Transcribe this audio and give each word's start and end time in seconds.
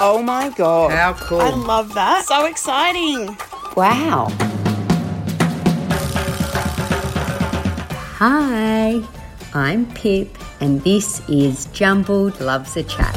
Oh 0.00 0.20
my 0.22 0.50
god. 0.50 0.90
How 0.90 1.12
cool. 1.14 1.40
I 1.40 1.50
love 1.50 1.94
that. 1.94 2.24
So 2.26 2.46
exciting. 2.46 3.36
Wow. 3.76 4.28
Hi, 8.18 9.02
I'm 9.52 9.86
Pip, 9.94 10.36
and 10.60 10.80
this 10.82 11.20
is 11.28 11.66
Jumbled 11.66 12.40
Loves 12.40 12.76
a 12.76 12.82
Chat. 12.84 13.14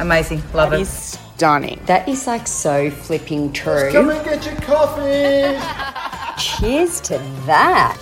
Amazing. 0.00 0.42
Love 0.52 0.70
That 0.70 0.78
it. 0.78 0.82
is 0.82 0.88
stunning. 0.90 1.80
That 1.86 2.08
is 2.08 2.26
like 2.26 2.46
so 2.46 2.90
flipping 2.90 3.52
true. 3.52 3.90
Come 3.92 4.10
and 4.10 4.24
get 4.24 4.44
your 4.44 4.56
coffee. 4.56 5.58
Cheers 6.40 7.00
to 7.02 7.18
that. 7.46 7.96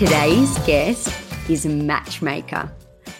Today's 0.00 0.58
guest 0.60 1.14
is 1.50 1.66
a 1.66 1.68
matchmaker. 1.68 2.72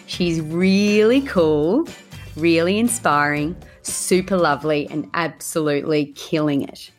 She's 0.07 0.41
really 0.41 1.21
cool, 1.21 1.87
really 2.35 2.79
inspiring, 2.79 3.55
super 3.83 4.35
lovely, 4.35 4.87
and 4.89 5.07
absolutely 5.13 6.07
killing 6.15 6.63
it. 6.63 6.89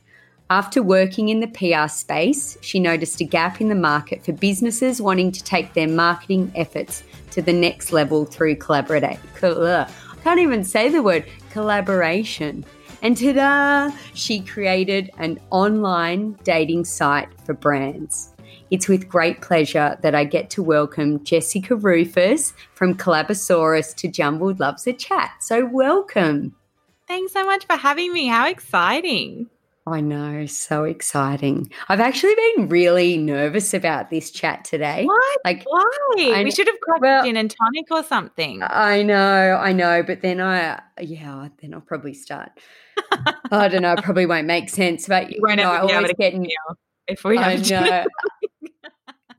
After 0.51 0.85
working 0.85 1.31
in 1.31 1.41
the 1.41 1.49
PR 1.49 1.89
space, 1.89 2.57
she 2.61 2.79
noticed 2.79 3.21
a 3.23 3.25
gap 3.25 3.61
in 3.61 3.71
the 3.71 3.75
market 3.75 4.25
for 4.25 4.31
businesses 4.31 5.03
wanting 5.03 5.33
to 5.33 5.43
take 5.43 5.75
their 5.75 5.89
marketing 5.89 6.53
efforts 6.55 7.03
to 7.33 7.43
the 7.43 7.53
next 7.53 7.93
level 7.93 8.25
through 8.25 8.55
collaborate. 8.55 9.03
I 9.03 9.89
can't 10.23 10.39
even 10.39 10.63
say 10.63 10.91
the 10.91 11.03
word 11.03 11.27
collaboration. 11.51 12.65
And 13.03 13.17
ta-da! 13.17 13.91
She 14.15 14.43
created 14.43 15.11
an 15.19 15.41
online 15.51 16.39
dating 16.45 16.85
site 16.85 17.31
for 17.45 17.53
brands. 17.53 18.32
It's 18.73 18.89
with 18.89 19.07
great 19.07 19.43
pleasure 19.43 19.99
that 20.01 20.15
I 20.15 20.25
get 20.25 20.49
to 20.53 20.63
welcome 20.63 21.23
Jessica 21.25 21.77
Rufus 21.77 22.55
from 22.73 22.95
Collabosaurus 22.95 23.95
to 23.97 24.09
Jumbled 24.09 24.61
Loves 24.61 24.87
a 24.87 24.95
Chat. 24.95 25.31
So 25.41 25.67
welcome. 25.67 26.57
Thanks 27.07 27.35
so 27.35 27.45
much 27.45 27.67
for 27.67 27.77
having 27.77 28.15
me. 28.15 28.29
How 28.29 28.49
exciting. 28.49 29.51
I 29.87 30.01
know, 30.01 30.47
so 30.47 30.85
exciting. 30.85 31.71
I've 31.91 32.01
actually 32.01 32.35
been 32.57 32.71
really 32.71 33.19
nervous 33.19 33.75
about 33.75 34.09
this 34.09 34.31
chat 34.31 34.65
today. 34.65 35.05
What? 35.05 35.41
Like, 35.45 35.65
Why? 35.67 35.85
I- 36.17 36.43
we 36.43 36.51
should 36.51 36.67
have 36.67 36.81
cracked 36.81 37.03
well- 37.03 37.25
gin 37.25 37.37
and 37.37 37.51
tonic 37.51 37.91
or 37.91 38.03
something. 38.03 38.63
I 38.63 39.03
know, 39.03 39.61
I 39.61 39.75
know, 39.75 40.03
but 40.03 40.23
then 40.23 40.41
I, 40.41 40.81
yeah, 40.99 41.49
then 41.61 41.75
I'll 41.75 41.83
probably 41.83 42.15
start. 42.15 42.53
I 43.51 43.69
don't 43.69 43.83
know, 43.83 43.97
probably 43.97 44.25
won't 44.25 44.47
make 44.47 44.71
sense, 44.71 45.09
but 45.09 45.31
you 45.31 45.41
won't 45.43 45.59
know, 45.59 45.71
I 45.71 45.77
ever 45.77 45.87
be 45.89 45.93
able 45.93 45.97
always 45.97 46.11
to 46.13 46.17
get, 46.17 46.35
if 47.09 47.23
we 47.23 47.37
I 47.37 47.57
know. 47.57 48.05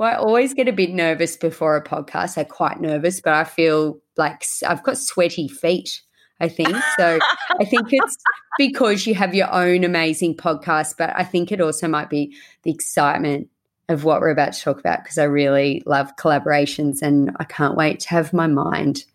well, 0.03 0.11
I 0.11 0.17
always 0.17 0.53
get 0.53 0.67
a 0.67 0.73
bit 0.73 0.89
nervous 0.89 1.37
before 1.37 1.77
a 1.77 1.83
podcast. 1.83 2.37
I'm 2.37 2.45
quite 2.45 2.81
nervous, 2.81 3.21
but 3.21 3.31
I 3.31 3.45
feel 3.45 4.01
like 4.17 4.43
I've 4.67 4.83
got 4.83 4.97
sweaty 4.97 5.47
feet. 5.47 6.01
I 6.41 6.49
think 6.49 6.75
so. 6.97 7.19
I 7.57 7.63
think 7.63 7.87
it's 7.89 8.17
because 8.57 9.07
you 9.07 9.15
have 9.15 9.33
your 9.33 9.49
own 9.53 9.85
amazing 9.85 10.35
podcast, 10.35 10.95
but 10.97 11.13
I 11.15 11.23
think 11.23 11.53
it 11.53 11.61
also 11.61 11.87
might 11.87 12.09
be 12.09 12.35
the 12.63 12.71
excitement 12.71 13.47
of 13.87 14.03
what 14.03 14.19
we're 14.19 14.31
about 14.31 14.51
to 14.51 14.61
talk 14.61 14.77
about 14.77 15.03
because 15.03 15.17
I 15.17 15.23
really 15.23 15.81
love 15.85 16.13
collaborations 16.17 17.01
and 17.01 17.33
I 17.39 17.45
can't 17.45 17.77
wait 17.77 18.01
to 18.01 18.09
have 18.09 18.33
my 18.33 18.47
mind 18.47 19.05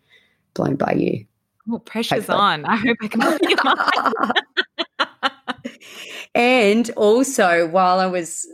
blown 0.54 0.76
by 0.76 0.92
you. 0.92 1.26
Oh, 1.70 1.80
pressure's 1.80 2.26
Hopefully. 2.26 2.38
on. 2.38 2.64
I 2.64 2.76
hope 2.76 2.96
I 3.02 3.08
can 3.08 3.20
blow 3.20 3.36
your 3.42 3.58
mind. 5.10 5.78
and 6.34 6.90
also, 6.96 7.68
while 7.68 8.00
I 8.00 8.06
was 8.06 8.46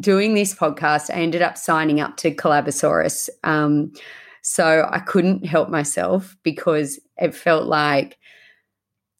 doing 0.00 0.34
this 0.34 0.54
podcast, 0.54 1.10
I 1.10 1.20
ended 1.20 1.42
up 1.42 1.56
signing 1.56 2.00
up 2.00 2.16
to 2.18 2.34
Collabosaurus. 2.34 3.28
Um, 3.44 3.92
so 4.42 4.88
I 4.90 4.98
couldn't 4.98 5.46
help 5.46 5.68
myself 5.68 6.36
because 6.42 6.98
it 7.18 7.34
felt 7.34 7.66
like 7.66 8.18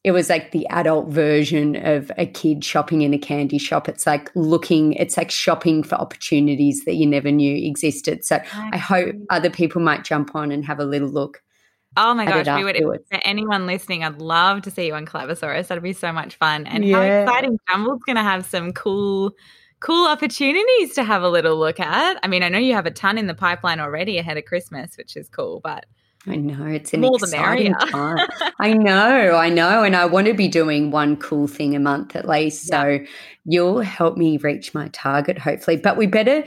it 0.04 0.10
was 0.10 0.28
like 0.28 0.50
the 0.50 0.66
adult 0.68 1.08
version 1.08 1.76
of 1.76 2.10
a 2.18 2.26
kid 2.26 2.64
shopping 2.64 3.02
in 3.02 3.14
a 3.14 3.18
candy 3.18 3.58
shop. 3.58 3.88
It's 3.88 4.04
like 4.04 4.32
looking, 4.34 4.94
it's 4.94 5.16
like 5.16 5.30
shopping 5.30 5.84
for 5.84 5.94
opportunities 5.94 6.84
that 6.86 6.94
you 6.94 7.06
never 7.06 7.30
knew 7.30 7.54
existed. 7.54 8.24
So 8.24 8.40
I 8.52 8.78
hope 8.78 9.14
other 9.30 9.48
people 9.50 9.80
might 9.80 10.02
jump 10.04 10.34
on 10.34 10.50
and 10.50 10.64
have 10.64 10.80
a 10.80 10.84
little 10.84 11.08
look. 11.08 11.40
Oh 11.96 12.14
my 12.14 12.24
gosh, 12.24 12.46
we 12.56 12.64
would 12.64 13.00
for 13.10 13.20
anyone 13.24 13.66
listening, 13.66 14.02
I'd 14.02 14.20
love 14.20 14.62
to 14.62 14.70
see 14.70 14.86
you 14.86 14.94
on 14.94 15.06
Collabosaurus. 15.06 15.68
That'd 15.68 15.84
be 15.84 15.92
so 15.92 16.10
much 16.10 16.34
fun. 16.34 16.66
And 16.66 16.84
Yeah. 16.84 16.96
how 16.96 17.02
exciting 17.02 17.58
Jumbled's 17.68 18.02
gonna 18.04 18.24
have 18.24 18.44
some 18.44 18.72
cool 18.72 19.34
cool 19.82 20.06
opportunities 20.06 20.94
to 20.94 21.02
have 21.02 21.22
a 21.22 21.28
little 21.28 21.56
look 21.56 21.80
at. 21.80 22.18
I 22.22 22.28
mean, 22.28 22.42
I 22.42 22.48
know 22.48 22.58
you 22.58 22.74
have 22.74 22.86
a 22.86 22.90
ton 22.90 23.18
in 23.18 23.26
the 23.26 23.34
pipeline 23.34 23.80
already 23.80 24.16
ahead 24.16 24.38
of 24.38 24.44
Christmas, 24.44 24.96
which 24.96 25.16
is 25.16 25.28
cool, 25.28 25.60
but 25.62 25.86
I 26.26 26.36
know 26.36 26.66
it's 26.66 26.94
an 26.94 27.00
More 27.00 27.18
the 27.18 27.26
exciting 27.26 27.74
time. 27.74 28.28
I 28.60 28.74
know, 28.74 29.36
I 29.36 29.48
know, 29.48 29.82
and 29.82 29.96
I 29.96 30.06
want 30.06 30.28
to 30.28 30.34
be 30.34 30.46
doing 30.46 30.92
one 30.92 31.16
cool 31.16 31.48
thing 31.48 31.74
a 31.74 31.80
month 31.80 32.14
at 32.14 32.28
least. 32.28 32.68
So 32.68 33.00
you'll 33.44 33.80
help 33.80 34.16
me 34.16 34.36
reach 34.36 34.72
my 34.72 34.86
target, 34.88 35.36
hopefully. 35.36 35.78
But 35.78 35.96
we 35.96 36.06
better 36.06 36.44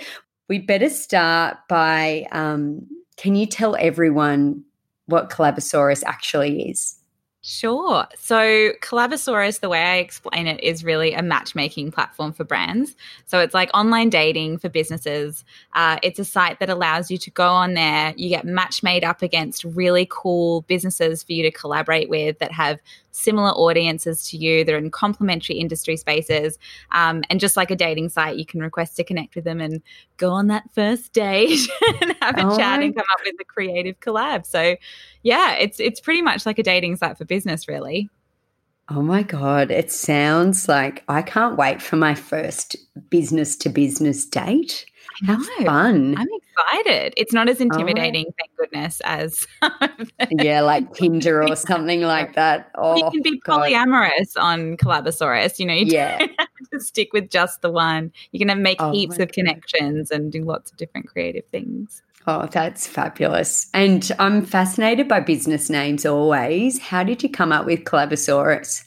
we 0.47 0.59
better 0.59 0.89
start 0.89 1.57
by. 1.67 2.25
Um, 2.31 2.87
can 3.17 3.35
you 3.35 3.45
tell 3.45 3.75
everyone 3.77 4.63
what 5.07 5.29
Collabosaurus 5.29 6.03
actually 6.05 6.69
is? 6.69 6.97
Sure. 7.47 8.07
So, 8.17 8.71
Collabosaurus, 8.81 9.59
the 9.59 9.69
way 9.69 9.79
I 9.79 9.97
explain 9.97 10.47
it, 10.47 10.63
is 10.63 10.83
really 10.83 11.13
a 11.13 11.21
matchmaking 11.21 11.91
platform 11.91 12.33
for 12.33 12.43
brands. 12.43 12.95
So, 13.27 13.37
it's 13.37 13.53
like 13.53 13.69
online 13.71 14.09
dating 14.09 14.57
for 14.57 14.67
businesses. 14.67 15.45
Uh, 15.73 15.99
it's 16.01 16.17
a 16.17 16.25
site 16.25 16.59
that 16.59 16.71
allows 16.71 17.11
you 17.11 17.19
to 17.19 17.29
go 17.29 17.47
on 17.47 17.75
there. 17.75 18.15
You 18.17 18.29
get 18.29 18.45
match 18.45 18.81
made 18.81 19.03
up 19.03 19.21
against 19.21 19.63
really 19.63 20.07
cool 20.09 20.61
businesses 20.61 21.21
for 21.21 21.33
you 21.33 21.43
to 21.43 21.51
collaborate 21.51 22.09
with 22.09 22.39
that 22.39 22.51
have 22.51 22.79
similar 23.15 23.51
audiences 23.51 24.29
to 24.29 24.37
you, 24.37 24.63
that 24.63 24.73
are 24.73 24.77
in 24.77 24.91
complementary 24.91 25.57
industry 25.57 25.97
spaces. 25.97 26.57
Um, 26.91 27.23
and 27.29 27.39
just 27.39 27.57
like 27.57 27.71
a 27.71 27.75
dating 27.75 28.09
site, 28.09 28.37
you 28.37 28.45
can 28.45 28.59
request 28.61 28.95
to 28.97 29.03
connect 29.03 29.35
with 29.35 29.43
them 29.43 29.61
and 29.61 29.81
go 30.17 30.31
on 30.31 30.47
that 30.47 30.63
first 30.73 31.13
date 31.13 31.67
and 32.01 32.15
have 32.21 32.37
a 32.37 32.47
Oh 32.47 32.57
chat 32.57 32.81
and 32.81 32.95
come 32.95 33.05
up 33.13 33.21
with 33.25 33.35
a 33.39 33.45
creative 33.45 33.99
collab. 33.99 34.45
So, 34.45 34.75
yeah, 35.23 35.53
it's 35.53 35.79
it's 35.79 35.99
pretty 35.99 36.21
much 36.21 36.45
like 36.45 36.59
a 36.59 36.63
dating 36.63 36.97
site 36.97 37.17
for 37.17 37.25
business, 37.25 37.67
really. 37.67 38.09
Oh 38.87 39.01
my 39.01 39.23
god, 39.23 39.71
it 39.71 39.91
sounds 39.91 40.67
like 40.67 41.03
I 41.07 41.23
can't 41.23 41.57
wait 41.57 41.81
for 41.81 41.95
my 41.95 42.13
first 42.13 42.75
business 43.09 43.55
to 43.57 43.69
business 43.69 44.25
date. 44.25 44.85
How 45.25 45.37
know. 45.37 45.65
fun! 45.65 46.15
I'm 46.17 46.27
excited. 46.33 47.13
It's 47.17 47.33
not 47.33 47.47
as 47.49 47.61
intimidating, 47.61 48.25
thank 48.37 48.55
goodness, 48.57 49.01
as 49.05 49.47
yeah, 50.31 50.61
like 50.61 50.93
Tinder 50.95 51.43
or 51.43 51.55
something 51.55 52.01
like 52.01 52.35
that. 52.35 52.71
Oh, 52.75 52.95
you 52.97 53.09
can 53.11 53.19
oh, 53.19 53.23
be 53.23 53.39
God. 53.39 53.71
polyamorous 53.71 54.33
on 54.37 54.77
Collabosaurus. 54.77 55.59
You 55.59 55.65
know, 55.67 55.73
you 55.73 55.85
Yeah. 55.85 56.19
don't 56.19 56.31
have 56.39 56.69
to 56.73 56.79
stick 56.79 57.13
with 57.13 57.29
just 57.29 57.61
the 57.61 57.71
one. 57.71 58.11
You 58.31 58.45
can 58.45 58.61
make 58.61 58.81
Oh 58.81 58.91
heaps 58.91 59.19
of 59.19 59.31
connections 59.31 60.11
and 60.11 60.31
do 60.31 60.43
lots 60.43 60.71
of 60.71 60.77
different 60.77 61.07
creative 61.07 61.45
things. 61.51 62.01
Oh, 62.27 62.47
that's 62.47 62.87
fabulous. 62.87 63.69
And 63.73 64.11
I'm 64.17 64.43
fascinated 64.45 65.07
by 65.07 65.19
business 65.19 65.69
names 65.69 66.05
always. 66.05 66.79
How 66.79 67.03
did 67.03 67.21
you 67.21 67.29
come 67.29 67.51
up 67.51 67.65
with 67.65 67.83
Collabosaurus? 67.83 68.83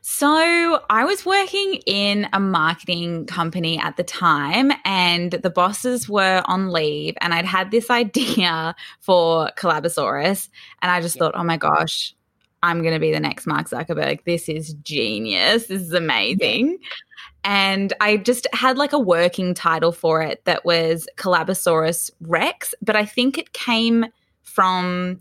So, 0.00 0.80
I 0.88 1.04
was 1.04 1.26
working 1.26 1.80
in 1.86 2.28
a 2.32 2.40
marketing 2.40 3.26
company 3.26 3.78
at 3.78 3.96
the 3.96 4.04
time, 4.04 4.72
and 4.84 5.32
the 5.32 5.50
bosses 5.50 6.08
were 6.08 6.42
on 6.46 6.70
leave, 6.70 7.16
and 7.20 7.34
I'd 7.34 7.44
had 7.44 7.70
this 7.70 7.90
idea 7.90 8.74
for 9.00 9.50
Collabosaurus, 9.56 10.48
and 10.82 10.90
I 10.90 11.00
just 11.00 11.18
thought, 11.18 11.34
oh 11.34 11.44
my 11.44 11.56
gosh, 11.56 12.14
I'm 12.62 12.82
going 12.82 12.94
to 12.94 13.00
be 13.00 13.12
the 13.12 13.20
next 13.20 13.46
Mark 13.46 13.68
Zuckerberg. 13.68 14.24
This 14.24 14.48
is 14.48 14.74
genius. 14.82 15.66
This 15.66 15.82
is 15.82 15.92
amazing. 15.92 16.78
And 17.44 17.92
I 18.00 18.16
just 18.16 18.46
had 18.52 18.76
like 18.76 18.92
a 18.92 18.98
working 18.98 19.54
title 19.54 19.92
for 19.92 20.22
it 20.22 20.44
that 20.44 20.64
was 20.64 21.08
Collabosaurus 21.16 22.10
Rex, 22.20 22.74
but 22.82 22.96
I 22.96 23.04
think 23.04 23.38
it 23.38 23.52
came 23.52 24.06
from 24.42 25.20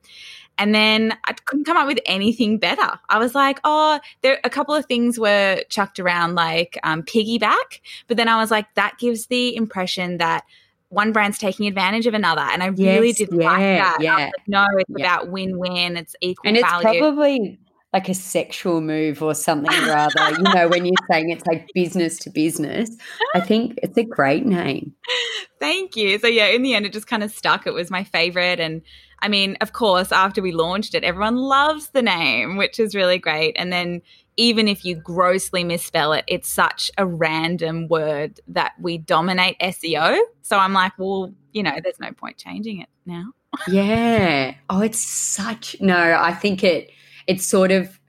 And 0.59 0.75
then 0.75 1.17
I 1.25 1.33
couldn't 1.45 1.65
come 1.65 1.77
up 1.77 1.87
with 1.87 1.99
anything 2.05 2.57
better. 2.59 2.99
I 3.09 3.17
was 3.17 3.33
like, 3.33 3.59
oh, 3.63 3.99
there 4.21 4.39
a 4.43 4.49
couple 4.49 4.75
of 4.75 4.85
things 4.85 5.17
were 5.17 5.63
chucked 5.69 5.99
around 5.99 6.35
like 6.35 6.77
um, 6.83 7.01
piggyback, 7.01 7.79
but 8.07 8.17
then 8.17 8.27
I 8.27 8.37
was 8.37 8.51
like, 8.51 8.67
that 8.75 8.97
gives 8.99 9.27
the 9.27 9.55
impression 9.55 10.17
that 10.17 10.43
one 10.89 11.11
brand's 11.13 11.37
taking 11.37 11.67
advantage 11.67 12.07
of 12.07 12.13
another. 12.13 12.41
And 12.41 12.61
I 12.61 12.67
really 12.67 13.07
Yes, 13.07 13.17
didn't 13.17 13.37
like 13.39 13.59
that. 13.59 13.97
Yeah. 14.01 14.15
like, 14.15 14.31
no, 14.47 14.65
it's 14.77 14.89
Yeah. 14.97 15.05
about 15.05 15.29
win-win. 15.31 15.97
It's 15.97 16.15
equal 16.21 16.47
And 16.49 16.57
it's 16.57 16.67
value. 16.69 16.99
probably 16.99 17.59
like 17.93 18.07
a 18.09 18.13
sexual 18.13 18.81
move 18.81 19.23
or 19.23 19.33
something 19.33 19.71
rather. 19.87 20.31
you 20.31 20.43
know, 20.53 20.67
when 20.67 20.85
you're 20.85 20.93
saying 21.09 21.29
it's 21.31 21.45
like 21.47 21.67
business 21.73 22.19
to 22.19 22.29
business, 22.29 22.89
I 23.33 23.39
think 23.39 23.79
it's 23.81 23.97
a 23.97 24.03
great 24.03 24.45
name. 24.45 24.93
Thank 25.59 25.95
you. 25.95 26.19
So 26.19 26.27
yeah, 26.27 26.47
in 26.47 26.61
the 26.61 26.73
end, 26.75 26.85
it 26.85 26.93
just 26.93 27.07
kind 27.07 27.23
of 27.23 27.31
stuck. 27.31 27.65
It 27.67 27.73
was 27.73 27.89
my 27.91 28.03
favorite, 28.03 28.59
and 28.59 28.81
I 29.21 29.27
mean, 29.27 29.57
of 29.61 29.73
course, 29.73 30.11
after 30.11 30.41
we 30.41 30.51
launched 30.51 30.95
it, 30.95 31.03
everyone 31.03 31.35
loves 31.35 31.89
the 31.89 32.01
name, 32.01 32.57
which 32.57 32.79
is 32.79 32.95
really 32.95 33.17
great. 33.17 33.55
And 33.57 33.71
then 33.71 34.01
even 34.37 34.67
if 34.69 34.85
you 34.85 34.95
grossly 34.95 35.63
misspell 35.63 36.13
it, 36.13 36.23
it's 36.27 36.47
such 36.47 36.89
a 36.97 37.05
random 37.05 37.87
word 37.89 38.39
that 38.47 38.71
we 38.79 38.97
dominate 38.97 39.59
SEO. 39.59 40.17
So 40.41 40.57
I'm 40.57 40.73
like, 40.73 40.93
well, 40.97 41.33
you 41.51 41.61
know, 41.61 41.75
there's 41.83 41.99
no 41.99 42.11
point 42.13 42.37
changing 42.37 42.81
it 42.81 42.89
now. 43.05 43.33
Yeah. 43.67 44.53
Oh, 44.69 44.81
it's 44.81 44.99
such 44.99 45.75
no, 45.81 45.97
I 45.97 46.33
think 46.33 46.63
it 46.63 46.91
it 47.25 47.41
sort 47.41 47.71
of 47.71 47.99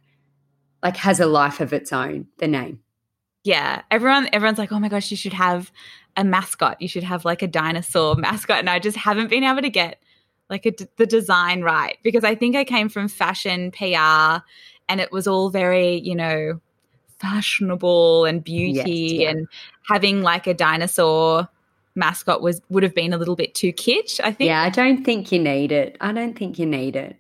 like 0.82 0.98
has 0.98 1.18
a 1.18 1.26
life 1.26 1.60
of 1.60 1.72
its 1.72 1.92
own, 1.92 2.26
the 2.38 2.46
name. 2.46 2.80
Yeah, 3.42 3.82
everyone 3.90 4.28
everyone's 4.34 4.58
like, 4.58 4.70
"Oh 4.70 4.78
my 4.78 4.88
gosh, 4.88 5.10
you 5.10 5.16
should 5.16 5.32
have 5.32 5.72
a 6.14 6.24
mascot. 6.24 6.80
You 6.82 6.88
should 6.88 7.04
have 7.04 7.24
like 7.24 7.40
a 7.40 7.46
dinosaur 7.46 8.16
mascot." 8.16 8.58
And 8.58 8.68
I 8.68 8.78
just 8.78 8.98
haven't 8.98 9.30
been 9.30 9.44
able 9.44 9.62
to 9.62 9.70
get 9.70 10.02
like 10.50 10.66
a, 10.66 10.72
the 10.96 11.06
design 11.06 11.62
right 11.62 11.96
because 12.02 12.24
I 12.24 12.34
think 12.34 12.56
I 12.56 12.64
came 12.64 12.88
from 12.88 13.08
fashion 13.08 13.70
PR 13.70 14.42
and 14.88 15.00
it 15.00 15.12
was 15.12 15.26
all 15.26 15.50
very, 15.50 16.00
you 16.00 16.16
know, 16.16 16.60
fashionable 17.18 18.24
and 18.24 18.42
beauty 18.42 19.20
yeah. 19.20 19.30
and 19.30 19.46
having 19.88 20.22
like 20.22 20.46
a 20.46 20.54
dinosaur 20.54 21.48
mascot 21.94 22.42
was 22.42 22.60
would 22.70 22.82
have 22.82 22.94
been 22.94 23.12
a 23.12 23.18
little 23.18 23.36
bit 23.36 23.54
too 23.54 23.72
kitsch, 23.72 24.20
I 24.22 24.32
think. 24.32 24.48
Yeah, 24.48 24.62
I 24.62 24.70
don't 24.70 25.04
think 25.04 25.30
you 25.32 25.38
need 25.38 25.72
it. 25.72 25.96
I 26.00 26.12
don't 26.12 26.36
think 26.36 26.58
you 26.58 26.66
need 26.66 26.96
it. 26.96 27.16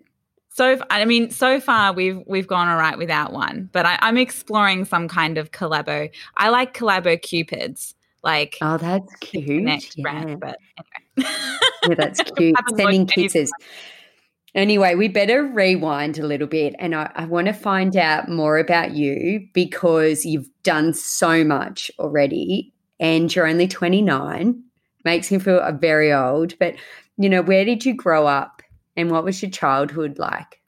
So 0.48 0.78
I 0.90 1.04
mean, 1.04 1.30
so 1.30 1.60
far 1.60 1.92
we've 1.92 2.20
we've 2.26 2.46
gone 2.46 2.68
all 2.68 2.76
right 2.76 2.98
without 2.98 3.32
one, 3.32 3.70
but 3.72 3.86
I, 3.86 3.98
I'm 4.00 4.18
exploring 4.18 4.84
some 4.84 5.06
kind 5.06 5.38
of 5.38 5.52
collabo. 5.52 6.10
I 6.36 6.48
like 6.48 6.74
collabo 6.74 7.20
cupids, 7.20 7.94
like 8.22 8.56
Oh, 8.60 8.76
that's 8.76 9.12
cute. 9.16 9.62
next 9.64 9.96
Yeah. 9.96 10.02
brand. 10.02 10.40
But 10.40 10.58
anyway, 11.16 11.28
Yeah, 11.88 11.94
that's 11.96 12.20
cute. 12.36 12.56
Sending 12.76 13.06
kisses. 13.06 13.52
Anyway, 14.54 14.96
we 14.96 15.06
better 15.08 15.44
rewind 15.44 16.18
a 16.18 16.26
little 16.26 16.48
bit 16.48 16.74
and 16.80 16.94
I, 16.94 17.10
I 17.14 17.24
want 17.26 17.46
to 17.46 17.52
find 17.52 17.96
out 17.96 18.28
more 18.28 18.58
about 18.58 18.90
you 18.92 19.46
because 19.54 20.24
you've 20.24 20.48
done 20.64 20.92
so 20.92 21.44
much 21.44 21.90
already 22.00 22.72
and 22.98 23.34
you're 23.34 23.46
only 23.46 23.68
29. 23.68 24.62
Makes 25.04 25.30
me 25.30 25.38
feel 25.38 25.60
uh, 25.60 25.72
very 25.72 26.12
old. 26.12 26.58
But, 26.58 26.74
you 27.16 27.28
know, 27.28 27.42
where 27.42 27.64
did 27.64 27.86
you 27.86 27.94
grow 27.94 28.26
up 28.26 28.60
and 28.96 29.10
what 29.10 29.24
was 29.24 29.40
your 29.40 29.50
childhood 29.52 30.18
like? 30.18 30.59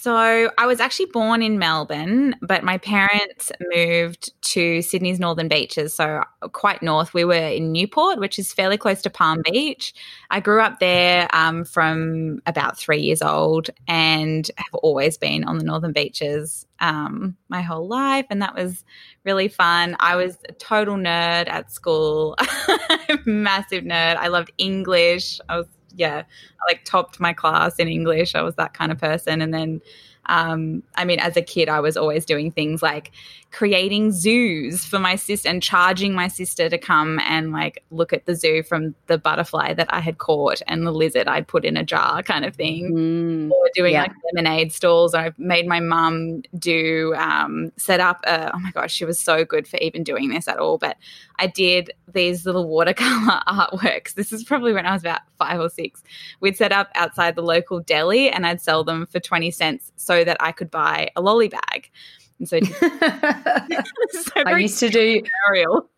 So 0.00 0.50
I 0.56 0.66
was 0.66 0.80
actually 0.80 1.10
born 1.12 1.42
in 1.42 1.58
Melbourne, 1.58 2.34
but 2.40 2.64
my 2.64 2.78
parents 2.78 3.52
moved 3.60 4.32
to 4.52 4.80
Sydney's 4.80 5.20
Northern 5.20 5.46
Beaches, 5.46 5.92
so 5.92 6.22
quite 6.52 6.82
north. 6.82 7.12
We 7.12 7.26
were 7.26 7.34
in 7.34 7.70
Newport, 7.70 8.18
which 8.18 8.38
is 8.38 8.50
fairly 8.50 8.78
close 8.78 9.02
to 9.02 9.10
Palm 9.10 9.42
Beach. 9.44 9.92
I 10.30 10.40
grew 10.40 10.62
up 10.62 10.80
there 10.80 11.28
um, 11.34 11.66
from 11.66 12.40
about 12.46 12.78
three 12.78 13.02
years 13.02 13.20
old 13.20 13.68
and 13.88 14.50
have 14.56 14.74
always 14.76 15.18
been 15.18 15.44
on 15.44 15.58
the 15.58 15.64
Northern 15.64 15.92
Beaches 15.92 16.64
um, 16.78 17.36
my 17.50 17.60
whole 17.60 17.86
life, 17.86 18.24
and 18.30 18.40
that 18.40 18.54
was 18.54 18.86
really 19.24 19.48
fun. 19.48 19.98
I 20.00 20.16
was 20.16 20.38
a 20.48 20.52
total 20.52 20.96
nerd 20.96 21.46
at 21.46 21.70
school, 21.70 22.36
massive 23.26 23.84
nerd. 23.84 24.16
I 24.16 24.28
loved 24.28 24.50
English. 24.56 25.40
I 25.50 25.58
was 25.58 25.66
yeah, 25.94 26.22
I 26.22 26.70
like 26.70 26.84
topped 26.84 27.20
my 27.20 27.32
class 27.32 27.76
in 27.76 27.88
English. 27.88 28.34
I 28.34 28.42
was 28.42 28.54
that 28.56 28.74
kind 28.74 28.92
of 28.92 28.98
person. 28.98 29.42
And 29.42 29.52
then, 29.52 29.80
um, 30.26 30.82
I 30.94 31.04
mean, 31.04 31.18
as 31.18 31.36
a 31.36 31.42
kid, 31.42 31.68
I 31.68 31.80
was 31.80 31.96
always 31.96 32.24
doing 32.24 32.50
things 32.50 32.82
like 32.82 33.12
creating 33.52 34.12
zoos 34.12 34.84
for 34.84 35.00
my 35.00 35.16
sister 35.16 35.48
and 35.48 35.60
charging 35.60 36.12
my 36.14 36.28
sister 36.28 36.68
to 36.68 36.78
come 36.78 37.18
and 37.20 37.50
like 37.50 37.82
look 37.90 38.12
at 38.12 38.24
the 38.24 38.34
zoo 38.36 38.62
from 38.62 38.94
the 39.08 39.18
butterfly 39.18 39.74
that 39.74 39.92
I 39.92 39.98
had 39.98 40.18
caught 40.18 40.62
and 40.68 40.86
the 40.86 40.92
lizard 40.92 41.26
I'd 41.26 41.48
put 41.48 41.64
in 41.64 41.76
a 41.76 41.82
jar 41.84 42.22
kind 42.22 42.44
of 42.44 42.54
thing 42.54 42.92
Mm, 42.92 43.50
or 43.50 43.68
doing 43.74 43.94
Yeah. 43.94 44.02
like 44.02 44.12
lemonade 44.32 44.72
stalls. 44.72 45.14
I've 45.14 45.36
made 45.38 45.66
my 45.66 45.80
mum 45.80 46.42
do 46.58 47.12
um, 47.16 47.72
set 47.76 47.98
up. 47.98 48.20
A, 48.24 48.54
oh 48.54 48.58
my 48.60 48.70
gosh, 48.70 48.92
she 48.92 49.04
was 49.04 49.18
so 49.18 49.44
good 49.44 49.66
for 49.66 49.78
even 49.78 50.04
doing 50.04 50.28
this 50.30 50.46
at 50.46 50.58
all. 50.58 50.78
But 50.78 50.96
I 51.40 51.48
did 51.48 51.90
these 52.12 52.46
little 52.46 52.68
watercolor 52.68 53.40
artworks. 53.48 54.14
This 54.14 54.32
is 54.32 54.44
probably 54.44 54.72
when 54.72 54.86
I 54.86 54.92
was 54.92 55.02
about 55.02 55.22
five 55.38 55.58
or 55.60 55.68
six. 55.70 56.02
We'd 56.40 56.56
set 56.56 56.70
up 56.70 56.88
outside 56.94 57.34
the 57.34 57.42
local 57.42 57.80
deli, 57.80 58.30
and 58.30 58.46
I'd 58.46 58.60
sell 58.60 58.84
them 58.84 59.06
for 59.06 59.18
twenty 59.18 59.50
cents 59.50 59.90
so 59.96 60.22
that 60.22 60.36
I 60.38 60.52
could 60.52 60.70
buy 60.70 61.10
a 61.16 61.20
lolly 61.20 61.48
bag. 61.48 61.90
And 62.40 62.48
so, 62.48 62.58
so 64.22 64.32
I 64.44 64.58
used 64.58 64.80
to 64.80 64.88
do. 64.88 65.22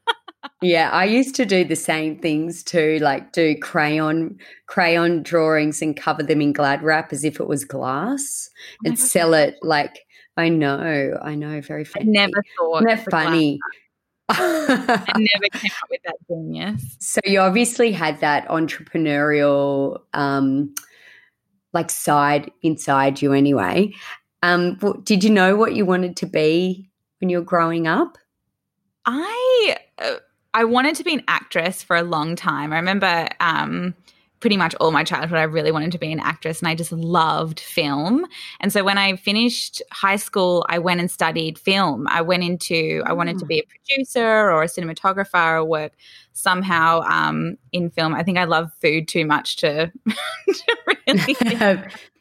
Yeah, 0.61 0.91
I 0.91 1.05
used 1.05 1.37
to 1.37 1.47
do 1.47 1.65
the 1.65 1.77
same 1.77 2.19
things 2.19 2.65
too, 2.65 2.99
like 3.01 3.33
do 3.33 3.57
crayon 3.57 4.39
crayon 4.67 5.23
drawings 5.23 5.83
and 5.83 5.97
cover 5.97 6.23
them 6.23 6.41
in 6.41 6.53
glad 6.53 6.83
wrap 6.83 7.13
as 7.13 7.25
if 7.25 7.39
it 7.39 7.47
was 7.47 7.65
glass 7.65 8.51
my 8.83 8.89
and 8.89 8.99
gosh, 8.99 9.09
sell 9.09 9.35
it 9.35 9.57
like 9.63 10.05
I 10.37 10.49
know, 10.49 11.19
I 11.23 11.35
know, 11.37 11.61
very 11.61 11.85
funny. 11.85 12.07
I 12.07 12.11
never 12.11 12.45
thought 12.59 12.85
Isn't 12.85 13.05
that 13.05 13.11
funny? 13.11 13.61
I 14.29 15.13
never 15.17 15.49
came 15.53 15.71
up 15.83 15.89
with 15.91 16.01
that 16.05 16.17
genius. 16.29 16.97
so 17.01 17.21
you 17.25 17.41
obviously 17.41 17.93
had 17.93 18.21
that 18.21 18.47
entrepreneurial 18.49 20.01
um 20.13 20.75
like 21.73 21.91
side 21.91 22.51
inside 22.63 23.23
you 23.23 23.33
anyway. 23.33 23.93
Um 24.43 24.79
did 25.05 25.25
you 25.25 25.31
know 25.31 25.57
what 25.57 25.75
you 25.75 25.85
wanted 25.85 26.17
to 26.19 26.27
be 26.27 26.91
when 27.21 27.31
you 27.31 27.39
were 27.39 27.45
growing 27.45 27.87
up? 27.87 28.19
I 29.07 29.77
uh, 29.99 30.17
I 30.55 30.65
wanted 30.65 30.97
to 30.97 31.05
be 31.05 31.15
an 31.15 31.23
actress 31.29 31.83
for 31.83 31.97
a 31.97 32.03
long 32.03 32.37
time. 32.37 32.73
I 32.73 32.77
remember 32.77 33.29
um, 33.41 33.95
pretty 34.41 34.57
much 34.57 34.75
all 34.75 34.91
my 34.91 35.03
childhood. 35.03 35.39
I 35.39 35.45
really 35.45 35.73
wanted 35.73 35.93
to 35.93 35.99
be 35.99 36.13
an 36.13 36.21
actress, 36.21 36.59
and 36.59 36.69
I 36.69 36.75
just 36.75 36.93
loved 36.93 37.59
film. 37.59 38.27
And 38.61 38.73
so 38.73 38.85
when 38.85 38.99
I 38.99 39.17
finished 39.17 39.81
high 39.93 40.17
school, 40.17 40.67
I 40.69 40.79
went 40.79 41.01
and 41.01 41.11
studied 41.11 41.59
film. 41.59 42.07
I 42.09 42.21
went 42.21 42.43
into 42.43 43.03
I 43.07 43.15
wanted 43.15 43.39
to 43.39 43.47
be 43.47 43.61
a 43.61 43.65
producer 43.65 44.51
or 44.51 44.63
a 44.63 44.67
cinematographer 44.67 45.61
or 45.61 45.65
work 45.65 45.93
somehow 46.35 47.01
um, 47.03 47.57
in 47.73 47.89
film. 47.89 48.15
I 48.15 48.23
think 48.23 48.37
I 48.37 48.45
love 48.45 48.71
food 48.81 49.09
too 49.09 49.25
much 49.25 49.57
to, 49.59 49.91
to 50.49 50.77
really 51.07 51.35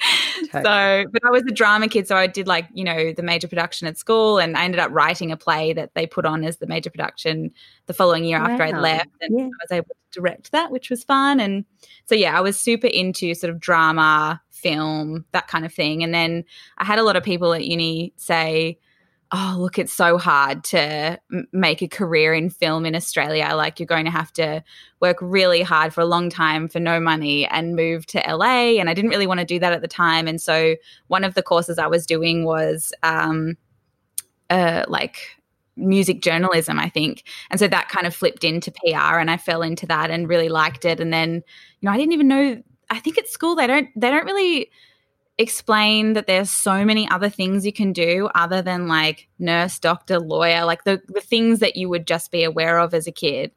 so, 0.52 1.04
but 1.12 1.24
I 1.24 1.30
was 1.30 1.42
a 1.42 1.52
drama 1.52 1.88
kid, 1.88 2.08
so 2.08 2.16
I 2.16 2.26
did 2.26 2.46
like 2.46 2.66
you 2.72 2.84
know 2.84 3.12
the 3.12 3.22
major 3.22 3.48
production 3.48 3.86
at 3.86 3.98
school, 3.98 4.38
and 4.38 4.56
I 4.56 4.64
ended 4.64 4.80
up 4.80 4.90
writing 4.92 5.30
a 5.30 5.36
play 5.36 5.72
that 5.72 5.94
they 5.94 6.06
put 6.06 6.24
on 6.24 6.44
as 6.44 6.58
the 6.58 6.66
major 6.66 6.90
production 6.90 7.50
the 7.86 7.94
following 7.94 8.24
year 8.24 8.38
after 8.38 8.62
I'd 8.62 8.78
left, 8.78 9.10
and 9.20 9.38
Yeah. 9.38 9.44
I 9.44 9.48
was 9.62 9.72
able 9.72 9.88
to 9.88 10.20
direct 10.20 10.52
that, 10.52 10.70
which 10.70 10.90
was 10.90 11.04
fun. 11.04 11.40
And 11.40 11.64
so 12.06 12.14
yeah, 12.14 12.36
I 12.36 12.40
was 12.40 12.58
super 12.58 12.86
into 12.86 13.34
sort 13.34 13.52
of 13.52 13.60
drama, 13.60 14.40
film, 14.50 15.24
that 15.32 15.48
kind 15.48 15.64
of 15.64 15.72
thing. 15.72 16.02
And 16.02 16.14
then 16.14 16.44
I 16.78 16.84
had 16.84 16.98
a 16.98 17.02
lot 17.02 17.16
of 17.16 17.22
people 17.22 17.52
at 17.52 17.64
uni 17.64 18.12
say, 18.16 18.78
"Oh, 19.32 19.56
look, 19.58 19.78
it's 19.78 19.92
so 19.92 20.18
hard 20.18 20.64
to 20.64 21.18
m- 21.32 21.48
make 21.52 21.82
a 21.82 21.88
career 21.88 22.34
in 22.34 22.50
film 22.50 22.84
in 22.84 22.96
Australia. 22.96 23.50
Like 23.54 23.78
you're 23.78 23.86
going 23.86 24.04
to 24.06 24.10
have 24.10 24.32
to 24.34 24.62
work 25.00 25.18
really 25.20 25.62
hard 25.62 25.94
for 25.94 26.00
a 26.00 26.06
long 26.06 26.30
time 26.30 26.68
for 26.68 26.80
no 26.80 26.98
money 26.98 27.46
and 27.46 27.76
move 27.76 28.06
to 28.06 28.18
LA. 28.26 28.78
And 28.80 28.90
I 28.90 28.94
didn't 28.94 29.10
really 29.10 29.26
want 29.26 29.40
to 29.40 29.46
do 29.46 29.58
that 29.60 29.72
at 29.72 29.82
the 29.82 29.88
time. 29.88 30.26
And 30.26 30.40
so 30.40 30.76
one 31.06 31.24
of 31.24 31.34
the 31.34 31.42
courses 31.42 31.78
I 31.78 31.86
was 31.86 32.06
doing 32.06 32.44
was 32.44 32.92
um, 33.02 33.56
uh, 34.50 34.84
like 34.88 35.18
music 35.76 36.22
journalism, 36.22 36.78
I 36.78 36.88
think. 36.88 37.24
And 37.50 37.58
so 37.58 37.68
that 37.68 37.88
kind 37.88 38.06
of 38.06 38.14
flipped 38.14 38.44
into 38.44 38.72
PR 38.72 39.18
and 39.18 39.30
I 39.30 39.36
fell 39.36 39.62
into 39.62 39.86
that 39.86 40.10
and 40.10 40.28
really 40.28 40.48
liked 40.48 40.84
it. 40.84 41.00
And 41.00 41.12
then, 41.12 41.34
you 41.34 41.42
know, 41.82 41.92
I 41.92 41.96
didn't 41.96 42.12
even 42.12 42.28
know, 42.28 42.62
I 42.90 42.98
think 42.98 43.18
at 43.18 43.28
school 43.28 43.54
they 43.54 43.66
don't, 43.66 43.88
they 43.96 44.10
don't 44.10 44.26
really 44.26 44.70
explain 45.40 46.12
that 46.12 46.26
there's 46.26 46.50
so 46.50 46.84
many 46.84 47.08
other 47.08 47.28
things 47.28 47.64
you 47.64 47.72
can 47.72 47.92
do 47.92 48.28
other 48.34 48.60
than 48.60 48.88
like 48.88 49.28
nurse, 49.38 49.78
doctor, 49.78 50.18
lawyer, 50.18 50.64
like 50.64 50.84
the, 50.84 51.00
the 51.08 51.20
things 51.20 51.60
that 51.60 51.76
you 51.76 51.88
would 51.88 52.06
just 52.06 52.30
be 52.30 52.44
aware 52.44 52.78
of 52.78 52.92
as 52.92 53.06
a 53.06 53.12
kid. 53.12 53.50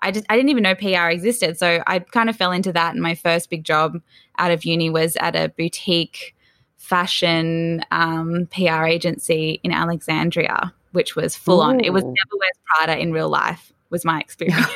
I 0.00 0.10
just 0.10 0.26
I 0.28 0.36
didn't 0.36 0.50
even 0.50 0.62
know 0.62 0.74
PR 0.74 1.10
existed. 1.10 1.58
So 1.58 1.82
I 1.86 2.00
kind 2.00 2.28
of 2.28 2.36
fell 2.36 2.52
into 2.52 2.72
that 2.72 2.94
and 2.94 3.02
my 3.02 3.14
first 3.14 3.50
big 3.50 3.64
job 3.64 4.00
out 4.38 4.50
of 4.50 4.64
uni 4.64 4.90
was 4.90 5.16
at 5.16 5.36
a 5.36 5.48
boutique 5.56 6.34
fashion 6.76 7.84
um, 7.90 8.48
PR 8.52 8.84
agency 8.84 9.60
in 9.62 9.72
Alexandria, 9.72 10.72
which 10.92 11.16
was 11.16 11.36
full 11.36 11.60
on. 11.60 11.80
It 11.80 11.92
was 11.92 12.02
Devil 12.02 12.38
Wears 12.38 12.58
Prada 12.64 12.98
in 12.98 13.12
real 13.12 13.28
life, 13.28 13.72
was 13.90 14.04
my 14.04 14.20
experience. 14.20 14.66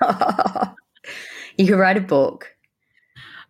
you 1.56 1.66
could 1.66 1.78
write 1.78 1.96
a 1.96 2.00
book. 2.00 2.51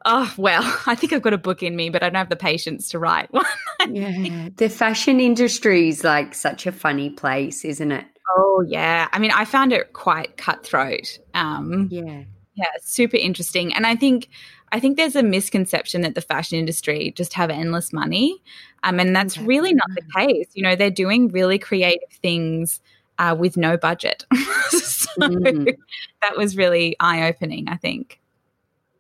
Oh, 0.05 0.33
well, 0.37 0.63
I 0.87 0.95
think 0.95 1.13
I've 1.13 1.23
got 1.23 1.33
a 1.33 1.39
book 1.39 1.63
in 1.63 1.77
me, 1.77 1.91
but 1.91 2.03
I 2.03 2.09
don't 2.09 2.17
have 2.17 2.29
the 2.29 2.37
patience 2.37 2.89
to 2.91 2.99
write 2.99 3.33
one. 3.33 3.45
Yeah. 3.91 4.49
The 4.57 4.69
fashion 4.69 5.21
industry 5.21 5.89
is 5.89 6.05
like 6.05 6.35
such 6.35 6.67
a 6.67 6.73
funny 6.73 7.11
place, 7.11 7.65
isn't 7.65 7.93
it? 7.93 8.05
Oh 8.37 8.65
yeah. 8.67 9.09
I 9.13 9.19
mean, 9.19 9.31
I 9.33 9.45
found 9.45 9.73
it 9.73 9.93
quite 9.93 10.37
cutthroat. 10.37 11.19
Um, 11.35 11.89
Yeah. 11.91 12.23
yeah, 12.55 12.65
super 12.81 13.17
interesting. 13.17 13.75
And 13.75 13.87
I 13.87 13.97
think 13.97 14.29
I 14.75 14.81
think 14.81 14.97
there's 14.97 15.17
a 15.17 15.23
misconception 15.23 16.01
that 16.01 16.15
the 16.15 16.23
fashion 16.23 16.59
industry 16.59 17.13
just 17.15 17.35
have 17.35 17.51
endless 17.51 17.93
money. 17.93 18.43
Um, 18.85 18.99
and 19.01 19.15
that's 19.15 19.37
Okay. 19.37 19.47
really 19.47 19.75
not 19.75 19.89
the 19.95 20.03
case. 20.17 20.49
You 20.55 20.63
know, 20.63 20.75
they're 20.77 20.91
doing 20.91 21.29
really 21.29 21.59
creative 21.59 22.09
things 22.23 22.81
uh, 23.19 23.37
with 23.39 23.59
no 23.59 23.77
budget. 23.77 24.25
so 24.71 25.11
Mm. 25.21 25.77
that 26.23 26.37
was 26.39 26.57
really 26.57 26.97
eye 27.01 27.29
opening, 27.29 27.69
I 27.69 27.77
think. 27.77 28.19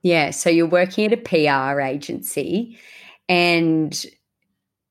Yeah. 0.02 0.30
So 0.30 0.50
you're 0.50 0.66
working 0.66 1.04
at 1.06 1.12
a 1.12 1.16
PR 1.16 1.80
agency. 1.80 2.78
And, 3.28 4.04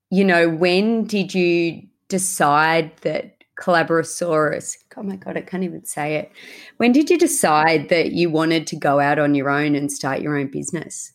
you 0.09 0.23
know, 0.23 0.49
when 0.49 1.05
did 1.05 1.33
you 1.33 1.83
decide 2.07 2.95
that 3.01 3.35
Collaborasaurus, 3.59 4.77
oh 4.97 5.03
my 5.03 5.17
God, 5.17 5.37
I 5.37 5.41
can't 5.41 5.63
even 5.63 5.85
say 5.85 6.15
it. 6.15 6.31
When 6.77 6.91
did 6.91 7.09
you 7.09 7.17
decide 7.17 7.89
that 7.89 8.11
you 8.13 8.29
wanted 8.29 8.65
to 8.67 8.75
go 8.75 8.99
out 8.99 9.19
on 9.19 9.35
your 9.35 9.49
own 9.49 9.75
and 9.75 9.91
start 9.91 10.21
your 10.21 10.37
own 10.37 10.47
business? 10.47 11.13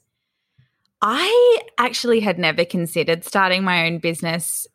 I 1.03 1.61
actually 1.79 2.21
had 2.21 2.38
never 2.38 2.65
considered 2.65 3.25
starting 3.25 3.65
my 3.65 3.87
own 3.87 3.99
business. 3.99 4.67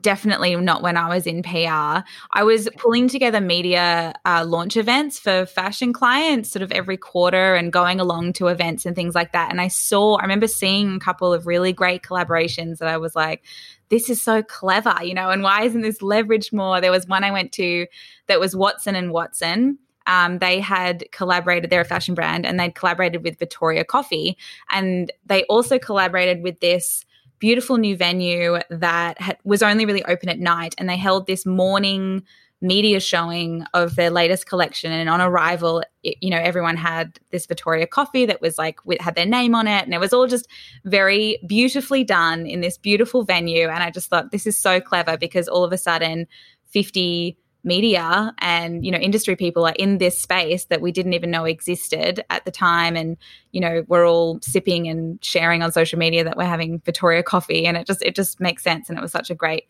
Definitely 0.00 0.56
not 0.56 0.82
when 0.82 0.96
I 0.96 1.08
was 1.08 1.26
in 1.26 1.42
PR. 1.42 2.02
I 2.32 2.42
was 2.42 2.68
pulling 2.78 3.08
together 3.08 3.40
media 3.40 4.14
uh, 4.24 4.44
launch 4.46 4.76
events 4.76 5.18
for 5.18 5.46
fashion 5.46 5.92
clients 5.92 6.50
sort 6.50 6.62
of 6.62 6.72
every 6.72 6.96
quarter 6.96 7.54
and 7.54 7.72
going 7.72 8.00
along 8.00 8.32
to 8.34 8.48
events 8.48 8.86
and 8.86 8.96
things 8.96 9.14
like 9.14 9.32
that. 9.32 9.50
And 9.50 9.60
I 9.60 9.68
saw, 9.68 10.16
I 10.16 10.22
remember 10.22 10.46
seeing 10.46 10.96
a 10.96 11.00
couple 11.00 11.32
of 11.32 11.46
really 11.46 11.72
great 11.72 12.02
collaborations 12.02 12.78
that 12.78 12.88
I 12.88 12.96
was 12.96 13.14
like, 13.14 13.44
this 13.88 14.10
is 14.10 14.20
so 14.20 14.42
clever, 14.42 14.96
you 15.02 15.14
know, 15.14 15.30
and 15.30 15.42
why 15.42 15.62
isn't 15.62 15.82
this 15.82 15.98
leveraged 15.98 16.52
more? 16.52 16.80
There 16.80 16.90
was 16.90 17.06
one 17.06 17.22
I 17.22 17.30
went 17.30 17.52
to 17.52 17.86
that 18.26 18.40
was 18.40 18.56
Watson 18.56 18.96
and 18.96 19.12
Watson. 19.12 19.78
Um, 20.06 20.38
they 20.38 20.60
had 20.60 21.04
collaborated, 21.12 21.70
they're 21.70 21.80
a 21.80 21.84
fashion 21.84 22.14
brand, 22.14 22.44
and 22.44 22.58
they'd 22.58 22.74
collaborated 22.74 23.22
with 23.22 23.38
Vittoria 23.38 23.84
Coffee. 23.84 24.36
And 24.70 25.12
they 25.24 25.44
also 25.44 25.78
collaborated 25.78 26.42
with 26.42 26.60
this 26.60 27.04
beautiful 27.44 27.76
new 27.76 27.94
venue 27.94 28.58
that 28.70 29.38
was 29.44 29.62
only 29.62 29.84
really 29.84 30.02
open 30.06 30.30
at 30.30 30.38
night. 30.38 30.74
And 30.78 30.88
they 30.88 30.96
held 30.96 31.26
this 31.26 31.44
morning 31.44 32.22
media 32.62 32.98
showing 33.00 33.66
of 33.74 33.96
their 33.96 34.08
latest 34.08 34.46
collection. 34.46 34.90
And 34.90 35.10
on 35.10 35.20
arrival, 35.20 35.84
it, 36.02 36.16
you 36.22 36.30
know, 36.30 36.38
everyone 36.38 36.78
had 36.78 37.18
this 37.32 37.44
Vittoria 37.44 37.86
coffee 37.86 38.24
that 38.24 38.40
was 38.40 38.56
like, 38.56 38.82
with, 38.86 38.98
had 38.98 39.14
their 39.14 39.26
name 39.26 39.54
on 39.54 39.66
it. 39.66 39.84
And 39.84 39.92
it 39.92 40.00
was 40.00 40.14
all 40.14 40.26
just 40.26 40.48
very 40.86 41.38
beautifully 41.46 42.02
done 42.02 42.46
in 42.46 42.62
this 42.62 42.78
beautiful 42.78 43.24
venue. 43.24 43.68
And 43.68 43.82
I 43.82 43.90
just 43.90 44.08
thought, 44.08 44.30
this 44.30 44.46
is 44.46 44.58
so 44.58 44.80
clever 44.80 45.18
because 45.18 45.46
all 45.46 45.64
of 45.64 45.72
a 45.74 45.76
sudden, 45.76 46.26
50 46.70 47.36
media 47.64 48.34
and 48.38 48.84
you 48.84 48.92
know 48.92 48.98
industry 48.98 49.34
people 49.36 49.66
are 49.66 49.74
in 49.78 49.98
this 49.98 50.20
space 50.20 50.66
that 50.66 50.80
we 50.80 50.92
didn't 50.92 51.14
even 51.14 51.30
know 51.30 51.44
existed 51.44 52.24
at 52.30 52.44
the 52.44 52.50
time. 52.50 52.96
And 52.96 53.16
you 53.52 53.60
know 53.60 53.84
we're 53.88 54.06
all 54.06 54.38
sipping 54.42 54.88
and 54.88 55.22
sharing 55.24 55.62
on 55.62 55.72
social 55.72 55.98
media 55.98 56.24
that 56.24 56.36
we're 56.36 56.44
having 56.44 56.80
Vittoria 56.84 57.22
coffee. 57.22 57.66
And 57.66 57.76
it 57.76 57.86
just 57.86 58.02
it 58.02 58.14
just 58.14 58.40
makes 58.40 58.62
sense. 58.62 58.88
And 58.88 58.98
it 58.98 59.02
was 59.02 59.12
such 59.12 59.30
a 59.30 59.34
great 59.34 59.64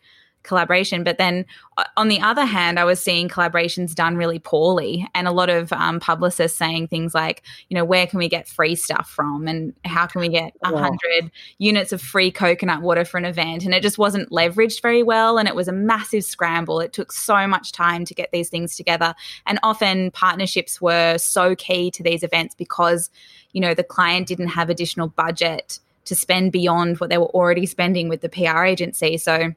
collaboration. 0.45 1.03
But 1.03 1.17
then 1.17 1.45
uh, 1.77 1.83
on 1.97 2.07
the 2.07 2.21
other 2.21 2.45
hand 2.45 2.79
i 2.79 2.85
was 2.85 3.01
seeing 3.01 3.27
collaborations 3.27 3.93
done 3.93 4.15
really 4.15 4.39
poorly 4.39 5.05
and 5.13 5.27
a 5.27 5.31
lot 5.31 5.49
of 5.49 5.73
um, 5.73 5.99
publicists 5.99 6.57
saying 6.57 6.87
things 6.87 7.13
like 7.13 7.43
you 7.69 7.75
know 7.75 7.83
where 7.83 8.07
can 8.07 8.19
we 8.19 8.29
get 8.29 8.47
free 8.47 8.75
stuff 8.75 9.09
from? 9.09 9.47
And 9.47 9.73
how 9.83 10.05
can 10.05 10.21
we 10.21 10.29
get 10.29 10.53
a 10.63 10.71
Wow. 10.71 10.79
hundred 10.81 11.31
units 11.57 11.91
of 11.91 12.01
free 12.01 12.31
coconut 12.31 12.81
water 12.81 13.03
for 13.03 13.17
an 13.17 13.25
event? 13.25 13.65
And 13.65 13.73
it 13.73 13.81
just 13.83 13.97
wasn't 13.97 14.29
leveraged 14.29 14.81
very 14.81 15.03
well 15.03 15.37
and 15.37 15.47
it 15.47 15.55
was 15.55 15.67
a 15.67 15.73
massive 15.73 16.23
scramble. 16.23 16.79
It 16.79 16.93
took 16.93 17.11
so 17.11 17.47
much 17.47 17.71
time 17.71 18.05
to 18.05 18.13
get 18.13 18.31
these 18.31 18.49
things 18.49 18.75
together. 18.75 19.13
And 19.45 19.59
often 19.63 20.11
partnerships 20.11 20.79
were 20.79 21.17
so 21.17 21.55
key 21.55 21.91
to 21.91 22.03
these 22.03 22.23
events 22.23 22.55
because 22.55 23.09
you 23.51 23.61
know 23.61 23.73
the 23.73 23.83
client 23.83 24.27
didn't 24.27 24.49
have 24.49 24.69
additional 24.69 25.07
budget 25.07 25.79
to 26.05 26.15
spend 26.15 26.51
beyond 26.51 26.99
what 26.99 27.09
they 27.09 27.17
were 27.17 27.25
already 27.25 27.65
spending 27.65 28.09
with 28.09 28.21
the 28.21 28.29
PR 28.29 28.63
agency. 28.63 29.17
So 29.17 29.53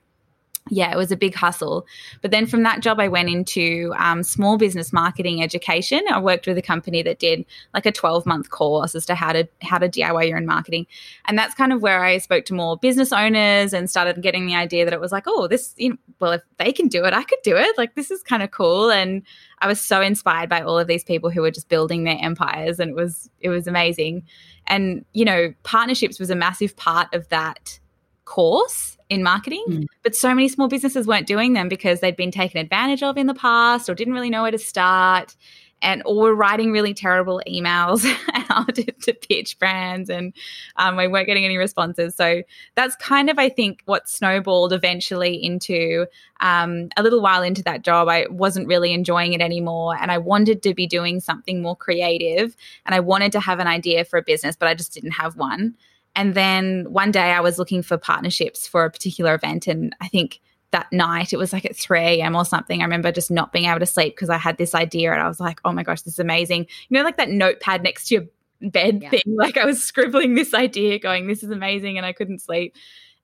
yeah, 0.71 0.93
it 0.93 0.97
was 0.97 1.11
a 1.11 1.17
big 1.17 1.35
hustle. 1.35 1.87
But 2.23 2.31
then 2.31 2.47
from 2.47 2.63
that 2.63 2.81
job, 2.81 3.01
I 3.01 3.09
went 3.09 3.29
into 3.29 3.93
um, 3.97 4.23
small 4.23 4.59
business 4.59 4.93
marketing 4.93 5.43
education. 5.43 6.03
I 6.11 6.21
worked 6.21 6.47
with 6.47 6.59
a 6.59 6.63
company 6.63 7.03
that 7.03 7.19
did 7.19 7.45
like 7.75 7.87
a 7.87 7.93
12 7.93 8.27
month 8.27 8.51
course 8.51 8.95
as 8.95 9.07
to 9.07 9.15
how 9.15 9.33
to 9.33 9.49
how 9.63 9.79
to 9.79 9.89
DIY 9.89 10.29
your 10.29 10.37
own 10.37 10.47
marketing, 10.47 10.87
and 11.27 11.39
that's 11.39 11.55
kind 11.55 11.73
of 11.73 11.83
where 11.83 12.05
I 12.05 12.19
spoke 12.19 12.45
to 12.47 12.55
more 12.55 12.77
business 12.77 13.13
owners 13.13 13.73
and 13.73 13.89
started 13.89 14.23
getting 14.23 14.47
the 14.47 14.55
idea 14.55 14.85
that 14.85 14.95
it 14.95 15.01
was 15.01 15.13
like, 15.13 15.25
oh, 15.27 15.49
this, 15.49 15.75
you 15.77 15.91
know, 15.91 15.97
well, 16.21 16.33
if 16.33 16.43
they 16.59 16.73
can 16.73 16.89
do 16.89 17.05
it, 17.05 17.15
I 17.15 17.23
could 17.23 17.39
do 17.43 17.57
it. 17.57 17.79
Like 17.79 17.95
this 17.95 18.11
is 18.11 18.23
kind 18.23 18.43
of 18.43 18.51
cool, 18.51 18.91
and 18.91 19.23
I 19.61 19.67
was 19.67 19.81
so 19.81 20.01
inspired 20.01 20.49
by 20.49 20.63
all 20.63 20.79
of 20.79 20.87
these 20.87 21.05
people 21.05 21.31
who 21.31 21.43
were 21.43 21.51
just 21.51 21.69
building 21.69 22.05
their 22.05 22.19
empires, 22.21 22.79
and 22.79 22.91
it 22.91 22.97
was 22.97 23.31
it 23.41 23.49
was 23.49 23.67
amazing. 23.67 24.25
And 24.67 25.05
you 25.15 25.25
know, 25.25 25.55
partnerships 25.63 26.19
was 26.19 26.31
a 26.31 26.37
massive 26.37 26.77
part 26.77 27.15
of 27.15 27.29
that 27.31 27.79
course 28.27 28.98
in 29.11 29.23
marketing 29.23 29.65
Mm. 29.69 29.87
but 30.03 30.15
so 30.15 30.35
many 30.35 30.49
small 30.49 30.69
businesses 30.69 31.07
weren't 31.07 31.27
doing 31.27 31.53
them 31.55 31.69
because 31.69 32.01
they'd 32.01 32.17
been 32.17 32.31
taken 32.31 32.61
advantage 32.61 33.03
of 33.03 33.17
in 33.17 33.27
the 33.27 33.35
past 33.35 33.89
or 33.89 33.95
didn't 33.95 34.15
really 34.15 34.31
know 34.31 34.43
where 34.43 34.51
to 34.51 34.59
start 34.59 35.35
and 35.81 36.03
or 36.05 36.17
were 36.17 36.35
writing 36.35 36.73
really 36.73 36.93
terrible 36.93 37.41
emails 37.47 38.05
out 38.51 38.75
to, 38.75 38.85
to 38.85 39.13
pitch 39.15 39.59
brands 39.61 40.11
and 40.11 40.33
um, 40.77 40.97
we 40.97 41.07
weren't 41.07 41.27
getting 41.29 41.45
any 41.45 41.57
responses. 41.57 42.17
So 42.17 42.43
that's 42.75 42.97
kind 42.97 43.31
of 43.31 43.39
i 43.39 43.49
think 43.49 43.83
what 43.85 44.09
snowballed 44.09 44.73
eventually 44.73 45.35
into 45.35 46.07
um, 46.41 46.89
a 46.97 47.03
little 47.03 47.23
while 47.23 47.43
into 47.43 47.63
that 47.63 47.83
job. 47.83 48.09
I 48.09 48.27
wasn't 48.29 48.67
really 48.67 48.93
enjoying 48.93 49.33
it 49.35 49.41
anymore 49.41 49.97
and 49.97 50.11
i 50.11 50.19
wanted 50.19 50.63
to 50.65 50.75
be 50.75 50.87
doing 50.87 51.21
something 51.21 51.63
more 51.63 51.77
creative 51.77 52.57
and 52.85 52.95
i 52.95 53.01
wanted 53.01 53.33
to 53.33 53.41
have 53.41 53.59
an 53.61 53.67
idea 53.69 54.05
for 54.05 54.19
a 54.19 54.23
business 54.23 54.57
but 54.57 54.69
i 54.69 54.75
just 54.75 54.93
didn't 54.93 55.13
have 55.13 55.37
one 55.37 55.75
and 56.17 56.35
then 56.35 56.87
one 56.91 57.11
day 57.11 57.31
I 57.33 57.41
was 57.41 57.59
looking 57.59 57.83
for 57.83 57.97
partnerships 57.99 58.67
for 58.67 58.85
a 58.85 58.91
particular 58.91 59.35
event. 59.35 59.67
And 59.67 59.95
I 60.01 60.09
think 60.09 60.41
that 60.71 60.93
night, 60.93 61.33
it 61.33 61.37
was 61.39 61.53
like 61.53 61.65
at 61.65 61.77
3 61.77 61.99
a.m. 62.01 62.35
or 62.37 62.45
something. 62.45 62.81
I 62.81 62.85
remember 62.85 63.11
just 63.13 63.31
not 63.31 63.53
being 63.53 63.67
able 63.67 63.81
to 63.81 63.87
sleep 63.87 64.15
because 64.17 64.29
I 64.29 64.37
had 64.37 64.59
this 64.59 64.75
idea 64.75 65.13
and 65.13 65.21
I 65.23 65.29
was 65.29 65.41
like, 65.41 65.61
oh 65.65 65.73
my 65.73 65.83
gosh, 65.83 66.03
this 66.03 66.15
is 66.15 66.19
amazing. 66.19 66.67
You 66.89 66.97
know, 66.99 67.03
like 67.05 67.17
that 67.17 67.31
notepad 67.31 67.83
next 67.83 68.09
to 68.09 68.15
your 68.15 68.25
bed 68.61 69.03
Yeah. 69.03 69.11
thing. 69.11 69.23
Like 69.27 69.57
I 69.57 69.65
was 69.65 69.83
scribbling 69.83 70.35
this 70.35 70.53
idea, 70.55 70.99
going, 70.99 71.27
this 71.27 71.43
is 71.43 71.51
amazing. 71.51 71.97
And 71.97 72.05
I 72.05 72.13
couldn't 72.13 72.41
sleep. 72.41 72.75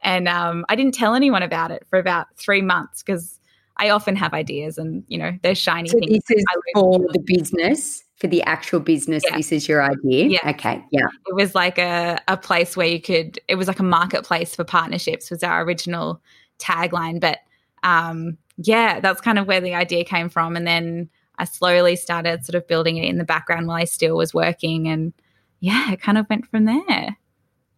And 0.00 0.28
um, 0.28 0.64
I 0.68 0.76
didn't 0.76 0.94
tell 0.94 1.14
anyone 1.14 1.42
about 1.42 1.70
it 1.70 1.84
for 1.88 1.98
about 1.98 2.28
three 2.36 2.62
months 2.62 3.02
because 3.02 3.40
I 3.76 3.90
often 3.90 4.14
have 4.16 4.32
ideas 4.32 4.78
and, 4.78 5.02
you 5.08 5.18
know, 5.18 5.32
they're 5.42 5.54
shiny 5.54 5.88
So 5.88 5.98
things. 5.98 6.22
this 6.28 6.38
is 6.38 6.44
for 6.74 7.00
the 7.12 7.18
business, 7.18 8.03
for 8.16 8.28
the 8.28 8.42
actual 8.44 8.80
business. 8.80 9.23
Yeah. 9.28 9.37
This 9.37 9.52
is 9.52 9.68
your 9.68 9.83
idea. 9.83 10.26
Yeah. 10.26 10.50
Okay. 10.50 10.85
Yeah. 10.90 11.06
it 11.26 11.35
was 11.35 11.54
like 11.54 11.78
a, 11.78 12.21
a 12.28 12.37
place 12.37 12.76
where 12.76 12.87
you 12.87 13.00
could 13.00 13.38
it 13.49 13.56
was 13.56 13.68
like 13.68 13.80
a 13.80 13.85
marketplace 13.85 14.54
for 14.54 14.64
partnerships 14.64 15.30
was 15.30 15.42
our 15.42 15.64
original 15.64 16.21
tagline 16.61 17.18
but 17.21 17.38
um 17.83 18.38
yeah 18.56 19.00
that's 19.00 19.21
kind 19.21 19.38
of 19.38 19.49
where 19.49 19.61
the 19.61 19.75
idea 19.75 20.04
came 20.04 20.28
from 20.28 20.54
and 20.54 20.66
then 20.66 21.11
i 21.38 21.44
slowly 21.44 21.97
started 21.97 22.44
sort 22.44 22.54
of 22.54 22.66
building 22.68 22.97
it 22.97 23.09
in 23.09 23.18
the 23.18 23.25
background 23.25 23.66
while 23.66 23.76
i 23.76 23.85
still 23.85 24.16
was 24.16 24.33
working 24.33 24.87
and 24.87 25.12
yeah 25.59 25.90
it 25.90 26.00
kind 26.00 26.16
of 26.16 26.25
went 26.30 26.47
from 26.47 26.64
there 26.64 27.16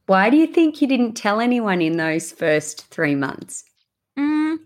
Why 0.07 0.31
do 0.31 0.37
you 0.37 0.47
think 0.47 0.81
you 0.83 0.87
didn't 0.87 1.15
tell 1.15 1.41
anyone 1.41 1.81
in 1.81 1.97
those 1.97 2.31
first 2.31 2.87
three 2.89 3.15
months? 3.17 3.65
Mm, 4.17 4.59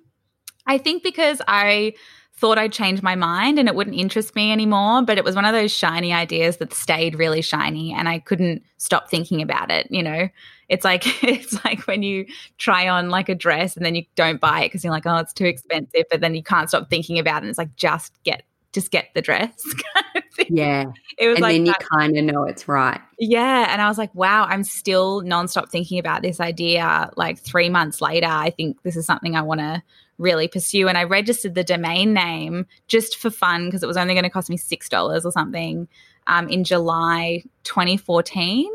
I 0.67 0.77
think 0.77 1.03
because 1.03 1.41
I 1.49 1.95
thought 2.41 2.59
I'd 2.59 2.73
change 2.73 3.03
my 3.03 3.15
mind 3.15 3.59
and 3.59 3.69
it 3.69 3.75
wouldn't 3.75 3.97
interest 3.97 4.35
me 4.35 4.51
anymore, 4.51 5.03
but 5.03 5.19
it 5.19 5.25
was 5.25 5.35
one 5.37 5.45
of 5.45 5.53
those 5.53 5.71
shiny 5.71 6.13
ideas 6.13 6.57
that 6.57 6.73
stayed 6.73 7.15
really 7.15 7.43
shiny 7.43 7.93
and 7.93 8.09
I 8.09 8.19
couldn't 8.19 8.63
stop 8.79 9.11
thinking 9.11 9.43
about 9.43 9.71
it, 9.71 9.87
you 9.91 10.03
know. 10.03 10.29
It's 10.69 10.85
like 10.85 11.03
it's 11.25 11.63
like 11.65 11.87
when 11.87 12.03
you 12.03 12.27
try 12.59 12.89
on 12.89 13.11
like 13.11 13.29
a 13.29 13.35
dress 13.35 13.77
and 13.77 13.85
then 13.85 13.95
you 13.95 14.05
don't 14.17 14.41
buy 14.41 14.63
it 14.63 14.67
because 14.69 14.83
you're 14.85 14.93
like, 14.93 15.07
"Oh, 15.07 15.17
it's 15.17 15.33
too 15.33 15.45
expensive," 15.47 16.05
but 16.11 16.21
then 16.21 16.35
you 16.35 16.43
can't 16.43 16.69
stop 16.69 16.89
thinking 16.89 17.19
about 17.19 17.39
it 17.39 17.43
and 17.43 17.49
it's 17.51 17.59
like 17.59 17.77
just 17.77 18.13
get 18.25 18.43
just 18.73 18.91
get 18.91 19.09
the 19.15 19.21
dress. 19.23 19.63
kind 19.95 20.07
of. 20.17 20.23
Yeah. 20.49 20.85
It 21.19 21.29
was 21.29 21.37
And 21.37 21.43
like 21.43 21.55
then 21.57 21.67
you 21.67 21.75
kind 21.93 22.17
of 22.17 22.25
know 22.25 22.45
it's 22.45 22.69
right. 22.69 23.01
yeah. 23.19 23.67
And 23.71 23.83
I 23.83 23.89
was 23.89 23.99
like, 23.99 24.15
wow, 24.15 24.45
I'm 24.49 24.65
still 24.65 25.23
nonstop 25.23 25.69
thinking 25.71 25.99
about 25.99 26.23
this 26.23 26.41
idea. 26.41 27.11
Like 27.17 27.39
three 27.41 27.69
months 27.69 28.01
later, 28.01 28.29
I 28.29 28.51
think 28.51 28.83
this 28.83 28.97
is 28.97 29.07
something 29.07 29.37
I 29.37 29.43
want 29.43 29.61
to 29.61 29.83
really 30.21 30.47
pursue. 30.47 30.87
And 30.87 30.97
I 30.97 31.05
registered 31.05 31.55
the 31.55 31.65
domain 31.65 32.13
name 32.13 32.67
just 32.87 33.17
for 33.17 33.31
fun 33.31 33.67
because 33.67 33.83
it 33.83 33.87
was 33.87 33.97
only 33.97 34.15
going 34.15 34.25
to 34.25 34.31
cost 34.31 34.51
me 34.51 34.59
$6 34.59 35.25
or 35.25 35.33
something 35.33 35.89
um, 36.27 36.49
in 36.49 36.63
July 36.63 37.43
2014. 37.65 38.71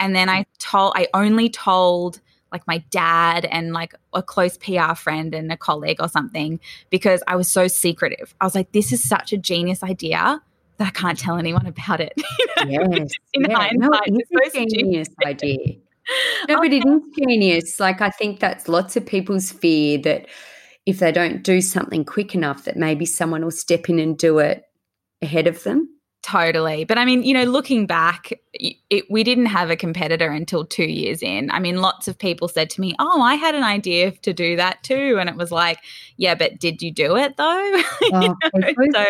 And 0.00 0.16
then 0.16 0.28
I 0.28 0.46
told, 0.58 0.94
I 0.96 1.08
only 1.14 1.48
told 1.48 2.20
like 2.50 2.66
my 2.66 2.78
dad 2.90 3.44
and 3.44 3.72
like 3.72 3.94
a 4.14 4.22
close 4.22 4.56
PR 4.56 4.94
friend 4.94 5.34
and 5.34 5.52
a 5.52 5.56
colleague 5.56 5.98
or 6.00 6.08
something 6.08 6.58
because 6.88 7.22
I 7.26 7.36
was 7.36 7.50
so 7.50 7.68
secretive. 7.68 8.34
I 8.40 8.44
was 8.44 8.54
like, 8.54 8.72
this 8.72 8.90
is 8.90 9.06
such 9.06 9.32
a 9.32 9.36
genius 9.36 9.82
idea 9.82 10.42
that 10.78 10.86
I 10.86 10.90
can't 10.90 11.18
tell 11.18 11.36
anyone 11.36 11.66
about 11.66 12.00
it. 12.00 12.14
You 12.66 12.80
know? 12.80 12.88
Yes. 12.90 13.10
in 13.34 13.42
yeah. 13.42 13.70
No, 13.74 13.90
hindsight, 13.92 14.26
it's 14.30 14.56
a 14.56 14.66
genius 14.66 15.08
idea. 15.24 15.58
No, 16.48 16.56
but 16.56 16.72
it 16.72 16.86
is 16.86 17.02
genius. 17.18 17.78
Like 17.78 18.00
I 18.00 18.08
think 18.08 18.40
that's 18.40 18.66
lots 18.66 18.96
of 18.96 19.04
people's 19.04 19.52
fear 19.52 19.98
that 19.98 20.26
if 20.88 21.00
they 21.00 21.12
don't 21.12 21.42
do 21.42 21.60
something 21.60 22.02
quick 22.02 22.34
enough, 22.34 22.64
that 22.64 22.78
maybe 22.78 23.04
someone 23.04 23.44
will 23.44 23.50
step 23.50 23.90
in 23.90 23.98
and 23.98 24.16
do 24.16 24.38
it 24.38 24.64
ahead 25.20 25.46
of 25.46 25.62
them. 25.62 25.86
Totally. 26.22 26.84
But 26.84 26.96
I 26.96 27.04
mean, 27.04 27.22
you 27.24 27.34
know, 27.34 27.44
looking 27.44 27.86
back, 27.86 28.32
it, 28.54 29.04
we 29.10 29.22
didn't 29.22 29.46
have 29.46 29.68
a 29.68 29.76
competitor 29.76 30.30
until 30.30 30.64
two 30.64 30.86
years 30.86 31.22
in. 31.22 31.50
I 31.50 31.58
mean, 31.58 31.82
lots 31.82 32.08
of 32.08 32.18
people 32.18 32.48
said 32.48 32.70
to 32.70 32.80
me, 32.80 32.94
Oh, 32.98 33.20
I 33.20 33.34
had 33.34 33.54
an 33.54 33.64
idea 33.64 34.12
to 34.12 34.32
do 34.32 34.56
that 34.56 34.82
too. 34.82 35.18
And 35.20 35.28
it 35.28 35.36
was 35.36 35.52
like, 35.52 35.78
Yeah, 36.16 36.34
but 36.34 36.58
did 36.58 36.80
you 36.80 36.90
do 36.90 37.16
it 37.16 37.36
though? 37.36 37.82
Oh, 38.10 38.34
so, 38.94 39.04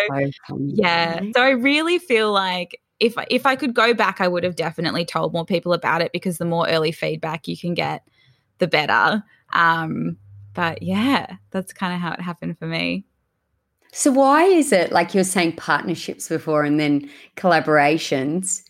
yeah. 0.59 1.21
So 1.33 1.41
I 1.41 1.51
really 1.51 2.01
feel 2.01 2.33
like 2.33 2.81
if 2.99 3.15
if 3.31 3.47
I 3.47 3.55
could 3.55 3.73
go 3.73 3.95
back, 3.95 4.21
I 4.21 4.27
would 4.27 4.43
have 4.43 4.57
definitely 4.57 5.05
told 5.05 5.33
more 5.33 5.47
people 5.47 5.73
about 5.73 6.03
it 6.03 6.11
because 6.13 6.39
the 6.39 6.45
more 6.45 6.69
early 6.69 6.91
feedback 6.91 7.47
you 7.47 7.57
can 7.57 7.75
get, 7.75 8.03
the 8.59 8.67
better. 8.67 9.23
Um, 9.53 10.17
but 10.59 10.83
yeah, 10.83 11.37
that's 11.53 11.73
kind 11.73 11.95
of 11.95 12.01
how 12.01 12.11
it 12.11 12.21
happened 12.21 12.59
for 12.59 12.67
me. 12.67 13.07
So 13.93 14.11
why 14.11 14.43
is 14.43 14.73
it 14.73 14.91
like 14.91 15.15
you 15.15 15.21
were 15.21 15.25
saying 15.25 15.53
partnerships 15.53 16.29
before 16.29 16.65
and 16.65 16.81
then 16.81 17.09
collaborations? 17.37 18.65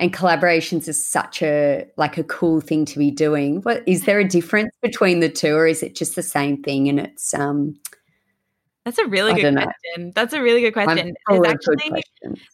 And 0.00 0.12
collaborations 0.12 0.88
is 0.88 1.08
such 1.08 1.40
a 1.40 1.86
like 1.96 2.18
a 2.18 2.24
cool 2.24 2.60
thing 2.60 2.84
to 2.86 2.98
be 2.98 3.12
doing. 3.12 3.60
What 3.62 3.84
is 3.86 4.06
there 4.06 4.18
a 4.18 4.26
difference 4.26 4.74
between 4.82 5.20
the 5.20 5.28
two, 5.28 5.54
or 5.54 5.68
is 5.68 5.84
it 5.84 5.94
just 5.94 6.16
the 6.16 6.22
same 6.24 6.64
thing? 6.64 6.88
And 6.88 6.98
it's 6.98 7.32
um, 7.32 7.78
that's 8.84 8.98
a 8.98 9.06
really 9.06 9.40
good 9.40 9.54
question. 9.54 10.10
That's 10.16 10.32
a 10.32 10.42
really 10.42 10.62
good 10.62 10.72
question. 10.72 11.14
There's 11.28 11.46
actually 11.46 12.02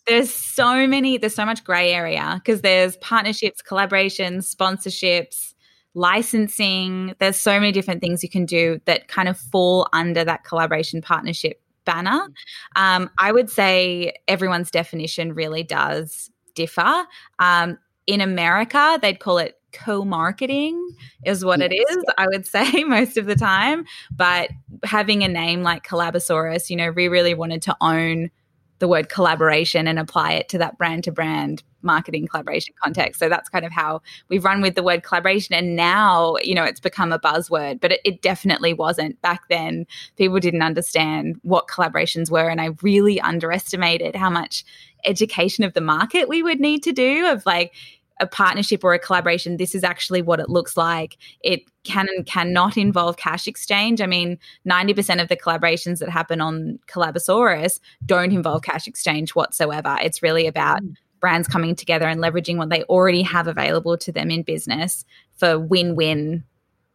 there's 0.07 0.31
so 0.31 0.87
many. 0.87 1.17
There's 1.17 1.35
so 1.35 1.47
much 1.47 1.65
gray 1.65 1.95
area 1.95 2.43
because 2.45 2.61
there's 2.61 2.99
partnerships, 2.99 3.63
collaborations, 3.63 4.55
sponsorships, 4.55 5.55
licensing. 5.97 7.15
There's 7.19 7.39
so 7.39 7.59
many 7.59 7.73
different 7.73 8.01
things 8.01 8.23
you 8.23 8.29
can 8.29 8.45
do 8.45 8.81
that 8.85 9.09
kind 9.09 9.29
of 9.29 9.37
fall 9.39 9.89
under 9.93 10.23
that 10.25 10.45
collaboration 10.45 11.01
partnership 11.01 11.61
banner. 11.85 12.29
Um, 12.77 13.11
I 13.19 13.33
would 13.33 13.49
say 13.51 14.13
everyone's 14.29 14.71
definition 14.71 15.35
really 15.35 15.63
does 15.63 16.31
differ. 16.55 17.07
Um, 17.39 17.79
in 18.07 18.21
America, 18.21 18.99
they'd 19.01 19.19
call 19.19 19.39
it 19.39 19.55
co-marketing 19.73 20.89
is 21.27 21.45
what 21.45 21.59
yes. 21.59 21.71
it 21.71 21.75
is 21.75 22.05
i 22.17 22.27
would 22.29 22.47
say 22.57 22.83
most 22.85 23.19
of 23.19 23.27
the 23.27 23.35
time 23.35 23.85
but 24.11 24.49
having 24.85 25.23
a 25.23 25.29
name 25.29 25.63
like 25.63 25.87
collabosaurus 25.87 26.71
you 26.71 26.77
know 26.77 26.91
we 26.93 27.09
really 27.09 27.35
wanted 27.35 27.61
to 27.61 27.77
own 27.83 28.31
the 28.79 28.89
word 28.89 29.09
collaboration 29.09 29.87
and 29.87 29.99
apply 29.99 30.33
it 30.33 30.49
to 30.51 30.59
that 30.59 30.77
brand 30.77 31.05
to 31.05 31.13
brand 31.13 31.63
marketing 31.83 32.27
collaboration 32.27 32.75
context. 32.83 33.19
So 33.19 33.29
that's 33.29 33.49
kind 33.49 33.65
of 33.65 33.73
how 33.73 34.03
we've 34.29 34.45
run 34.45 34.61
with 34.61 34.75
the 34.75 34.83
word 34.83 35.03
collaboration. 35.03 35.55
And 35.55 35.77
now, 35.77 36.37
you 36.43 36.55
know, 36.55 36.65
it's 36.65 36.81
become 36.81 37.13
a 37.13 37.19
buzzword, 37.19 37.81
but 37.81 37.93
it, 37.93 38.01
it, 38.05 38.23
definitely 38.23 38.73
wasn't 38.73 39.21
back 39.23 39.43
then. 39.49 39.87
People 40.17 40.41
didn't 40.41 40.63
understand 40.63 41.39
what 41.43 41.69
collaborations 41.69 42.31
were. 42.31 42.49
And 42.49 42.61
I 42.61 42.71
really 42.83 43.21
underestimated 43.21 44.17
how 44.17 44.31
much 44.31 44.65
education 45.05 45.63
of 45.63 45.75
the 45.75 45.81
market 45.81 46.29
we 46.29 46.43
would 46.43 46.61
need 46.61 46.83
to 46.83 46.93
do 46.93 47.27
of 47.27 47.47
like, 47.47 47.73
a 48.19 48.27
partnership 48.27 48.83
or 48.83 48.95
a 48.95 48.99
collaboration, 48.99 49.57
this 49.57 49.75
is 49.75 49.85
actually 49.85 50.23
what 50.23 50.41
it 50.41 50.49
looks 50.49 50.77
like. 50.77 51.19
It 51.43 51.61
can 51.87 52.07
and 52.15 52.27
cannot 52.27 52.77
involve 52.77 53.17
cash 53.17 53.47
exchange. 53.47 54.01
I 54.01 54.07
mean, 54.07 54.39
90% 54.69 55.23
of 55.23 55.29
the 55.29 55.37
collaborations 55.37 56.01
that 56.01 56.09
happen 56.09 56.41
on 56.41 56.79
Collabosaurus 56.89 57.81
don't 58.05 58.33
involve 58.33 58.63
cash 58.63 58.87
exchange 58.87 59.35
whatsoever. 59.35 59.97
It's 60.03 60.23
really 60.23 60.47
about 60.47 60.83
mm. 60.83 60.95
brands 61.21 61.49
coming 61.49 61.75
together 61.75 62.07
and 62.07 62.21
leveraging 62.21 62.57
what 62.57 62.69
they 62.69 62.83
already 62.85 63.23
have 63.23 63.47
available 63.47 63.97
to 63.99 64.13
them 64.13 64.31
in 64.31 64.43
business 64.43 65.05
for 65.37 65.59
win 65.59 65.95
win 65.95 66.45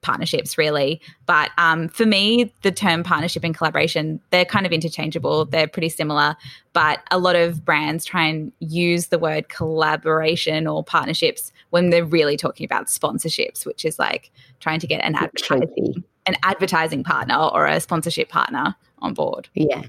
partnerships 0.01 0.57
really 0.57 0.99
but 1.27 1.51
um, 1.59 1.87
for 1.87 2.07
me 2.07 2.51
the 2.63 2.71
term 2.71 3.03
partnership 3.03 3.43
and 3.43 3.55
collaboration 3.55 4.19
they're 4.31 4.45
kind 4.45 4.65
of 4.65 4.71
interchangeable 4.71 5.45
they're 5.45 5.67
pretty 5.67 5.89
similar 5.89 6.35
but 6.73 7.01
a 7.11 7.19
lot 7.19 7.35
of 7.35 7.63
brands 7.63 8.03
try 8.03 8.25
and 8.25 8.51
use 8.59 9.07
the 9.07 9.19
word 9.19 9.47
collaboration 9.49 10.65
or 10.65 10.83
partnerships 10.83 11.51
when 11.71 11.89
they're 11.89 12.05
really 12.05 12.37
talking 12.37 12.63
about 12.63 12.87
sponsorships 12.87 13.65
which 13.65 13.83
is 13.83 13.99
like 13.99 14.31
trying 14.59 14.79
to 14.79 14.87
get 14.87 15.03
an 15.03 15.15
advertising 15.15 16.03
an 16.25 16.35
advertising 16.43 17.03
partner 17.03 17.35
or 17.35 17.65
a 17.65 17.79
sponsorship 17.79 18.29
partner 18.29 18.75
on 18.99 19.13
board. 19.13 19.49
Yeah. 19.53 19.83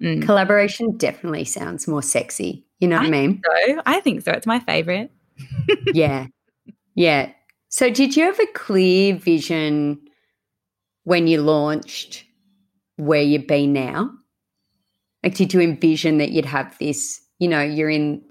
Mm. 0.00 0.24
collaboration 0.24 0.96
definitely 0.96 1.44
sounds 1.44 1.86
more 1.86 2.02
sexy. 2.02 2.64
You 2.78 2.88
know 2.88 2.96
what 2.96 3.04
i, 3.04 3.08
I 3.08 3.10
mean? 3.10 3.42
so. 3.44 3.82
I 3.84 4.00
think 4.00 4.22
so. 4.22 4.32
It's 4.32 4.46
my 4.46 4.60
favorite. 4.60 5.10
Yeah. 5.92 6.26
Yeah. 6.94 7.32
So, 7.68 7.90
did 7.90 8.16
you 8.16 8.24
have 8.24 8.38
a 8.40 8.46
clear 8.54 9.14
vision 9.14 10.00
when 11.04 11.26
you 11.26 11.40
launched 11.40 12.24
where 12.96 13.22
you've 13.22 13.46
been 13.46 13.72
now? 13.72 14.10
Like, 15.22 15.34
did 15.34 15.54
you 15.54 15.60
envision 15.60 16.18
that 16.18 16.30
you'd 16.30 16.46
have 16.46 16.76
this? 16.78 17.20
You 17.38 17.48
know, 17.48 17.62
you're 17.62 17.90
in, 17.90 18.22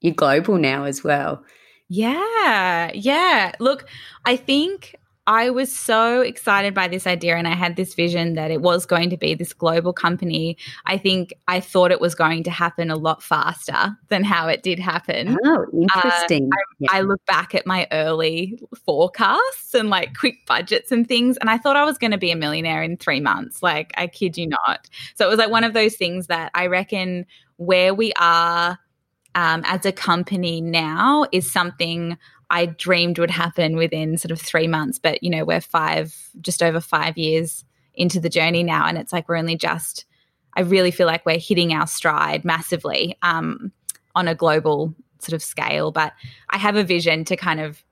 you're 0.00 0.14
global 0.14 0.58
now 0.58 0.84
as 0.84 1.04
well. 1.04 1.44
Yeah, 1.90 2.92
yeah. 2.94 3.50
Look, 3.58 3.88
I 4.24 4.36
think 4.36 4.94
I 5.26 5.50
was 5.50 5.74
so 5.74 6.20
excited 6.20 6.72
by 6.72 6.86
this 6.86 7.04
idea 7.04 7.36
and 7.36 7.48
I 7.48 7.54
had 7.54 7.74
this 7.74 7.94
vision 7.94 8.34
that 8.34 8.52
it 8.52 8.62
was 8.62 8.86
going 8.86 9.10
to 9.10 9.16
be 9.16 9.34
this 9.34 9.52
global 9.52 9.92
company. 9.92 10.56
I 10.86 10.96
think 10.96 11.34
I 11.48 11.58
thought 11.58 11.90
it 11.90 12.00
was 12.00 12.14
going 12.14 12.44
to 12.44 12.50
happen 12.50 12.92
a 12.92 12.96
lot 12.96 13.24
faster 13.24 13.96
than 14.08 14.22
how 14.22 14.46
it 14.46 14.62
did 14.62 14.78
happen. 14.78 15.36
Oh, 15.44 15.66
interesting. 15.72 16.44
Uh, 16.52 16.56
I, 16.56 16.62
yeah. 16.78 16.88
I, 16.92 17.00
look 17.00 17.24
back 17.26 17.56
at 17.56 17.66
my 17.66 17.88
early 17.90 18.60
forecasts 18.86 19.74
and 19.74 19.90
like 19.90 20.16
quick 20.16 20.46
budgets 20.46 20.92
and 20.92 21.08
things, 21.08 21.36
and 21.38 21.50
I 21.50 21.58
thought 21.58 21.76
I 21.76 21.84
was 21.84 21.98
going 21.98 22.12
to 22.12 22.18
be 22.18 22.30
a 22.30 22.36
millionaire 22.36 22.84
in 22.84 22.96
three 22.96 23.20
months. 23.20 23.64
Like, 23.64 23.92
I 23.96 24.06
kid 24.06 24.38
you 24.38 24.46
not. 24.46 24.88
So 25.16 25.26
it 25.26 25.28
was 25.28 25.38
like 25.38 25.50
one 25.50 25.64
of 25.64 25.74
those 25.74 25.96
things 25.96 26.28
that 26.28 26.52
I 26.54 26.66
reckon 26.66 27.26
where 27.56 27.94
we 27.94 28.12
are 28.18 28.78
um, 29.34 29.62
as 29.66 29.84
a 29.86 29.92
company 29.92 30.60
now 30.60 31.26
is 31.32 31.50
something 31.50 32.18
I 32.50 32.66
dreamed 32.66 33.18
would 33.18 33.30
happen 33.30 33.76
within 33.76 34.18
sort 34.18 34.32
of 34.32 34.40
three 34.40 34.66
months. 34.66 34.98
But, 34.98 35.22
you 35.22 35.30
know, 35.30 35.44
we're 35.44 35.60
five, 35.60 36.14
just 36.40 36.62
over 36.62 36.80
five 36.80 37.16
years 37.16 37.64
into 37.94 38.18
the 38.18 38.28
journey 38.28 38.62
now. 38.62 38.86
And 38.86 38.98
it's 38.98 39.12
like 39.12 39.28
we're 39.28 39.36
only 39.36 39.56
just, 39.56 40.04
I 40.56 40.62
really 40.62 40.90
feel 40.90 41.06
like 41.06 41.24
we're 41.24 41.38
hitting 41.38 41.72
our 41.72 41.86
stride 41.86 42.44
massively 42.44 43.16
um, 43.22 43.72
on 44.14 44.26
a 44.26 44.34
global 44.34 44.94
sort 45.20 45.34
of 45.34 45.42
scale. 45.42 45.92
But 45.92 46.12
I 46.50 46.58
have 46.58 46.76
a 46.76 46.82
vision 46.82 47.24
to 47.26 47.36
kind 47.36 47.60
of 47.60 47.84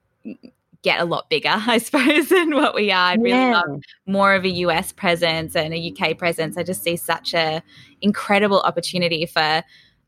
get 0.82 1.00
a 1.00 1.04
lot 1.04 1.30
bigger, 1.30 1.50
I 1.54 1.78
suppose, 1.78 2.28
than 2.28 2.54
what 2.54 2.74
we 2.74 2.90
are. 2.90 3.12
I'd 3.12 3.22
really 3.22 3.36
yeah. 3.36 3.62
love 3.64 3.80
more 4.06 4.34
of 4.34 4.44
a 4.44 4.50
US 4.50 4.92
presence 4.92 5.54
and 5.54 5.72
a 5.72 5.92
UK 5.92 6.18
presence. 6.18 6.56
I 6.56 6.64
just 6.64 6.82
see 6.82 6.96
such 6.96 7.34
a 7.34 7.62
incredible 8.00 8.60
opportunity 8.60 9.26
for 9.26 9.62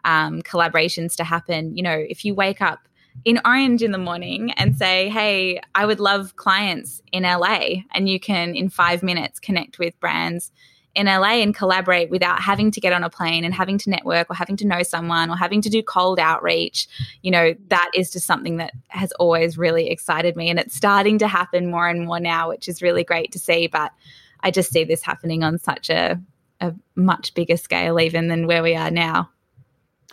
um, 0.04 0.42
collaborations 0.42 1.16
to 1.16 1.24
happen. 1.24 1.76
You 1.76 1.82
know, 1.82 1.96
if 2.08 2.24
you 2.24 2.34
wake 2.34 2.60
up 2.60 2.88
in 3.24 3.40
Orange 3.44 3.82
in 3.82 3.92
the 3.92 3.98
morning 3.98 4.52
and 4.52 4.76
say, 4.76 5.08
Hey, 5.08 5.60
I 5.74 5.86
would 5.86 6.00
love 6.00 6.36
clients 6.36 7.02
in 7.12 7.24
LA. 7.24 7.82
And 7.92 8.08
you 8.08 8.20
can, 8.20 8.54
in 8.54 8.68
five 8.70 9.02
minutes, 9.02 9.38
connect 9.38 9.78
with 9.78 9.98
brands 10.00 10.52
in 10.94 11.06
LA 11.06 11.34
and 11.34 11.54
collaborate 11.54 12.10
without 12.10 12.40
having 12.40 12.70
to 12.72 12.80
get 12.80 12.92
on 12.92 13.04
a 13.04 13.10
plane 13.10 13.44
and 13.44 13.54
having 13.54 13.78
to 13.78 13.90
network 13.90 14.28
or 14.28 14.34
having 14.34 14.56
to 14.56 14.66
know 14.66 14.82
someone 14.82 15.30
or 15.30 15.36
having 15.36 15.62
to 15.62 15.70
do 15.70 15.82
cold 15.82 16.18
outreach. 16.18 16.88
You 17.22 17.30
know, 17.30 17.54
that 17.68 17.90
is 17.94 18.10
just 18.10 18.26
something 18.26 18.56
that 18.56 18.72
has 18.88 19.12
always 19.12 19.56
really 19.56 19.88
excited 19.88 20.36
me. 20.36 20.50
And 20.50 20.58
it's 20.58 20.74
starting 20.74 21.18
to 21.18 21.28
happen 21.28 21.70
more 21.70 21.88
and 21.88 22.06
more 22.06 22.18
now, 22.18 22.48
which 22.48 22.68
is 22.68 22.82
really 22.82 23.04
great 23.04 23.30
to 23.32 23.38
see. 23.38 23.68
But 23.68 23.92
I 24.40 24.50
just 24.50 24.72
see 24.72 24.84
this 24.84 25.02
happening 25.02 25.44
on 25.44 25.58
such 25.58 25.90
a, 25.90 26.20
a 26.60 26.74
much 26.96 27.34
bigger 27.34 27.56
scale, 27.56 28.00
even 28.00 28.28
than 28.28 28.48
where 28.48 28.62
we 28.62 28.74
are 28.74 28.90
now. 28.90 29.30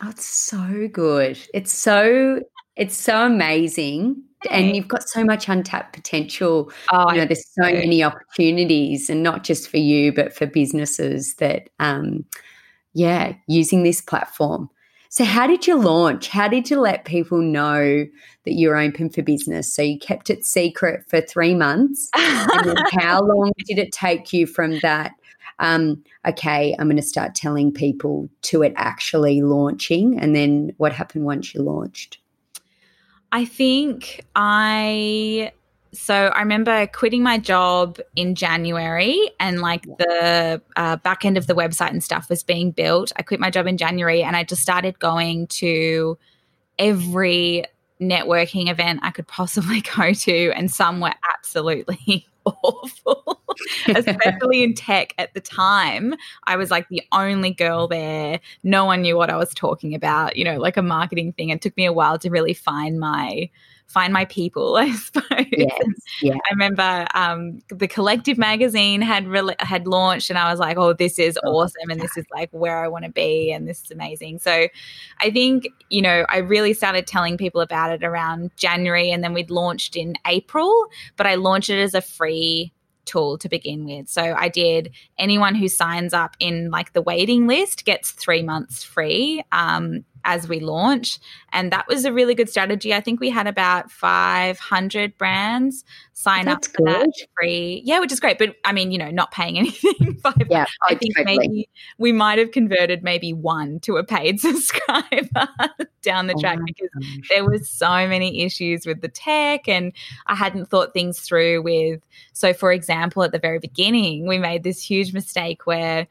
Oh, 0.02 0.10
it's 0.10 0.26
so 0.26 0.88
good. 0.92 1.38
It's 1.52 1.72
so 1.72 2.40
it's 2.76 2.96
so 2.96 3.26
amazing. 3.26 4.22
And 4.48 4.76
you've 4.76 4.86
got 4.86 5.08
so 5.08 5.24
much 5.24 5.48
untapped 5.48 5.92
potential. 5.92 6.70
Oh, 6.92 7.10
you 7.10 7.18
know, 7.18 7.24
there's 7.24 7.44
so 7.60 7.62
many 7.62 8.04
opportunities, 8.04 9.10
and 9.10 9.20
not 9.20 9.42
just 9.42 9.68
for 9.68 9.78
you, 9.78 10.12
but 10.12 10.32
for 10.32 10.46
businesses 10.46 11.34
that, 11.36 11.70
um, 11.80 12.24
yeah, 12.94 13.32
using 13.48 13.82
this 13.82 14.00
platform. 14.00 14.70
So, 15.08 15.24
how 15.24 15.48
did 15.48 15.66
you 15.66 15.76
launch? 15.76 16.28
How 16.28 16.46
did 16.46 16.70
you 16.70 16.78
let 16.78 17.04
people 17.04 17.38
know 17.38 18.06
that 18.44 18.52
you're 18.52 18.76
open 18.76 19.10
for 19.10 19.22
business? 19.22 19.74
So, 19.74 19.82
you 19.82 19.98
kept 19.98 20.30
it 20.30 20.44
secret 20.44 21.04
for 21.08 21.20
three 21.20 21.54
months. 21.54 22.08
and 22.14 22.78
how 23.00 23.20
long 23.20 23.50
did 23.64 23.78
it 23.78 23.90
take 23.90 24.32
you 24.32 24.46
from 24.46 24.78
that? 24.80 25.12
Um, 25.60 26.02
okay, 26.26 26.74
I'm 26.78 26.86
going 26.86 26.96
to 26.96 27.02
start 27.02 27.34
telling 27.34 27.72
people 27.72 28.28
to 28.42 28.62
it 28.62 28.72
actually 28.76 29.42
launching. 29.42 30.18
And 30.18 30.34
then 30.34 30.72
what 30.76 30.92
happened 30.92 31.24
once 31.24 31.54
you 31.54 31.62
launched? 31.62 32.18
I 33.32 33.44
think 33.44 34.24
I 34.34 35.52
so 35.92 36.14
I 36.14 36.40
remember 36.40 36.86
quitting 36.88 37.22
my 37.22 37.38
job 37.38 37.98
in 38.14 38.34
January 38.34 39.30
and 39.40 39.60
like 39.60 39.84
the 39.98 40.60
uh, 40.76 40.96
back 40.96 41.24
end 41.24 41.38
of 41.38 41.46
the 41.46 41.54
website 41.54 41.90
and 41.90 42.04
stuff 42.04 42.28
was 42.28 42.42
being 42.42 42.70
built. 42.70 43.10
I 43.16 43.22
quit 43.22 43.40
my 43.40 43.50
job 43.50 43.66
in 43.66 43.76
January 43.78 44.22
and 44.22 44.36
I 44.36 44.44
just 44.44 44.62
started 44.62 44.98
going 44.98 45.46
to 45.48 46.18
every 46.78 47.64
networking 48.00 48.70
event 48.70 49.00
I 49.02 49.10
could 49.10 49.26
possibly 49.26 49.80
go 49.96 50.12
to, 50.12 50.52
and 50.52 50.70
some 50.70 51.00
were 51.00 51.14
absolutely 51.34 52.26
awful. 52.44 53.40
especially 53.88 54.62
in 54.62 54.74
tech 54.74 55.14
at 55.18 55.34
the 55.34 55.40
time. 55.40 56.14
I 56.44 56.56
was 56.56 56.70
like 56.70 56.88
the 56.88 57.02
only 57.12 57.50
girl 57.50 57.88
there. 57.88 58.40
No 58.62 58.84
one 58.84 59.02
knew 59.02 59.16
what 59.16 59.30
I 59.30 59.36
was 59.36 59.52
talking 59.54 59.94
about, 59.94 60.36
you 60.36 60.44
know, 60.44 60.58
like 60.58 60.76
a 60.76 60.82
marketing 60.82 61.32
thing. 61.32 61.50
It 61.50 61.62
took 61.62 61.76
me 61.76 61.86
a 61.86 61.92
while 61.92 62.18
to 62.18 62.30
really 62.30 62.54
find 62.54 62.98
my 62.98 63.50
find 63.88 64.12
my 64.12 64.26
people, 64.26 64.76
I 64.80 64.92
suppose. 64.92 65.46
Yes, 65.50 65.82
yeah. 66.22 66.34
I 66.34 66.52
remember 66.52 67.06
um, 67.14 67.60
the 67.68 67.88
Collective 67.88 68.38
magazine 68.38 69.00
had 69.00 69.26
re- 69.26 69.56
had 69.58 69.86
launched, 69.86 70.30
and 70.30 70.38
I 70.38 70.50
was 70.50 70.60
like, 70.60 70.76
"Oh, 70.76 70.92
this 70.92 71.18
is 71.18 71.38
Oh, 71.44 71.56
awesome, 71.56 71.90
and 71.90 72.00
this 72.00 72.16
is 72.16 72.24
like 72.32 72.50
where 72.52 72.82
I 72.82 72.88
want 72.88 73.04
to 73.04 73.10
be, 73.10 73.50
and 73.50 73.66
this 73.66 73.82
is 73.82 73.90
amazing." 73.90 74.38
So, 74.38 74.68
I 75.20 75.30
think 75.30 75.68
you 75.90 76.02
know, 76.02 76.24
I 76.28 76.38
really 76.38 76.74
started 76.74 77.06
telling 77.06 77.36
people 77.36 77.60
about 77.60 77.90
it 77.90 78.04
around 78.04 78.50
January, 78.56 79.10
and 79.10 79.24
then 79.24 79.32
we'd 79.32 79.50
launched 79.50 79.96
in 79.96 80.14
April. 80.26 80.86
But 81.16 81.26
I 81.26 81.34
launched 81.34 81.70
it 81.70 81.80
as 81.80 81.94
a 81.94 82.02
free 82.02 82.72
tool 83.08 83.38
to 83.38 83.48
begin 83.48 83.84
with. 83.84 84.08
So 84.08 84.22
I 84.22 84.48
did 84.48 84.92
anyone 85.18 85.54
who 85.54 85.68
signs 85.68 86.12
up 86.12 86.36
in 86.38 86.70
like 86.70 86.92
the 86.92 87.02
waiting 87.02 87.46
list 87.46 87.84
gets 87.84 88.12
three 88.12 88.42
months 88.42 88.84
free 88.84 89.42
um, 89.50 90.04
as 90.28 90.46
we 90.46 90.60
launch. 90.60 91.18
And 91.52 91.72
that 91.72 91.88
was 91.88 92.04
a 92.04 92.12
really 92.12 92.34
good 92.34 92.50
strategy. 92.50 92.92
I 92.92 93.00
think 93.00 93.18
we 93.18 93.30
had 93.30 93.46
about 93.46 93.90
500 93.90 95.16
brands 95.16 95.84
sign 96.12 96.44
That's 96.44 96.68
up 96.68 96.74
for 96.76 96.84
that 96.84 97.10
free. 97.34 97.80
Yeah, 97.86 97.98
which 98.00 98.12
is 98.12 98.20
great. 98.20 98.36
But 98.38 98.54
I 98.66 98.72
mean, 98.72 98.92
you 98.92 98.98
know, 98.98 99.10
not 99.10 99.30
paying 99.30 99.58
anything. 99.58 100.20
Yeah, 100.50 100.66
I 100.86 100.92
I 100.92 100.94
think 100.96 101.16
totally. 101.16 101.38
maybe 101.38 101.68
we 101.96 102.12
might 102.12 102.38
have 102.38 102.50
converted 102.50 103.02
maybe 103.02 103.32
one 103.32 103.80
to 103.80 103.96
a 103.96 104.04
paid 104.04 104.38
subscriber 104.40 105.48
down 106.02 106.26
the 106.26 106.34
Oh 106.36 106.40
track 106.40 106.58
my 106.58 106.66
because 106.66 106.90
gosh. 106.94 107.28
there 107.30 107.48
was 107.48 107.68
so 107.70 107.88
many 107.88 108.42
issues 108.42 108.84
with 108.84 109.00
the 109.00 109.08
tech 109.08 109.66
and 109.66 109.92
I 110.26 110.34
hadn't 110.34 110.66
thought 110.66 110.92
things 110.92 111.20
through 111.20 111.62
with 111.62 112.00
so 112.34 112.52
for 112.52 112.70
example 112.70 113.22
at 113.22 113.32
the 113.32 113.38
very 113.38 113.58
beginning 113.58 114.26
we 114.26 114.38
made 114.38 114.62
this 114.62 114.82
huge 114.82 115.12
mistake 115.12 115.66
where 115.66 116.06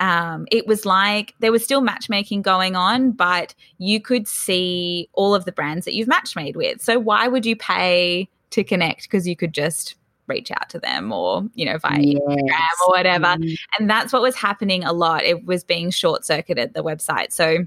um, 0.00 0.46
it 0.50 0.66
was 0.66 0.84
like 0.84 1.34
there 1.40 1.52
was 1.52 1.64
still 1.64 1.80
matchmaking 1.80 2.42
going 2.42 2.76
on, 2.76 3.12
but 3.12 3.54
you 3.78 4.00
could 4.00 4.28
see 4.28 5.08
all 5.14 5.34
of 5.34 5.44
the 5.44 5.52
brands 5.52 5.84
that 5.84 5.94
you've 5.94 6.08
match 6.08 6.36
made 6.36 6.56
with. 6.56 6.82
So 6.82 6.98
why 6.98 7.28
would 7.28 7.46
you 7.46 7.56
pay 7.56 8.28
to 8.50 8.62
connect? 8.62 9.02
Because 9.02 9.26
you 9.26 9.36
could 9.36 9.54
just 9.54 9.94
reach 10.26 10.50
out 10.50 10.68
to 10.70 10.78
them 10.78 11.12
or, 11.12 11.44
you 11.54 11.64
know, 11.64 11.78
via 11.78 11.98
Instagram 11.98 12.68
or 12.86 12.88
whatever. 12.88 13.26
Mm. 13.26 13.56
And 13.78 13.88
that's 13.88 14.12
what 14.12 14.22
was 14.22 14.34
happening 14.34 14.84
a 14.84 14.92
lot. 14.92 15.22
It 15.22 15.44
was 15.46 15.64
being 15.64 15.90
short 15.90 16.24
circuited, 16.24 16.74
the 16.74 16.82
website. 16.82 17.32
So 17.32 17.66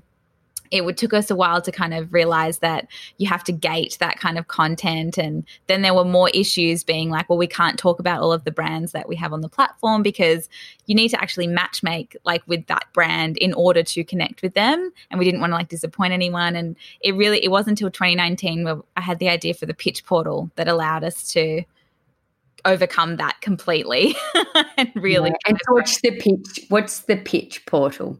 it 0.71 0.85
would 0.85 0.97
took 0.97 1.13
us 1.13 1.31
a 1.31 1.35
while 1.35 1.61
to 1.61 1.71
kind 1.71 1.93
of 1.93 2.11
realize 2.13 2.59
that 2.59 2.87
you 3.17 3.27
have 3.27 3.43
to 3.43 3.51
gate 3.51 3.97
that 3.99 4.19
kind 4.19 4.37
of 4.37 4.47
content 4.47 5.17
and 5.17 5.45
then 5.67 5.81
there 5.81 5.93
were 5.93 6.05
more 6.05 6.29
issues 6.33 6.83
being 6.83 7.09
like 7.09 7.29
well 7.29 7.37
we 7.37 7.47
can't 7.47 7.79
talk 7.79 7.99
about 7.99 8.21
all 8.21 8.31
of 8.31 8.43
the 8.43 8.51
brands 8.51 8.91
that 8.91 9.07
we 9.07 9.15
have 9.15 9.33
on 9.33 9.41
the 9.41 9.49
platform 9.49 10.03
because 10.03 10.49
you 10.85 10.95
need 10.95 11.09
to 11.09 11.21
actually 11.21 11.47
match 11.47 11.83
make 11.83 12.15
like 12.23 12.43
with 12.47 12.65
that 12.67 12.85
brand 12.93 13.37
in 13.37 13.53
order 13.53 13.83
to 13.83 14.03
connect 14.03 14.41
with 14.41 14.53
them 14.53 14.91
and 15.09 15.19
we 15.19 15.25
didn't 15.25 15.39
want 15.39 15.51
to 15.51 15.55
like 15.55 15.69
disappoint 15.69 16.13
anyone 16.13 16.55
and 16.55 16.75
it 17.01 17.15
really 17.15 17.43
it 17.43 17.49
wasn't 17.49 17.69
until 17.69 17.89
2019 17.89 18.63
where 18.63 18.77
i 18.95 19.01
had 19.01 19.19
the 19.19 19.29
idea 19.29 19.53
for 19.53 19.65
the 19.65 19.73
pitch 19.73 20.05
portal 20.05 20.49
that 20.55 20.67
allowed 20.67 21.03
us 21.03 21.31
to 21.31 21.63
overcome 22.65 23.17
that 23.17 23.39
completely 23.41 24.15
and 24.77 24.91
really 24.95 25.29
Yeah. 25.29 25.35
And 25.47 25.59
so 25.65 25.73
what's 25.73 26.01
the 26.01 26.11
pitch? 26.11 26.65
What's 26.69 26.99
the 27.01 27.17
pitch 27.17 27.65
portal? 27.65 28.17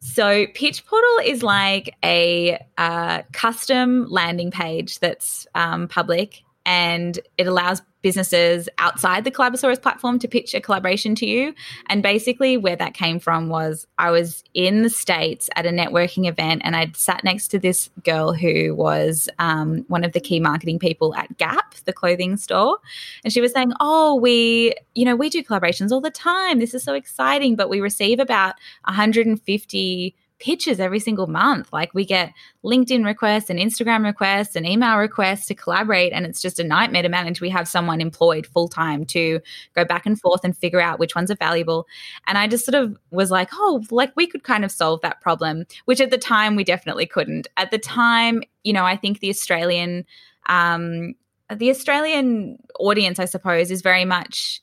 So, 0.00 0.46
Pitch 0.54 0.86
Portal 0.86 1.18
is 1.24 1.42
like 1.42 1.94
a 2.04 2.64
uh, 2.78 3.22
custom 3.32 4.06
landing 4.08 4.50
page 4.50 4.98
that's 4.98 5.46
um, 5.54 5.88
public 5.88 6.42
and 6.66 7.20
it 7.38 7.46
allows 7.46 7.80
businesses 8.02 8.68
outside 8.78 9.24
the 9.24 9.30
Collabosaurus 9.30 9.80
platform 9.80 10.18
to 10.18 10.28
pitch 10.28 10.52
a 10.54 10.60
collaboration 10.60 11.14
to 11.14 11.26
you. 11.26 11.54
And 11.88 12.02
basically, 12.02 12.56
where 12.56 12.76
that 12.76 12.92
came 12.92 13.20
from 13.20 13.48
was 13.48 13.86
I 13.98 14.10
was 14.10 14.44
in 14.52 14.82
the 14.82 14.90
States 14.90 15.48
at 15.56 15.64
a 15.64 15.70
networking 15.70 16.28
event 16.28 16.62
and 16.64 16.76
I'd 16.76 16.96
sat 16.96 17.24
next 17.24 17.48
to 17.48 17.58
this 17.58 17.88
girl 18.04 18.32
who 18.32 18.74
was 18.74 19.28
um, 19.38 19.84
one 19.88 20.04
of 20.04 20.12
the 20.12 20.20
key 20.20 20.40
marketing 20.40 20.78
people 20.78 21.14
at 21.14 21.36
Gap, 21.38 21.74
the 21.84 21.92
clothing 21.92 22.36
store. 22.36 22.78
And 23.24 23.32
she 23.32 23.40
was 23.40 23.52
saying, 23.52 23.72
Oh, 23.80 24.16
we, 24.16 24.74
you 24.94 25.04
know, 25.04 25.16
we 25.16 25.30
do 25.30 25.42
collaborations 25.42 25.92
all 25.92 26.00
the 26.00 26.10
time. 26.10 26.58
This 26.58 26.74
is 26.74 26.82
so 26.82 26.94
exciting, 26.94 27.54
but 27.54 27.68
we 27.68 27.80
receive 27.80 28.18
about 28.18 28.56
150 28.84 30.14
pitches 30.38 30.80
every 30.80 31.00
single 31.00 31.26
month. 31.26 31.72
Like 31.72 31.94
we 31.94 32.04
get 32.04 32.32
LinkedIn 32.64 33.04
requests 33.04 33.48
and 33.48 33.58
Instagram 33.58 34.04
requests 34.04 34.54
and 34.54 34.66
email 34.66 34.96
requests 34.96 35.46
to 35.46 35.54
collaborate. 35.54 36.12
And 36.12 36.26
it's 36.26 36.42
just 36.42 36.58
a 36.58 36.64
nightmare 36.64 37.02
to 37.02 37.08
manage. 37.08 37.40
We 37.40 37.50
have 37.50 37.66
someone 37.66 38.00
employed 38.00 38.46
full 38.46 38.68
time 38.68 39.04
to 39.06 39.40
go 39.74 39.84
back 39.84 40.04
and 40.04 40.20
forth 40.20 40.44
and 40.44 40.56
figure 40.56 40.80
out 40.80 40.98
which 40.98 41.14
ones 41.14 41.30
are 41.30 41.36
valuable. 41.36 41.86
And 42.26 42.36
I 42.36 42.48
just 42.48 42.66
sort 42.66 42.74
of 42.74 42.96
was 43.10 43.30
like, 43.30 43.48
oh, 43.54 43.84
like 43.90 44.14
we 44.16 44.26
could 44.26 44.44
kind 44.44 44.64
of 44.64 44.70
solve 44.70 45.00
that 45.00 45.20
problem, 45.20 45.64
which 45.86 46.00
at 46.00 46.10
the 46.10 46.18
time 46.18 46.56
we 46.56 46.64
definitely 46.64 47.06
couldn't. 47.06 47.46
At 47.56 47.70
the 47.70 47.78
time, 47.78 48.42
you 48.64 48.72
know, 48.72 48.84
I 48.84 48.96
think 48.96 49.20
the 49.20 49.30
Australian, 49.30 50.04
um, 50.48 51.14
the 51.54 51.70
Australian 51.70 52.58
audience, 52.78 53.18
I 53.18 53.24
suppose, 53.24 53.70
is 53.70 53.80
very 53.80 54.04
much 54.04 54.60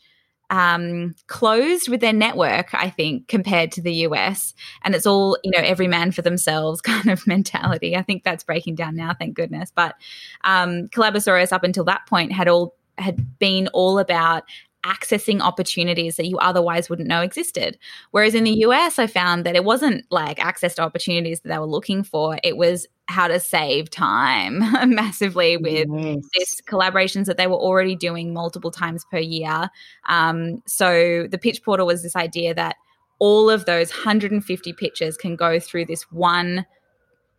um, 0.54 1.16
closed 1.26 1.90
with 1.90 2.00
their 2.00 2.14
network, 2.14 2.76
I 2.76 2.92
think, 2.92 3.28
compared 3.28 3.72
to 3.72 3.82
the 3.82 3.94
US. 4.08 4.54
And 4.84 4.94
it's 4.94 5.08
all, 5.08 5.36
you 5.44 5.50
know, 5.50 5.58
every 5.58 5.88
man 5.88 6.12
for 6.12 6.22
themselves 6.22 6.80
kind 6.82 7.10
of 7.10 7.26
mentality. 7.26 7.98
I 7.98 8.04
think 8.04 8.24
that's 8.24 8.44
breaking 8.44 8.76
down 8.76 8.96
now, 8.96 9.16
thank 9.18 9.36
goodness. 9.36 9.72
But 9.76 9.96
um, 10.44 10.90
Collabosaurus, 10.90 11.52
up 11.52 11.64
until 11.64 11.84
that 11.86 12.06
point, 12.08 12.32
had 12.32 12.48
all 12.48 12.76
had 13.00 13.40
been 13.40 13.68
all 13.70 13.98
about 13.98 14.44
accessing 14.86 15.40
opportunities 15.40 16.18
that 16.18 16.28
you 16.28 16.38
otherwise 16.38 16.88
wouldn't 16.88 17.08
know 17.08 17.22
existed. 17.22 17.80
Whereas 18.12 18.36
in 18.36 18.44
the 18.44 18.60
US, 18.68 19.00
I 19.00 19.08
found 19.08 19.46
that 19.46 19.56
it 19.56 19.64
wasn't 19.64 20.06
like 20.12 20.44
access 20.44 20.76
to 20.76 20.84
opportunities 20.84 21.40
that 21.42 21.50
they 21.50 21.58
were 21.58 21.66
looking 21.66 22.04
for. 22.04 22.38
It 22.44 22.58
was 22.58 22.86
how 23.08 23.28
to 23.28 23.40
save 23.40 23.90
time 23.90 24.60
massively 24.96 25.58
with 25.58 25.88
Yes. 25.92 26.24
this 26.38 26.62
collaborations 26.62 27.26
that 27.26 27.38
they 27.38 27.48
were 27.48 27.56
already 27.58 27.96
doing 27.96 28.34
multiple 28.34 28.72
times 28.72 29.06
per 29.12 29.18
year. 29.18 29.70
Um, 30.08 30.62
so 30.66 31.28
the 31.30 31.38
pitch 31.38 31.64
portal 31.64 31.86
was 31.86 32.02
this 32.02 32.16
idea 32.16 32.54
that 32.54 32.78
all 33.20 33.50
of 33.50 33.66
those 33.66 33.90
150 33.92 34.74
pitches 34.74 35.18
can 35.18 35.36
go 35.36 35.60
through 35.60 35.86
this 35.86 36.04
one 36.12 36.66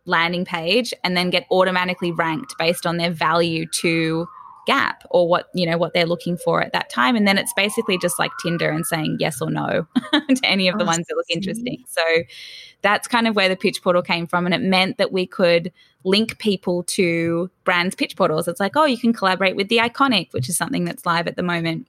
landing 0.05 0.45
page 0.45 0.93
and 1.03 1.17
then 1.17 1.29
get 1.31 1.45
automatically 1.51 2.11
ranked 2.11 2.55
based 2.59 2.85
on 2.85 2.97
their 2.97 3.11
value 3.11 3.65
to 3.67 4.27
gap 4.65 5.03
or 5.09 5.27
what 5.27 5.49
you 5.53 5.65
know 5.65 5.77
what 5.77 5.93
they're 5.93 6.05
looking 6.05 6.37
for 6.37 6.61
at 6.61 6.73
that 6.73 6.89
time. 6.89 7.15
And 7.15 7.27
then 7.27 7.37
it's 7.37 7.53
basically 7.53 7.97
just 7.97 8.19
like 8.19 8.31
tinder 8.41 8.69
and 8.69 8.85
saying 8.85 9.17
yes 9.19 9.41
or 9.41 9.49
no 9.49 9.87
to 10.13 10.39
any 10.43 10.67
of 10.67 10.77
the 10.77 10.85
Oh, 10.85 10.87
ones 10.87 11.05
that 11.07 11.15
look 11.15 11.29
interesting. 11.29 11.83
So 11.87 12.01
that's 12.81 13.07
kind 13.07 13.27
of 13.27 13.35
where 13.35 13.49
the 13.49 13.55
pitch 13.55 13.81
portal 13.81 14.01
came 14.01 14.27
from. 14.27 14.45
And 14.45 14.53
it 14.53 14.61
meant 14.61 14.97
that 14.97 15.11
we 15.11 15.25
could 15.25 15.71
link 16.03 16.37
people 16.37 16.83
to 16.83 17.49
brands 17.63 17.95
pitch 17.95 18.15
portals. 18.15 18.47
It's 18.47 18.59
like 18.59 18.75
oh 18.75 18.85
you 18.85 18.97
can 18.97 19.13
collaborate 19.13 19.55
with 19.55 19.69
the 19.69 19.77
iconic 19.77 20.31
which 20.31 20.49
is 20.49 20.57
something 20.57 20.85
that's 20.85 21.05
live 21.05 21.27
at 21.27 21.35
the 21.35 21.43
moment 21.43 21.87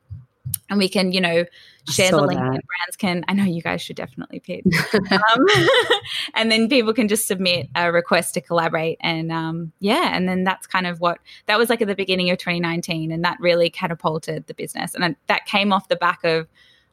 and 0.68 0.79
we 0.79 0.88
can 0.88 1.12
you 1.12 1.20
know 1.20 1.44
share 1.88 2.11
the 2.11 2.20
link 2.20 2.40
that. 2.40 2.46
and 2.46 2.62
brands 2.62 2.96
can 2.98 3.24
i 3.29 3.33
know 3.33 3.44
you 3.44 3.62
guys 3.62 3.81
should 3.81 3.96
definitely 3.96 4.40
pitch 4.40 4.64
um, 5.12 5.46
and 6.35 6.50
then 6.50 6.68
people 6.68 6.92
can 6.92 7.07
just 7.07 7.26
submit 7.26 7.68
a 7.76 7.92
request 7.92 8.35
to 8.35 8.40
collaborate 8.40 8.98
and 9.00 9.31
um, 9.31 9.72
yeah 9.81 10.16
and 10.16 10.29
then 10.29 10.44
that's 10.44 10.66
kind 10.66 10.87
of 10.87 11.00
what 11.00 11.18
that 11.46 11.59
was 11.59 11.70
like 11.70 11.81
at 11.81 11.88
the 11.88 11.94
beginning 11.94 12.31
of 12.31 12.38
2019 12.38 13.12
and 13.12 13.24
that 13.24 13.38
really 13.40 13.70
catapulted 13.70 14.46
the 14.46 14.55
business. 14.55 14.94
And 14.94 15.16
that 15.26 15.46
came 15.46 15.72
off 15.72 15.88
the 15.88 15.96
back 15.96 16.24
of 16.24 16.48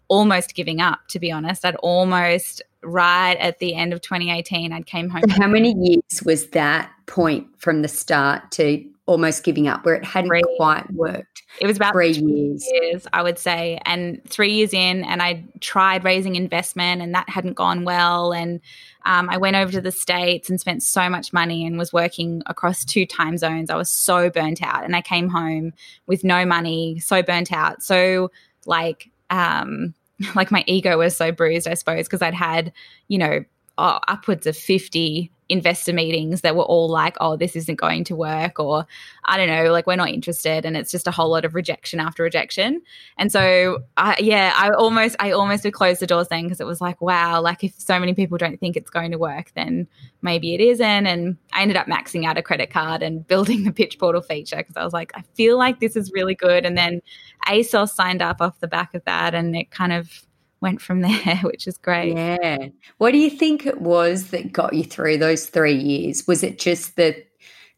almost 0.08 0.56
giving 0.56 0.82
up 0.82 1.08
to 1.10 1.20
be 1.20 1.32
honest. 1.32 1.66
I'd 1.66 1.76
almost 1.78 2.62
right 2.84 3.38
at 3.38 3.60
the 3.60 3.76
end 3.76 3.94
of 3.94 4.02
2018 4.02 4.74
I'd 4.74 4.86
came 4.86 5.10
home 5.10 5.22
So 5.30 5.42
how 5.42 5.48
many 5.48 5.74
years 5.78 6.24
was 6.26 6.50
that 6.50 6.92
point 7.06 7.48
from 7.58 7.82
the 7.82 7.88
start 7.88 8.52
to 8.52 8.84
almost 9.06 9.44
giving 9.44 9.68
up 9.68 9.86
where 9.86 9.96
it 9.96 10.06
hadn't 10.06 10.30
Three. 10.30 10.44
quite 10.58 10.92
worked? 10.94 11.44
it 11.60 11.68
was 11.68 11.78
about 11.78 11.94
Three 11.94 12.12
years. 12.12 12.66
years, 12.72 13.08
I 13.14 13.22
would 13.22 13.38
say. 13.38 13.80
And 13.86 14.22
three 14.28 14.54
years 14.54 14.74
in, 14.74 15.04
and 15.04 15.22
I 15.22 15.44
tried 15.60 16.04
raising 16.04 16.36
investment, 16.36 17.02
and 17.02 17.14
that 17.14 17.30
hadn't 17.30 17.54
gone 17.54 17.84
well. 17.84 18.32
And 18.34 18.60
um, 19.06 19.30
I 19.30 19.38
went 19.38 19.56
over 19.56 19.72
to 19.74 19.82
the 19.82 19.92
States 19.92 20.50
and 20.50 20.60
spent 20.60 20.82
so 20.84 21.10
much 21.10 21.34
money 21.34 21.66
and 21.66 21.78
was 21.78 21.94
working 21.94 22.42
across 22.48 22.84
two 22.86 23.06
time 23.06 23.38
zones. 23.38 23.70
I 23.70 23.76
was 23.76 23.90
so 23.90 24.30
burnt 24.30 24.64
out. 24.64 24.84
And 24.84 24.96
I 24.96 25.02
came 25.02 25.30
home 25.30 25.74
with 26.08 26.24
no 26.24 26.46
money, 26.46 27.00
so 27.00 27.22
burnt 27.22 27.52
out. 27.52 27.84
So, 27.84 28.32
like, 28.66 29.10
um, 29.30 29.94
like 30.36 30.52
my 30.52 30.64
ego 30.66 30.98
was 30.98 31.16
so 31.16 31.32
bruised, 31.32 31.68
I 31.68 31.74
suppose, 31.76 32.06
because 32.06 32.22
I'd 32.22 32.34
had, 32.34 32.72
you 33.10 33.18
know, 33.18 33.44
oh, 33.78 34.00
upwards 34.08 34.48
of 34.48 34.58
50 34.58 35.32
investor 35.54 35.94
meetings 35.94 36.42
that 36.42 36.56
were 36.56 36.64
all 36.64 36.90
like, 36.90 37.16
oh, 37.22 37.38
this 37.38 37.56
isn't 37.56 37.76
going 37.76 38.04
to 38.06 38.16
work, 38.16 38.60
or 38.60 38.86
I 39.26 39.38
don't 39.38 39.48
know, 39.48 39.72
like 39.72 39.88
we're 39.88 39.96
not 39.96 40.10
interested. 40.10 40.66
And 40.66 40.76
it's 40.76 40.92
just 40.92 41.08
a 41.08 41.12
whole 41.12 41.30
lot 41.30 41.46
of 41.46 41.56
rejection 41.56 42.00
after 42.00 42.24
rejection. 42.24 42.82
And 43.18 43.32
so, 43.32 43.84
I, 43.96 44.18
yeah, 44.20 44.54
I 44.58 44.72
almost, 44.72 45.16
I 45.20 45.32
almost 45.32 45.64
would 45.64 45.74
close 45.74 46.00
the 46.00 46.08
doors 46.08 46.28
then 46.28 46.44
because 46.44 46.60
it 46.60 46.68
was 46.68 46.82
like, 46.82 47.00
wow, 47.02 47.40
like 47.40 47.64
if 47.64 47.80
so 47.80 48.00
many 48.00 48.14
people 48.14 48.38
don't 48.38 48.60
think 48.60 48.76
it's 48.76 48.90
going 48.90 49.12
to 49.12 49.18
work, 49.18 49.52
then 49.56 49.88
maybe 50.22 50.56
it 50.56 50.60
isn't. 50.60 51.08
And 51.08 51.38
I 51.54 51.62
ended 51.62 51.78
up 51.78 51.88
maxing 51.88 52.26
out 52.26 52.38
a 52.38 52.42
credit 52.42 52.72
card 52.72 53.04
and 53.04 53.26
building 53.34 53.64
the 53.64 53.72
pitch 53.72 54.00
portal 54.00 54.22
feature 54.22 54.58
because 54.58 54.76
I 54.76 54.84
was 54.84 54.94
like, 54.94 55.12
I 55.16 55.24
feel 55.36 55.58
like 55.58 55.80
this 55.80 55.96
is 55.96 56.12
really 56.12 56.36
good. 56.36 56.66
And 56.66 56.78
then 56.78 57.02
ASOS 57.48 57.90
signed 57.90 58.22
up 58.22 58.42
off 58.42 58.60
the 58.60 58.68
back 58.68 58.94
of 58.94 59.06
that 59.06 59.34
and 59.34 59.56
it 59.56 59.72
kind 59.72 59.94
of 59.94 60.26
went 60.64 60.82
from 60.82 61.02
there, 61.02 61.38
which 61.44 61.68
is 61.68 61.78
great. 61.78 62.16
Yeah. 62.16 62.70
What 62.98 63.12
do 63.12 63.20
you 63.20 63.30
think 63.30 63.68
it 63.68 63.82
was 63.82 64.30
that 64.32 64.52
got 64.52 64.74
you 64.74 64.84
through 64.84 65.20
those 65.20 65.46
three 65.46 65.76
years? 65.76 66.26
Was 66.28 66.42
it 66.42 66.58
just 66.58 66.96
the 66.96 67.24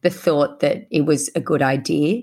the 0.02 0.10
thought 0.10 0.60
that 0.60 0.88
it 0.92 1.02
was 1.02 1.30
a 1.36 1.42
good 1.42 1.62
idea? 1.62 2.22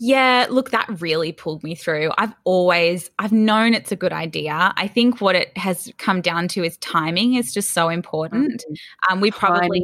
Yeah, 0.00 0.46
look, 0.48 0.70
that 0.70 1.00
really 1.00 1.32
pulled 1.32 1.64
me 1.64 1.74
through. 1.74 2.12
I've 2.18 2.34
always 2.44 3.10
I've 3.18 3.32
known 3.32 3.74
it's 3.74 3.90
a 3.90 3.96
good 3.96 4.12
idea. 4.12 4.72
I 4.76 4.86
think 4.86 5.20
what 5.20 5.34
it 5.34 5.56
has 5.58 5.92
come 5.98 6.20
down 6.20 6.46
to 6.48 6.62
is 6.62 6.76
timing 6.76 7.34
is 7.34 7.52
just 7.52 7.72
so 7.72 7.88
important. 7.88 8.62
Mm-hmm. 8.70 9.12
Um, 9.12 9.20
we 9.20 9.32
probably 9.32 9.82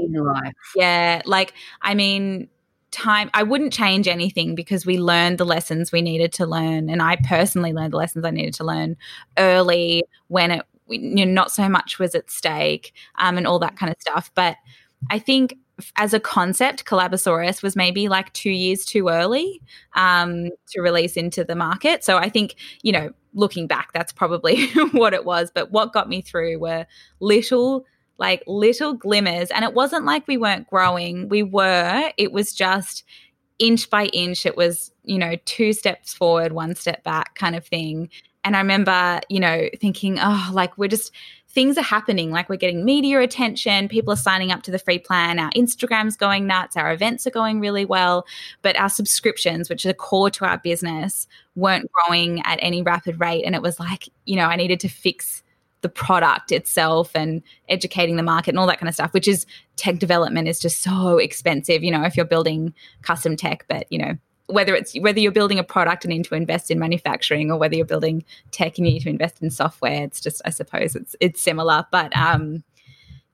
yeah, 0.76 1.22
like 1.24 1.54
I 1.82 1.94
mean, 1.94 2.48
time 2.94 3.30
i 3.34 3.42
wouldn't 3.42 3.72
change 3.72 4.08
anything 4.08 4.54
because 4.54 4.86
we 4.86 4.98
learned 4.98 5.38
the 5.38 5.44
lessons 5.44 5.92
we 5.92 6.00
needed 6.00 6.32
to 6.32 6.46
learn. 6.46 6.88
And 6.88 7.02
i 7.02 7.16
personally 7.24 7.72
learned 7.72 7.92
the 7.92 7.98
lessons 7.98 8.24
i 8.24 8.30
needed 8.30 8.54
to 8.54 8.64
learn 8.64 8.96
early 9.36 10.04
when 10.28 10.50
it 10.50 10.62
you 10.88 11.26
know 11.26 11.32
not 11.32 11.50
so 11.50 11.68
much 11.68 11.98
was 11.98 12.14
at 12.14 12.30
stake 12.30 12.92
um, 13.18 13.36
and 13.38 13.46
all 13.46 13.58
that 13.58 13.76
kind 13.76 13.90
of 13.90 14.00
stuff. 14.00 14.30
But 14.34 14.56
i 15.10 15.18
think 15.18 15.56
as 15.96 16.14
a 16.14 16.20
concept 16.20 16.84
collabosaurus 16.84 17.60
was 17.62 17.74
maybe 17.74 18.08
like 18.08 18.32
two 18.32 18.50
years 18.50 18.84
too 18.84 19.08
early 19.08 19.60
um, 19.96 20.50
to 20.68 20.80
release 20.80 21.16
into 21.16 21.42
the 21.44 21.56
market. 21.56 22.04
So 22.04 22.16
i 22.16 22.28
think 22.28 22.56
you 22.82 22.92
know 22.92 23.10
looking 23.34 23.66
back 23.66 23.92
that's 23.92 24.12
probably 24.12 24.68
what 24.92 25.12
it 25.12 25.24
was. 25.24 25.50
But 25.54 25.70
what 25.72 25.92
got 25.92 26.08
me 26.08 26.22
through 26.22 26.58
were 26.58 26.86
little 27.20 27.84
like 28.18 28.42
little 28.46 28.94
glimmers. 28.94 29.50
And 29.50 29.64
it 29.64 29.74
wasn't 29.74 30.04
like 30.04 30.26
we 30.26 30.36
weren't 30.36 30.68
growing, 30.68 31.28
we 31.28 31.42
were. 31.42 32.12
It 32.16 32.32
was 32.32 32.52
just 32.52 33.04
inch 33.58 33.88
by 33.90 34.06
inch, 34.06 34.46
it 34.46 34.56
was, 34.56 34.92
you 35.04 35.18
know, 35.18 35.36
two 35.44 35.72
steps 35.72 36.14
forward, 36.14 36.52
one 36.52 36.74
step 36.74 37.02
back 37.04 37.34
kind 37.34 37.56
of 37.56 37.66
thing. 37.66 38.08
And 38.44 38.56
I 38.56 38.60
remember, 38.60 39.20
you 39.28 39.40
know, 39.40 39.68
thinking, 39.80 40.18
oh, 40.20 40.50
like 40.52 40.76
we're 40.76 40.88
just, 40.88 41.12
things 41.48 41.78
are 41.78 41.82
happening. 41.82 42.30
Like 42.30 42.48
we're 42.48 42.56
getting 42.56 42.84
media 42.84 43.20
attention, 43.20 43.88
people 43.88 44.12
are 44.12 44.16
signing 44.16 44.50
up 44.50 44.62
to 44.64 44.70
the 44.70 44.78
free 44.78 44.98
plan, 44.98 45.38
our 45.38 45.50
Instagram's 45.52 46.16
going 46.16 46.46
nuts, 46.46 46.76
our 46.76 46.92
events 46.92 47.26
are 47.26 47.30
going 47.30 47.60
really 47.60 47.84
well. 47.84 48.26
But 48.60 48.78
our 48.78 48.90
subscriptions, 48.90 49.70
which 49.70 49.86
are 49.86 49.94
core 49.94 50.30
to 50.30 50.44
our 50.44 50.58
business, 50.58 51.26
weren't 51.54 51.90
growing 51.92 52.42
at 52.44 52.58
any 52.60 52.82
rapid 52.82 53.20
rate. 53.20 53.44
And 53.44 53.54
it 53.54 53.62
was 53.62 53.80
like, 53.80 54.08
you 54.26 54.36
know, 54.36 54.46
I 54.46 54.56
needed 54.56 54.80
to 54.80 54.88
fix 54.88 55.43
the 55.84 55.88
product 55.90 56.50
itself 56.50 57.10
and 57.14 57.42
educating 57.68 58.16
the 58.16 58.22
market 58.22 58.48
and 58.48 58.58
all 58.58 58.66
that 58.66 58.80
kind 58.80 58.88
of 58.88 58.94
stuff, 58.94 59.12
which 59.12 59.28
is 59.28 59.44
tech 59.76 59.98
development 59.98 60.48
is 60.48 60.58
just 60.58 60.82
so 60.82 61.18
expensive, 61.18 61.84
you 61.84 61.90
know, 61.90 62.02
if 62.04 62.16
you're 62.16 62.24
building 62.24 62.72
custom 63.02 63.36
tech, 63.36 63.66
but 63.68 63.86
you 63.90 63.98
know, 63.98 64.14
whether 64.46 64.74
it's 64.74 64.98
whether 65.00 65.20
you're 65.20 65.30
building 65.30 65.58
a 65.58 65.62
product 65.62 66.06
and 66.06 66.14
need 66.14 66.24
to 66.24 66.34
invest 66.34 66.70
in 66.70 66.78
manufacturing 66.78 67.50
or 67.50 67.58
whether 67.58 67.76
you're 67.76 67.84
building 67.84 68.24
tech 68.50 68.78
and 68.78 68.86
you 68.86 68.94
need 68.94 69.02
to 69.02 69.10
invest 69.10 69.42
in 69.42 69.50
software, 69.50 70.04
it's 70.04 70.22
just 70.22 70.40
I 70.46 70.50
suppose 70.50 70.96
it's 70.96 71.14
it's 71.20 71.42
similar. 71.42 71.86
But 71.92 72.16
um 72.16 72.64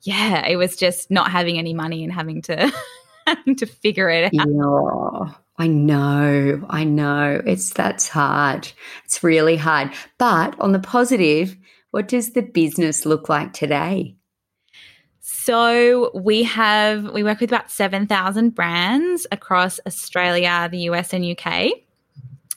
yeah, 0.03 0.45
it 0.45 0.57
was 0.57 0.75
just 0.75 1.09
not 1.09 1.31
having 1.31 1.57
any 1.57 1.73
money 1.73 2.03
and 2.03 2.13
having 2.13 2.43
to 2.43 2.73
to 3.59 3.67
figure 3.67 4.11
it 4.11 4.25
out. 4.25 4.33
Yeah. 4.35 5.35
I 5.61 5.67
know, 5.67 6.65
I 6.71 6.85
know. 6.85 7.43
It's 7.47 7.71
that's 7.75 8.09
hard. 8.09 8.73
It's 9.05 9.23
really 9.23 9.57
hard. 9.57 9.93
But 10.19 10.59
on 10.59 10.73
the 10.73 10.79
positive, 10.79 11.55
what 11.91 12.09
does 12.09 12.33
the 12.33 12.43
business 12.43 13.05
look 13.05 13.29
like 13.29 13.53
today? 13.53 14.17
So 15.21 16.11
we 16.15 16.43
have 16.45 17.13
we 17.13 17.23
work 17.23 17.41
with 17.41 17.51
about 17.51 17.71
7,000 17.71 18.55
brands 18.55 19.27
across 19.31 19.79
Australia, 19.87 20.69
the 20.71 20.79
US 20.91 21.13
and 21.13 21.25
UK. 21.25 21.73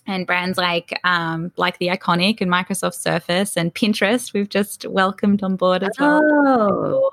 And 0.06 0.28
brands 0.28 0.58
like 0.58 1.00
um, 1.06 1.54
like 1.56 1.78
the 1.78 1.88
iconic 1.88 2.41
and 2.41 2.52
Microsoft 2.52 2.96
Surface 2.96 3.56
and 3.56 3.74
Pinterest, 3.74 4.34
we've 4.34 4.50
just 4.50 4.86
welcomed 4.86 5.43
on 5.43 5.56
board 5.56 5.82
as 5.82 5.91
well. 5.98 6.19
Oh. 6.22 7.10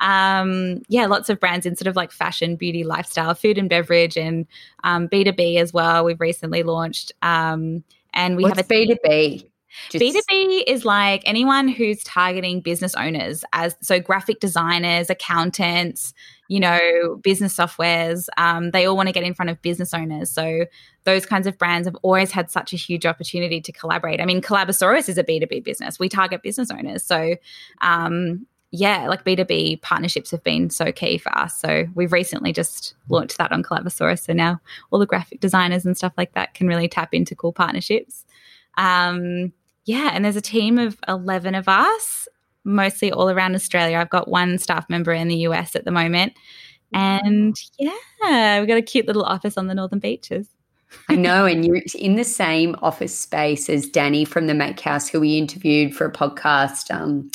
Um, 0.00 0.82
yeah, 0.88 1.06
lots 1.06 1.28
of 1.30 1.40
brands 1.40 1.66
in 1.66 1.74
sort 1.74 1.88
of 1.88 1.96
like 1.96 2.12
fashion, 2.12 2.54
beauty, 2.54 2.84
lifestyle, 2.84 3.34
food 3.34 3.58
and 3.58 3.68
beverage, 3.68 4.16
and 4.16 4.46
um, 4.84 5.08
B2B 5.08 5.56
as 5.56 5.72
well. 5.72 6.04
We've 6.04 6.20
recently 6.20 6.62
launched. 6.62 7.10
Um, 7.22 7.82
and 8.14 8.36
we 8.36 8.44
What's 8.44 8.56
have 8.56 8.70
a 8.70 8.72
B2B. 8.72 9.48
Just- 9.90 10.28
B2B 10.30 10.64
is 10.66 10.84
like 10.84 11.22
anyone 11.24 11.68
who's 11.68 12.02
targeting 12.04 12.60
business 12.60 12.94
owners 12.94 13.44
as 13.52 13.76
so 13.80 14.00
graphic 14.00 14.40
designers, 14.40 15.10
accountants, 15.10 16.14
you 16.48 16.60
know, 16.60 17.18
business 17.22 17.56
softwares. 17.56 18.28
Um, 18.36 18.70
they 18.70 18.86
all 18.86 18.96
want 18.96 19.08
to 19.08 19.12
get 19.12 19.22
in 19.22 19.34
front 19.34 19.50
of 19.50 19.60
business 19.62 19.94
owners. 19.94 20.30
So 20.30 20.66
those 21.04 21.26
kinds 21.26 21.46
of 21.46 21.58
brands 21.58 21.86
have 21.86 21.96
always 22.02 22.30
had 22.30 22.50
such 22.50 22.72
a 22.72 22.76
huge 22.76 23.06
opportunity 23.06 23.60
to 23.60 23.72
collaborate. 23.72 24.20
I 24.20 24.24
mean, 24.24 24.40
Collabosaurus 24.40 25.08
is 25.08 25.18
a 25.18 25.24
B2B 25.24 25.64
business. 25.64 25.98
We 25.98 26.08
target 26.08 26.42
business 26.42 26.70
owners. 26.70 27.02
So 27.02 27.36
um, 27.80 28.46
yeah, 28.70 29.06
like 29.06 29.24
B2B 29.24 29.82
partnerships 29.82 30.30
have 30.30 30.42
been 30.42 30.70
so 30.70 30.92
key 30.92 31.18
for 31.18 31.36
us. 31.36 31.58
So 31.58 31.86
we've 31.94 32.12
recently 32.12 32.52
just 32.52 32.94
launched 33.10 33.36
that 33.38 33.52
on 33.52 33.62
Collabosaurus. 33.62 34.24
So 34.24 34.32
now 34.32 34.60
all 34.90 34.98
the 34.98 35.06
graphic 35.06 35.40
designers 35.40 35.84
and 35.84 35.96
stuff 35.96 36.14
like 36.16 36.32
that 36.32 36.54
can 36.54 36.66
really 36.66 36.88
tap 36.88 37.12
into 37.12 37.34
cool 37.34 37.52
partnerships. 37.52 38.24
Um, 38.78 39.52
yeah, 39.84 40.10
and 40.12 40.24
there's 40.24 40.36
a 40.36 40.40
team 40.40 40.78
of 40.78 40.96
11 41.08 41.54
of 41.54 41.68
us, 41.68 42.28
mostly 42.64 43.10
all 43.10 43.30
around 43.30 43.54
Australia. 43.54 43.98
I've 43.98 44.10
got 44.10 44.28
one 44.28 44.58
staff 44.58 44.88
member 44.88 45.12
in 45.12 45.28
the 45.28 45.36
US 45.38 45.74
at 45.74 45.84
the 45.84 45.90
moment. 45.90 46.34
And 46.92 47.56
yeah, 47.78 48.58
we've 48.60 48.68
got 48.68 48.76
a 48.76 48.82
cute 48.82 49.06
little 49.06 49.24
office 49.24 49.56
on 49.56 49.66
the 49.66 49.74
Northern 49.74 49.98
Beaches. 49.98 50.48
I 51.08 51.16
know, 51.16 51.46
and 51.46 51.64
you're 51.64 51.80
in 51.94 52.16
the 52.16 52.24
same 52.24 52.76
office 52.82 53.18
space 53.18 53.68
as 53.68 53.88
Danny 53.88 54.24
from 54.24 54.46
the 54.46 54.54
Make 54.54 54.80
House, 54.80 55.08
who 55.08 55.20
we 55.20 55.38
interviewed 55.38 55.94
for 55.94 56.06
a 56.06 56.12
podcast 56.12 56.94
um, 56.94 57.30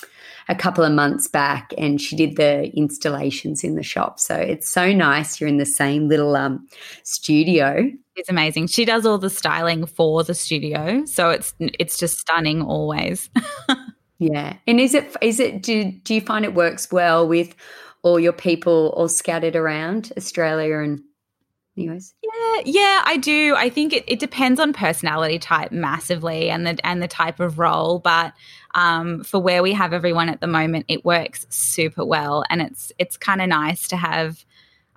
a 0.50 0.56
couple 0.56 0.84
of 0.84 0.92
months 0.92 1.28
back, 1.28 1.74
and 1.78 2.00
she 2.00 2.16
did 2.16 2.36
the 2.36 2.72
installations 2.76 3.64
in 3.64 3.76
the 3.76 3.84
shop. 3.84 4.20
So 4.20 4.36
it's 4.36 4.70
so 4.70 4.94
nice. 4.94 5.40
You're 5.40 5.50
in 5.50 5.58
the 5.58 5.66
same 5.66 6.08
little 6.08 6.36
um, 6.36 6.68
studio. 7.04 7.92
It's 8.16 8.30
amazing. 8.30 8.68
She 8.68 8.86
does 8.86 9.06
all 9.06 9.18
the 9.18 9.30
styling 9.30 9.86
for 9.86 10.24
the 10.24 10.34
studio, 10.34 11.06
so 11.06 11.30
it's 11.30 11.54
it's 11.60 11.98
just 11.98 12.20
stunning 12.20 12.62
always. 12.62 13.30
yeah, 14.20 14.58
and 14.66 14.80
is 14.80 14.94
it 14.94 15.16
is 15.22 15.40
it 15.40 15.62
do 15.62 15.92
do 15.92 16.14
you 16.16 16.22
find 16.22 16.46
it 16.46 16.54
works 16.54 16.92
well 16.92 17.28
with 17.28 17.56
all 18.04 18.20
your 18.20 18.34
people 18.34 18.94
all 18.96 19.10
scattered 19.10 19.56
around 19.56 20.14
Australia 20.18 20.80
and 20.80 21.02
US? 21.84 22.14
Yeah, 22.22 22.62
yeah, 22.66 23.04
I 23.06 23.18
do. 23.18 23.56
I 23.56 23.70
think 23.70 23.94
it, 23.94 24.04
it 24.08 24.20
depends 24.20 24.60
on 24.60 24.74
personality 24.74 25.40
type 25.40 25.72
massively 25.72 26.50
and 26.50 26.66
the 26.66 26.78
and 26.86 27.02
the 27.02 27.08
type 27.08 27.40
of 27.40 27.60
role, 27.60 28.00
but 28.00 28.34
um, 28.76 29.24
for 29.24 29.40
where 29.40 29.64
we 29.64 29.74
have 29.74 29.94
everyone 29.94 30.30
at 30.30 30.42
the 30.42 30.48
moment, 30.48 30.86
it 30.88 31.06
works 31.06 31.46
super 31.50 32.06
well, 32.06 32.44
and 32.50 32.62
it's 32.62 32.92
it's 32.98 33.18
kind 33.18 33.42
of 33.42 33.48
nice 33.48 33.88
to 33.90 33.98
have 33.98 34.46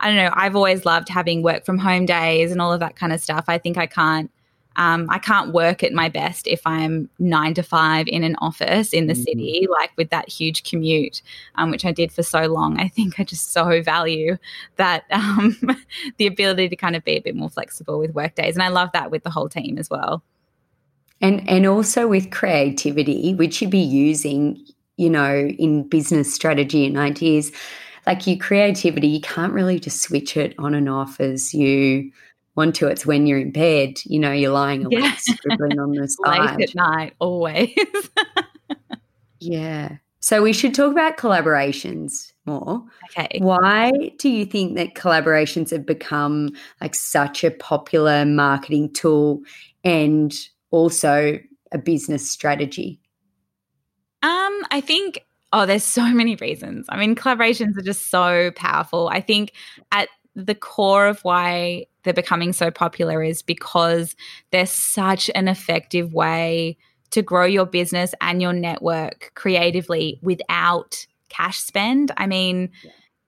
I 0.01 0.09
don't 0.09 0.17
know. 0.17 0.31
I've 0.33 0.57
always 0.57 0.87
loved 0.87 1.09
having 1.09 1.43
work 1.43 1.65
from 1.65 1.79
home 1.79 2.07
days 2.07 2.51
and 2.51 2.61
all 2.61 2.73
of 2.73 2.81
that 2.81 2.97
kind 2.97 3.13
of 3.13 3.21
stuff. 3.21 3.45
I 3.49 3.59
think 3.59 3.77
I 3.77 3.87
can't. 3.87 4.31
Um, 4.77 5.09
I 5.11 5.19
can't 5.19 5.53
work 5.53 5.83
at 5.83 5.93
my 5.93 6.09
best 6.09 6.47
if 6.47 6.61
I'm 6.65 7.11
nine 7.19 7.55
to 7.55 7.63
five 7.63 8.07
in 8.07 8.23
an 8.23 8.37
office 8.39 8.93
in 8.93 9.09
the 9.09 9.15
mm-hmm. 9.15 9.23
city, 9.23 9.67
like 9.71 9.91
with 9.97 10.11
that 10.11 10.29
huge 10.29 10.63
commute, 10.63 11.23
um, 11.57 11.71
which 11.71 11.85
I 11.85 11.93
did 11.93 12.13
for 12.13 12.23
so 12.23 12.47
long. 12.47 12.79
I 12.79 12.89
think 12.89 13.19
I 13.19 13.25
just 13.25 13.53
so 13.53 13.83
value 13.83 14.37
that 14.77 15.05
um, 15.11 15.57
the 16.19 16.27
ability 16.27 16.69
to 16.69 16.77
kind 16.77 16.97
of 16.97 17.05
be 17.05 17.17
a 17.17 17.21
bit 17.21 17.35
more 17.35 17.51
flexible 17.51 17.99
with 17.99 18.15
work 18.15 18.37
days, 18.37 18.55
and 18.55 18.63
I 18.63 18.69
love 18.69 18.91
that 18.93 19.11
with 19.11 19.25
the 19.25 19.31
whole 19.31 19.49
team 19.49 19.77
as 19.77 19.91
well. 19.91 20.23
And 21.21 21.47
and 21.49 21.67
also 21.67 22.07
with 22.07 22.31
creativity, 22.31 23.35
which 23.35 23.61
you'd 23.61 23.71
be 23.71 23.79
using, 23.79 24.65
you 24.97 25.11
know, 25.11 25.35
in 25.35 25.89
business 25.89 26.33
strategy 26.33 26.87
and 26.87 26.97
ideas 26.97 27.53
like 28.07 28.27
your 28.27 28.37
creativity, 28.39 29.09
you 29.09 29.21
can't 29.21 29.53
really 29.53 29.79
just 29.79 30.03
switch 30.03 30.37
it 30.37 30.55
on 30.59 30.75
and 30.75 30.89
off 30.89 31.21
as 31.21 31.53
you 31.53 32.11
want 32.57 32.75
to. 32.77 32.89
It's 32.89 33.07
when 33.07 33.27
you're 33.27 33.39
in 33.39 33.53
bed, 33.53 33.99
you 34.05 34.19
know, 34.19 34.33
you're 34.33 34.53
lying 34.53 34.85
awake, 34.85 35.05
yeah. 35.05 35.17
scribbling 35.17 35.79
on 35.79 35.93
the 35.93 36.09
side. 36.09 36.57
Late 36.59 36.69
at 36.69 36.75
night, 36.75 37.15
always. 37.19 37.77
yeah. 39.41 39.97
So 40.21 40.43
we 40.43 40.53
should 40.53 40.75
talk 40.75 40.93
about 40.93 41.17
collaborations 41.17 42.33
more. 42.45 42.85
Okay. 43.11 43.39
Why 43.41 43.91
do 44.19 44.29
you 44.29 44.45
think 44.45 44.77
that 44.77 44.95
collaborations 44.95 45.71
have 45.71 45.87
become 45.87 46.51
like 46.81 46.95
such 46.95 47.43
a 47.43 47.51
popular 47.51 48.27
marketing 48.27 48.93
tool 48.93 49.41
and 49.83 50.35
also 50.71 51.39
a 51.73 51.79
business 51.79 52.31
strategy? 52.31 53.01
Um, 54.23 54.67
I 54.71 54.83
think 54.85 55.25
Oh, 55.53 55.67
there's 55.67 55.85
so 55.85 56.05
many 56.13 56.37
reasons. 56.37 56.87
I 56.89 56.97
mean, 56.97 57.17
collaborations 57.17 57.77
are 57.77 57.83
just 57.83 58.09
so 58.09 58.53
powerful. 58.55 59.09
I 59.09 59.21
think 59.21 59.53
at 59.91 60.09
the 60.37 60.55
core 60.55 61.09
of 61.09 61.21
why 61.23 61.87
they're 62.03 62.15
becoming 62.15 62.53
so 62.53 62.71
popular 62.71 63.23
is 63.23 63.43
because 63.43 64.17
they're 64.51 64.67
such 64.67 65.31
an 65.35 65.49
effective 65.49 66.13
way 66.13 66.77
to 67.11 67.23
grow 67.23 67.45
your 67.45 67.67
business 67.67 68.15
and 68.21 68.41
your 68.41 68.53
network 68.53 69.33
creatively 69.35 70.19
without 70.23 71.07
cash 71.29 71.59
spend. 71.59 72.13
I 72.17 72.27
mean, 72.27 72.71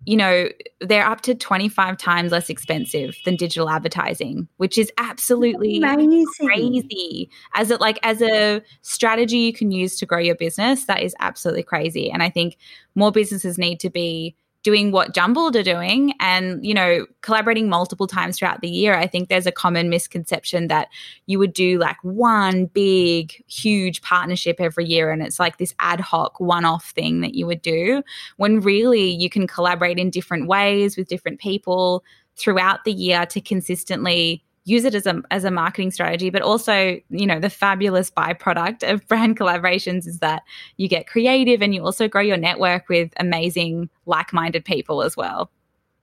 you 0.04 0.16
know, 0.16 0.48
they're 0.80 1.06
up 1.06 1.20
to 1.22 1.34
25 1.34 1.96
times 1.96 2.32
less 2.32 2.50
expensive 2.50 3.16
than 3.24 3.36
digital 3.36 3.70
advertising, 3.70 4.48
which 4.56 4.76
is 4.76 4.90
absolutely 4.98 5.78
Amazing. 5.78 6.26
crazy. 6.40 7.30
As 7.54 7.70
it 7.70 7.80
like 7.80 8.00
as 8.02 8.20
a 8.20 8.62
strategy 8.82 9.38
you 9.38 9.52
can 9.52 9.70
use 9.70 9.96
to 9.98 10.06
grow 10.06 10.18
your 10.18 10.34
business, 10.34 10.86
that 10.86 11.02
is 11.02 11.14
absolutely 11.20 11.62
crazy. 11.62 12.10
And 12.10 12.22
I 12.22 12.30
think 12.30 12.56
more 12.94 13.12
businesses 13.12 13.58
need 13.58 13.78
to 13.80 13.90
be 13.90 14.34
doing 14.62 14.92
what 14.92 15.14
Jumbled 15.14 15.56
are 15.56 15.62
doing 15.62 16.14
and, 16.20 16.64
you 16.64 16.72
know, 16.72 17.06
collaborating 17.20 17.68
multiple 17.68 18.06
times 18.06 18.38
throughout 18.38 18.60
the 18.60 18.68
year, 18.68 18.94
I 18.94 19.06
think 19.06 19.28
there's 19.28 19.46
a 19.46 19.52
common 19.52 19.88
misconception 19.88 20.68
that 20.68 20.88
you 21.26 21.38
would 21.38 21.52
do 21.52 21.78
like 21.78 21.96
one 22.02 22.66
big, 22.66 23.42
huge 23.48 24.02
partnership 24.02 24.56
every 24.60 24.84
year 24.84 25.10
and 25.10 25.22
it's 25.22 25.40
like 25.40 25.58
this 25.58 25.74
ad 25.80 26.00
hoc 26.00 26.38
one 26.38 26.64
off 26.64 26.90
thing 26.90 27.20
that 27.22 27.34
you 27.34 27.46
would 27.46 27.62
do 27.62 28.02
when 28.36 28.60
really 28.60 29.10
you 29.10 29.28
can 29.28 29.46
collaborate 29.46 29.98
in 29.98 30.10
different 30.10 30.46
ways 30.46 30.96
with 30.96 31.08
different 31.08 31.40
people 31.40 32.04
throughout 32.36 32.84
the 32.84 32.92
year 32.92 33.26
to 33.26 33.40
consistently 33.40 34.42
use 34.64 34.84
it 34.84 34.94
as 34.94 35.06
a 35.06 35.20
as 35.30 35.44
a 35.44 35.50
marketing 35.50 35.90
strategy 35.90 36.30
but 36.30 36.42
also 36.42 36.98
you 37.10 37.26
know 37.26 37.40
the 37.40 37.50
fabulous 37.50 38.10
byproduct 38.10 38.88
of 38.88 39.06
brand 39.08 39.36
collaborations 39.36 40.06
is 40.06 40.18
that 40.20 40.42
you 40.76 40.88
get 40.88 41.06
creative 41.06 41.62
and 41.62 41.74
you 41.74 41.84
also 41.84 42.08
grow 42.08 42.22
your 42.22 42.36
network 42.36 42.88
with 42.88 43.12
amazing 43.18 43.88
like-minded 44.06 44.64
people 44.64 45.02
as 45.02 45.16
well 45.16 45.50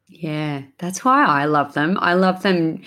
Yeah, 0.10 0.64
that's 0.80 1.06
why 1.06 1.24
I 1.24 1.46
love 1.46 1.74
them. 1.74 1.98
I 2.02 2.16
love 2.16 2.42
them 2.42 2.82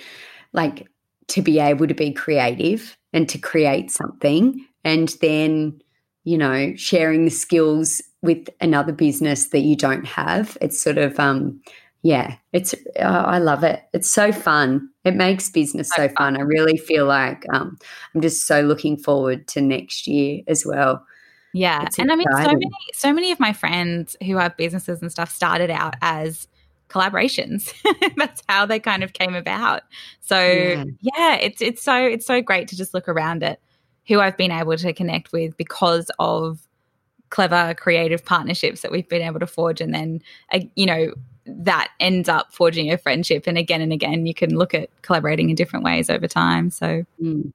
like 0.51 0.87
to 1.29 1.41
be 1.41 1.59
able 1.59 1.87
to 1.87 1.93
be 1.93 2.11
creative 2.11 2.97
and 3.13 3.29
to 3.29 3.37
create 3.37 3.91
something 3.91 4.65
and 4.83 5.09
then, 5.21 5.81
you 6.25 6.37
know, 6.37 6.73
sharing 6.75 7.23
the 7.25 7.31
skills 7.31 8.01
with 8.21 8.49
another 8.59 8.91
business 8.91 9.47
that 9.47 9.61
you 9.61 9.75
don't 9.75 10.05
have. 10.05 10.57
It's 10.59 10.81
sort 10.81 10.97
of 10.97 11.17
um 11.19 11.61
yeah, 12.03 12.35
it's 12.51 12.75
uh, 12.99 13.01
I 13.03 13.39
love 13.39 13.63
it. 13.63 13.81
It's 13.93 14.09
so 14.09 14.31
fun. 14.31 14.89
It 15.05 15.15
makes 15.15 15.49
business 15.49 15.89
so 15.95 16.09
fun. 16.17 16.37
I 16.37 16.41
really 16.41 16.77
feel 16.77 17.05
like 17.05 17.45
um 17.53 17.77
I'm 18.13 18.21
just 18.21 18.45
so 18.45 18.61
looking 18.61 18.97
forward 18.97 19.47
to 19.49 19.61
next 19.61 20.05
year 20.07 20.41
as 20.47 20.65
well. 20.65 21.05
yeah 21.53 21.83
It's 21.85 21.97
and 21.99 22.11
i 22.11 22.15
mean 22.15 22.27
so 22.31 22.43
many 22.47 22.69
so 22.93 23.13
many 23.13 23.31
of 23.31 23.39
my 23.39 23.53
friends 23.53 24.15
who 24.25 24.37
have 24.37 24.57
businesses 24.57 25.01
and 25.01 25.11
stuff 25.11 25.31
started 25.31 25.69
out 25.69 25.93
as 26.01 26.47
collaborations 26.89 27.73
that's 28.17 28.41
how 28.49 28.65
they 28.65 28.79
kind 28.79 29.03
of 29.03 29.13
came 29.13 29.35
about 29.35 29.81
so 30.21 30.39
Yeah. 30.39 30.83
yeah 31.01 31.35
it's 31.35 31.61
it's 31.61 31.81
so 31.83 31.95
it's 31.95 32.25
so 32.25 32.41
great 32.41 32.67
to 32.69 32.75
just 32.75 32.93
look 32.93 33.07
around 33.07 33.43
at 33.43 33.59
who 34.07 34.19
i've 34.19 34.37
been 34.37 34.51
able 34.51 34.75
to 34.77 34.93
connect 34.93 35.31
with 35.31 35.55
because 35.57 36.09
of 36.19 36.67
clever 37.29 37.73
creative 37.75 38.23
partnerships 38.25 38.81
that 38.81 38.91
we've 38.91 39.09
been 39.09 39.21
able 39.21 39.39
to 39.39 39.47
forge 39.47 39.79
and 39.81 39.93
then 39.93 40.21
uh, 40.51 40.59
you 40.75 40.85
know 40.85 41.13
that 41.45 41.89
ends 41.99 42.29
up 42.29 42.53
forging 42.53 42.91
a 42.91 42.97
friendship 42.97 43.47
and 43.47 43.57
again 43.57 43.81
and 43.81 43.91
again 43.91 44.25
you 44.25 44.33
can 44.33 44.55
look 44.55 44.73
at 44.73 44.89
collaborating 45.01 45.49
in 45.49 45.55
different 45.55 45.83
ways 45.83 46.09
over 46.09 46.27
time 46.27 46.69
so 46.69 47.05
Mm. 47.21 47.51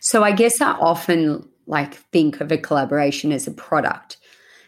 So 0.00 0.22
I 0.22 0.32
guess 0.32 0.60
I 0.60 0.72
often 0.72 1.48
like 1.66 1.94
think 1.94 2.40
of 2.40 2.52
a 2.52 2.58
collaboration 2.58 3.32
as 3.32 3.46
a 3.46 3.52
product. 3.52 4.18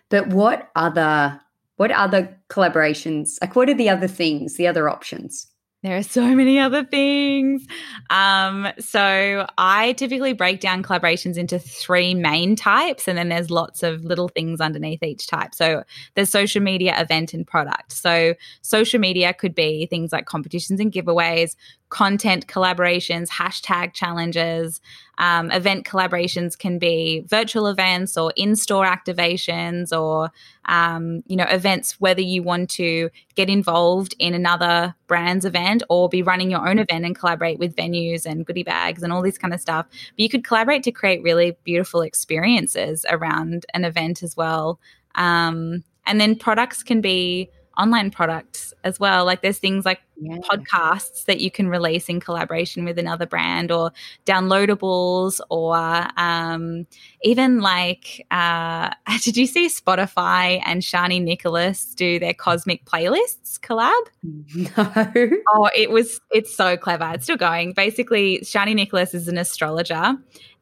But 0.08 0.28
what 0.28 0.70
other 0.74 1.40
what 1.76 1.90
other 1.90 2.36
collaborations 2.48 3.38
like 3.40 3.54
what 3.54 3.68
are 3.68 3.74
the 3.74 3.88
other 3.88 4.08
things, 4.08 4.56
the 4.56 4.66
other 4.66 4.88
options? 4.88 5.46
There 5.84 5.96
are 5.96 6.02
so 6.02 6.34
many 6.34 6.58
other 6.58 6.84
things. 6.84 7.64
Um, 8.10 8.66
so 8.80 9.46
I 9.56 9.92
typically 9.92 10.32
break 10.32 10.60
down 10.60 10.82
collaborations 10.82 11.36
into 11.36 11.60
three 11.60 12.14
main 12.14 12.56
types, 12.56 13.06
and 13.06 13.16
then 13.16 13.28
there's 13.28 13.48
lots 13.48 13.84
of 13.84 14.04
little 14.04 14.26
things 14.26 14.60
underneath 14.60 15.04
each 15.04 15.28
type. 15.28 15.54
So 15.54 15.84
there's 16.14 16.30
social 16.30 16.62
media, 16.62 17.00
event, 17.00 17.32
and 17.32 17.46
product. 17.46 17.92
So 17.92 18.34
social 18.62 18.98
media 18.98 19.32
could 19.32 19.54
be 19.54 19.86
things 19.86 20.10
like 20.10 20.26
competitions 20.26 20.80
and 20.80 20.90
giveaways, 20.90 21.54
content 21.88 22.46
collaborations, 22.46 23.28
hashtag 23.28 23.94
challenges. 23.94 24.80
Um, 25.18 25.50
event 25.50 25.84
collaborations 25.84 26.56
can 26.56 26.78
be 26.78 27.24
virtual 27.26 27.66
events 27.66 28.16
or 28.16 28.32
in-store 28.36 28.84
activations, 28.84 29.98
or 29.98 30.30
um, 30.66 31.22
you 31.26 31.36
know 31.36 31.46
events 31.48 32.00
whether 32.00 32.20
you 32.20 32.42
want 32.42 32.70
to 32.70 33.10
get 33.34 33.48
involved 33.48 34.14
in 34.18 34.34
another 34.34 34.94
brand's 35.06 35.44
event 35.44 35.82
or 35.88 36.08
be 36.08 36.22
running 36.22 36.50
your 36.50 36.68
own 36.68 36.78
event 36.78 37.04
and 37.04 37.18
collaborate 37.18 37.58
with 37.58 37.74
venues 37.74 38.26
and 38.26 38.46
goodie 38.46 38.62
bags 38.62 39.02
and 39.02 39.12
all 39.12 39.22
this 39.22 39.38
kind 39.38 39.54
of 39.54 39.60
stuff. 39.60 39.86
But 39.88 40.20
you 40.20 40.28
could 40.28 40.44
collaborate 40.44 40.82
to 40.84 40.92
create 40.92 41.22
really 41.22 41.56
beautiful 41.64 42.02
experiences 42.02 43.04
around 43.10 43.66
an 43.74 43.84
event 43.84 44.22
as 44.22 44.36
well. 44.36 44.78
Um, 45.14 45.84
and 46.06 46.20
then 46.20 46.36
products 46.36 46.82
can 46.82 47.00
be 47.00 47.50
online 47.78 48.10
products 48.10 48.74
as 48.84 48.98
well. 49.00 49.24
Like 49.24 49.40
there's 49.42 49.58
things 49.58 49.84
like 49.84 50.00
Yeah. 50.20 50.38
podcasts 50.50 51.26
that 51.26 51.40
you 51.40 51.48
can 51.50 51.68
release 51.68 52.08
in 52.08 52.18
collaboration 52.18 52.84
with 52.84 52.98
another 52.98 53.24
brand 53.24 53.70
or 53.70 53.92
downloadables 54.26 55.40
or 55.48 55.76
um, 56.16 56.86
even 57.22 57.60
like 57.60 58.26
uh, 58.32 58.90
did 59.22 59.36
you 59.36 59.46
see 59.46 59.68
spotify 59.68 60.60
and 60.64 60.82
Chani 60.82 61.22
Nicholas 61.22 61.94
do 61.94 62.18
their 62.18 62.34
cosmic 62.34 62.84
playlists 62.84 63.60
collab 63.60 63.92
No. 64.22 65.38
oh 65.52 65.70
it 65.76 65.90
was 65.90 66.20
it's 66.32 66.54
so 66.54 66.76
clever 66.76 67.12
it's 67.14 67.24
still 67.24 67.36
going 67.36 67.72
basically 67.74 68.40
Chani 68.42 68.74
Nicholas 68.74 69.14
is 69.14 69.28
an 69.28 69.38
astrologer 69.38 70.16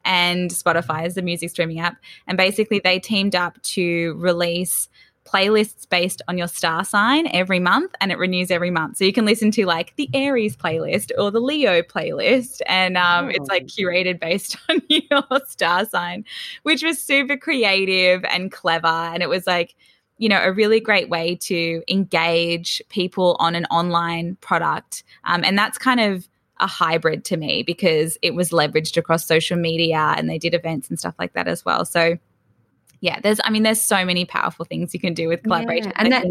and 0.05 0.51
spotify 0.51 1.05
is 1.05 1.15
the 1.15 1.21
music 1.23 1.49
streaming 1.49 1.79
app 1.79 1.97
and 2.27 2.37
basically 2.37 2.79
they 2.79 2.99
teamed 2.99 3.35
up 3.35 3.59
to 3.63 4.13
release 4.17 4.87
playlists 5.27 5.87
based 5.89 6.21
on 6.27 6.37
your 6.37 6.47
star 6.47 6.83
sign 6.83 7.27
every 7.33 7.59
month 7.59 7.93
and 7.99 8.11
it 8.11 8.17
renews 8.17 8.49
every 8.49 8.71
month. 8.71 8.97
So 8.97 9.05
you 9.05 9.13
can 9.13 9.25
listen 9.25 9.51
to 9.51 9.65
like 9.65 9.95
the 9.95 10.09
aries 10.13 10.55
playlist 10.55 11.11
or 11.17 11.31
the 11.31 11.39
leo 11.39 11.81
playlist 11.81 12.61
and 12.67 12.97
um, 12.97 13.29
it's 13.29 13.49
like 13.49 13.67
curated 13.67 14.19
based 14.19 14.57
on 14.69 14.81
your 14.89 15.23
star 15.47 15.85
sign 15.85 16.25
which 16.63 16.83
was 16.83 17.01
super 17.01 17.37
creative 17.37 18.23
and 18.25 18.51
clever. 18.51 18.87
And 18.87 19.21
it 19.21 19.29
was 19.29 19.45
like 19.47 19.75
you 20.17 20.29
know 20.29 20.41
a 20.41 20.51
really 20.51 20.79
great 20.79 21.09
way 21.09 21.35
to 21.35 21.83
engage 21.87 22.81
people 22.89 23.35
on 23.39 23.55
an 23.55 23.65
online 23.65 24.37
product. 24.41 25.03
Um, 25.25 25.43
and 25.43 25.57
that's 25.57 25.77
kind 25.77 25.99
of 25.99 26.27
a 26.59 26.67
hybrid 26.67 27.23
to 27.25 27.37
me 27.37 27.63
because 27.63 28.17
it 28.21 28.33
was 28.33 28.49
leveraged 28.49 28.97
across 28.97 29.25
social 29.25 29.57
media 29.57 30.15
and 30.17 30.29
they 30.29 30.39
did 30.39 30.53
events 30.53 30.89
and 30.89 30.97
stuff 30.97 31.13
like 31.19 31.33
that 31.33 31.47
as 31.47 31.63
well. 31.63 31.85
So 31.85 32.17
yeah 33.07 33.19
there's 33.21 33.39
i 33.45 33.49
mean 33.49 33.63
there's 33.63 33.81
so 33.81 34.03
many 34.05 34.23
powerful 34.25 34.65
things 34.65 34.93
you 34.93 34.99
can 34.99 35.13
do 35.13 35.27
with 35.27 35.41
collaboration 35.43 35.91
Yeah, 35.95 36.01
and 36.03 36.11
that 36.13 36.23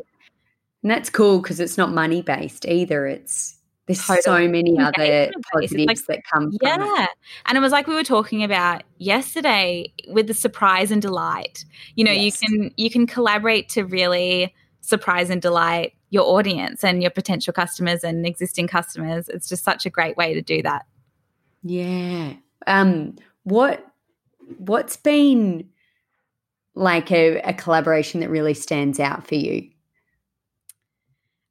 and 0.82 0.90
that's 0.94 1.10
cool 1.10 1.40
because 1.40 1.58
it's 1.58 1.76
not 1.76 1.90
money 1.92 2.22
based 2.22 2.64
either. 2.66 3.06
It's 3.08 3.56
there's 3.86 4.04
so 4.24 4.46
many 4.46 4.78
other 4.78 4.92
based. 4.96 5.34
Like- 5.34 5.44
positives 5.68 6.02
that 6.06 6.20
come 6.32 6.52
from 6.52 6.58
it. 6.60 6.86
Yeah. 6.86 7.06
And 7.46 7.58
it 7.58 7.60
was 7.60 7.72
like 7.72 7.86
we 7.88 7.94
were 7.94 8.04
talking 8.04 8.44
about 8.44 8.82
yesterday 8.98 9.92
with 10.08 10.26
the 10.28 10.34
surprise 10.34 10.90
and 10.92 11.02
delight. 11.02 11.64
You 11.96 12.04
know, 12.04 12.12
Yes. 12.12 12.40
you 12.42 12.48
can 12.48 12.70
you 12.76 12.90
can 12.90 13.06
collaborate 13.06 13.68
to 13.70 13.82
really 13.84 14.54
surprise 14.80 15.28
and 15.30 15.42
delight 15.42 15.92
your 16.10 16.24
audience 16.24 16.84
and 16.84 17.02
your 17.02 17.10
potential 17.10 17.52
customers 17.52 18.04
and 18.04 18.24
existing 18.26 18.68
customers. 18.68 19.28
It's 19.28 19.48
just 19.48 19.64
such 19.64 19.86
a 19.86 19.90
great 19.90 20.16
way 20.16 20.34
to 20.34 20.42
do 20.42 20.62
that. 20.62 20.84
Yeah. 21.64 22.34
Um 22.68 23.16
what 23.42 23.84
what's 24.58 24.96
been 24.96 25.68
like 26.76 27.10
a, 27.10 27.40
a 27.40 27.54
collaboration 27.54 28.20
that 28.20 28.30
really 28.30 28.54
stands 28.54 29.00
out 29.00 29.26
for 29.26 29.34
you? 29.34 29.70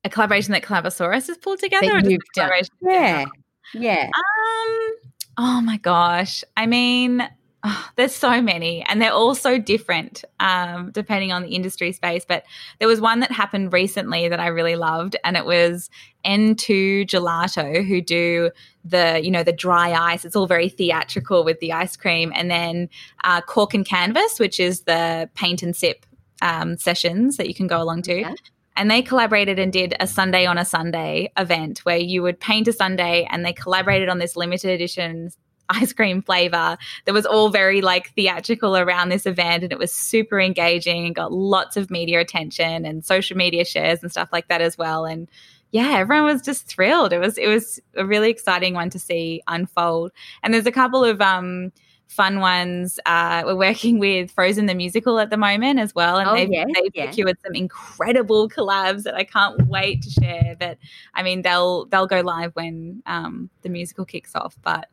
A 0.05 0.09
collaboration 0.09 0.53
that 0.53 0.61
Collabosaurus 0.61 1.27
has 1.27 1.37
pulled 1.37 1.59
together 1.59 1.99
That 2.01 2.09
you've 2.09 2.21
done. 2.35 2.51
Yeah. 2.81 3.25
Yeah. 3.73 4.09
Um. 4.15 4.91
Oh 5.37 5.61
my 5.61 5.77
gosh. 5.77 6.43
I 6.55 6.67
mean, 6.67 7.27
oh, 7.65 7.89
there's 7.97 8.15
so 8.15 8.41
many, 8.41 8.83
and 8.83 9.01
they're 9.01 9.11
all 9.11 9.35
so 9.35 9.57
different, 9.57 10.23
um, 10.39 10.91
depending 10.91 11.31
on 11.31 11.41
the 11.43 11.49
industry 11.55 11.91
space. 11.91 12.23
But 12.27 12.43
there 12.79 12.87
was 12.87 13.01
one 13.01 13.19
that 13.19 13.31
happened 13.31 13.73
recently 13.73 14.29
that 14.29 14.39
I 14.39 14.47
really 14.47 14.75
loved, 14.75 15.15
and 15.23 15.35
it 15.35 15.45
was 15.45 15.89
N2 16.25 17.07
Gelato, 17.07 17.85
who 17.85 18.01
do 18.01 18.51
the 18.83 19.19
you 19.23 19.31
know 19.31 19.43
the 19.43 19.51
dry 19.51 19.91
ice. 19.91 20.25
It's 20.25 20.35
all 20.35 20.47
very 20.47 20.69
theatrical 20.69 21.43
with 21.43 21.59
the 21.59 21.73
ice 21.73 21.97
cream, 21.97 22.31
and 22.35 22.49
then 22.49 22.89
uh, 23.23 23.41
Cork 23.41 23.73
and 23.73 23.85
Canvas, 23.85 24.39
which 24.39 24.59
is 24.59 24.81
the 24.81 25.29
paint 25.35 25.63
and 25.63 25.75
sip 25.75 26.05
um, 26.41 26.77
sessions 26.77 27.37
that 27.37 27.47
you 27.47 27.53
can 27.55 27.67
go 27.67 27.81
along 27.81 28.01
to 28.03 28.19
Yeah. 28.19 28.33
and 28.75 28.91
they 28.91 29.01
collaborated 29.01 29.57
and 29.57 29.71
did 29.71 29.95
a 30.01 30.05
sundae 30.05 30.45
on 30.45 30.57
a 30.57 30.65
Sunday 30.65 31.31
event 31.37 31.79
where 31.79 31.97
you 31.97 32.21
would 32.23 32.41
paint 32.41 32.67
a 32.67 32.73
sundae 32.73 33.25
and 33.31 33.45
they 33.45 33.53
collaborated 33.53 34.09
on 34.09 34.19
this 34.19 34.35
limited 34.35 34.69
edition 34.69 35.29
ice 35.69 35.93
cream 35.93 36.21
flavor 36.21 36.77
that 37.05 37.13
was 37.13 37.25
all 37.25 37.49
very 37.49 37.81
like 37.81 38.11
theatrical 38.13 38.77
around 38.77 39.09
this 39.09 39.25
event 39.25 39.63
and 39.63 39.71
it 39.71 39.79
was 39.79 39.91
super 39.91 40.39
engaging 40.39 41.05
and 41.05 41.15
got 41.15 41.31
lots 41.31 41.77
of 41.77 41.89
media 41.89 42.19
attention 42.19 42.85
and 42.85 43.05
social 43.05 43.37
media 43.37 43.65
shares 43.65 44.01
and 44.01 44.11
stuff 44.11 44.29
like 44.31 44.47
that 44.47 44.61
as 44.61 44.77
well 44.77 45.05
and 45.05 45.29
yeah 45.71 45.97
everyone 45.97 46.25
was 46.25 46.41
just 46.41 46.67
thrilled 46.67 47.11
it 47.11 47.19
was 47.19 47.37
it 47.37 47.47
was 47.47 47.79
a 47.95 48.05
really 48.05 48.29
exciting 48.29 48.73
one 48.73 48.89
to 48.89 48.99
see 48.99 49.41
unfold 49.47 50.11
and 50.43 50.53
there's 50.53 50.67
a 50.67 50.71
couple 50.71 51.03
of 51.03 51.21
um 51.21 51.71
fun 52.07 52.39
ones. 52.39 52.99
Uh, 53.05 53.43
we're 53.45 53.55
working 53.55 53.99
with 53.99 54.31
Frozen 54.31 54.65
the 54.67 54.75
musical 54.75 55.19
at 55.19 55.29
the 55.29 55.37
moment 55.37 55.79
as 55.79 55.93
well, 55.93 56.17
and 56.17 56.29
Oh, 56.29 56.33
they've, 56.33 56.49
yeah, 56.49 56.65
they've 56.73 56.91
yeah. 56.93 57.09
secured 57.09 57.37
some 57.45 57.55
incredible 57.55 58.49
collabs 58.49 59.03
that 59.03 59.15
I 59.15 59.23
can't 59.23 59.67
wait 59.67 60.01
to 60.03 60.09
share. 60.09 60.55
But 60.59 60.77
I 61.13 61.23
mean, 61.23 61.41
they'll 61.41 61.85
they'll 61.85 62.07
go 62.07 62.21
live 62.21 62.51
when 62.53 63.03
um, 63.05 63.49
the 63.61 63.69
musical 63.69 64.05
kicks 64.05 64.35
off. 64.35 64.55
But 64.61 64.89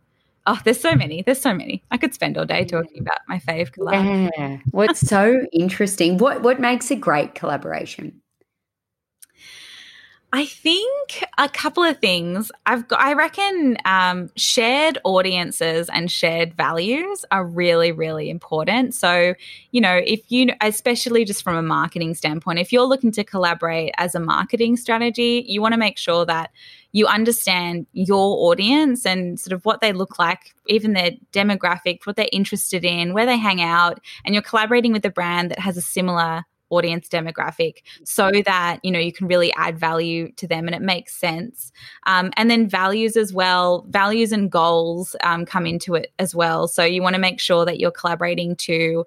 oh, 0.47 0.59
there's 0.65 0.81
so 0.81 0.95
many. 0.95 1.23
There's 1.23 1.41
so 1.41 1.55
many. 1.55 1.83
I 1.91 1.97
could 1.97 2.15
spend 2.15 2.39
all 2.39 2.45
day 2.45 2.65
talking 2.65 3.01
about 3.01 3.19
my 3.29 3.39
fave 3.39 3.73
collab. 3.73 4.31
Yeah. 4.37 4.59
What's 4.71 5.01
so 5.01 5.47
interesting? 5.53 6.19
What 6.19 6.43
what 6.43 6.61
makes 6.61 6.91
a 6.91 6.97
great 6.97 7.35
collaboration? 7.35 8.23
I 10.35 10.47
think 10.47 11.23
a 11.37 11.47
couple 11.47 11.83
of 11.83 11.99
things. 11.99 12.51
I've 12.65 12.89
got, 12.89 13.01
I 13.01 13.13
reckon 13.13 13.77
um, 13.85 14.31
shared 14.35 14.97
audiences 15.05 15.91
and 15.93 16.11
shared 16.11 16.55
values 16.55 17.27
are 17.31 17.45
really, 17.45 17.93
really 17.93 18.31
important. 18.31 18.95
So, 18.95 19.35
you 19.73 19.81
know, 19.83 20.01
if 20.07 20.33
you, 20.33 20.49
especially 20.63 21.27
just 21.27 21.43
from 21.43 21.57
a 21.57 21.63
marketing 21.63 22.15
standpoint, 22.15 22.61
if 22.61 22.73
you're 22.73 22.87
looking 22.87 23.13
to 23.13 23.25
collaborate 23.25 23.93
as 23.99 24.15
a 24.15 24.21
marketing 24.21 24.79
strategy, 24.79 25.45
you 25.47 25.61
want 25.61 25.75
to 25.75 25.79
make 25.79 25.99
sure 25.99 26.25
that 26.25 26.51
you 26.93 27.07
understand 27.07 27.87
your 27.93 28.51
audience 28.51 29.05
and 29.07 29.41
sort 29.41 29.53
of 29.53 29.65
what 29.65 29.81
they 29.81 29.93
look 29.93 30.19
like, 30.19 30.55
even 30.67 30.93
their 30.93 31.13
demographic, 31.33 32.01
what 32.05 32.17
they're 32.17 32.29
interested 32.33 32.85
in, 32.85 33.15
where 33.15 33.27
they 33.27 33.39
hang 33.39 33.61
out, 33.61 34.01
and 34.25 34.35
you're 34.35 34.43
collaborating 34.43 34.93
with 34.93 35.05
a 35.05 35.11
brand 35.11 35.51
that 35.51 35.59
has 35.59 35.77
a 35.77 35.83
similar 35.83 36.45
audience 36.73 37.07
demographic 37.07 37.83
so 38.03 38.31
that 38.47 38.81
you 38.83 38.91
know 38.91 38.99
you 38.99 39.13
can 39.13 39.29
really 39.29 39.53
add 39.57 39.79
value 39.79 40.33
to 40.33 40.49
them 40.49 40.67
and 40.67 40.75
it 40.75 40.83
makes 40.83 41.15
sense. 41.15 41.71
Um, 42.07 42.31
and 42.37 42.51
then 42.51 42.67
values 42.69 43.17
as 43.17 43.33
well. 43.33 43.85
Values 43.91 44.33
and 44.33 44.51
goals 44.51 45.15
um, 45.23 45.45
come 45.45 45.67
into 45.67 45.95
it 45.95 46.13
as 46.19 46.35
well. 46.35 46.67
So 46.67 46.83
you 46.83 47.03
want 47.03 47.15
to 47.15 47.21
make 47.21 47.41
sure 47.41 47.65
that 47.67 47.79
you're 47.79 47.91
collaborating 47.91 48.57
to 48.57 49.05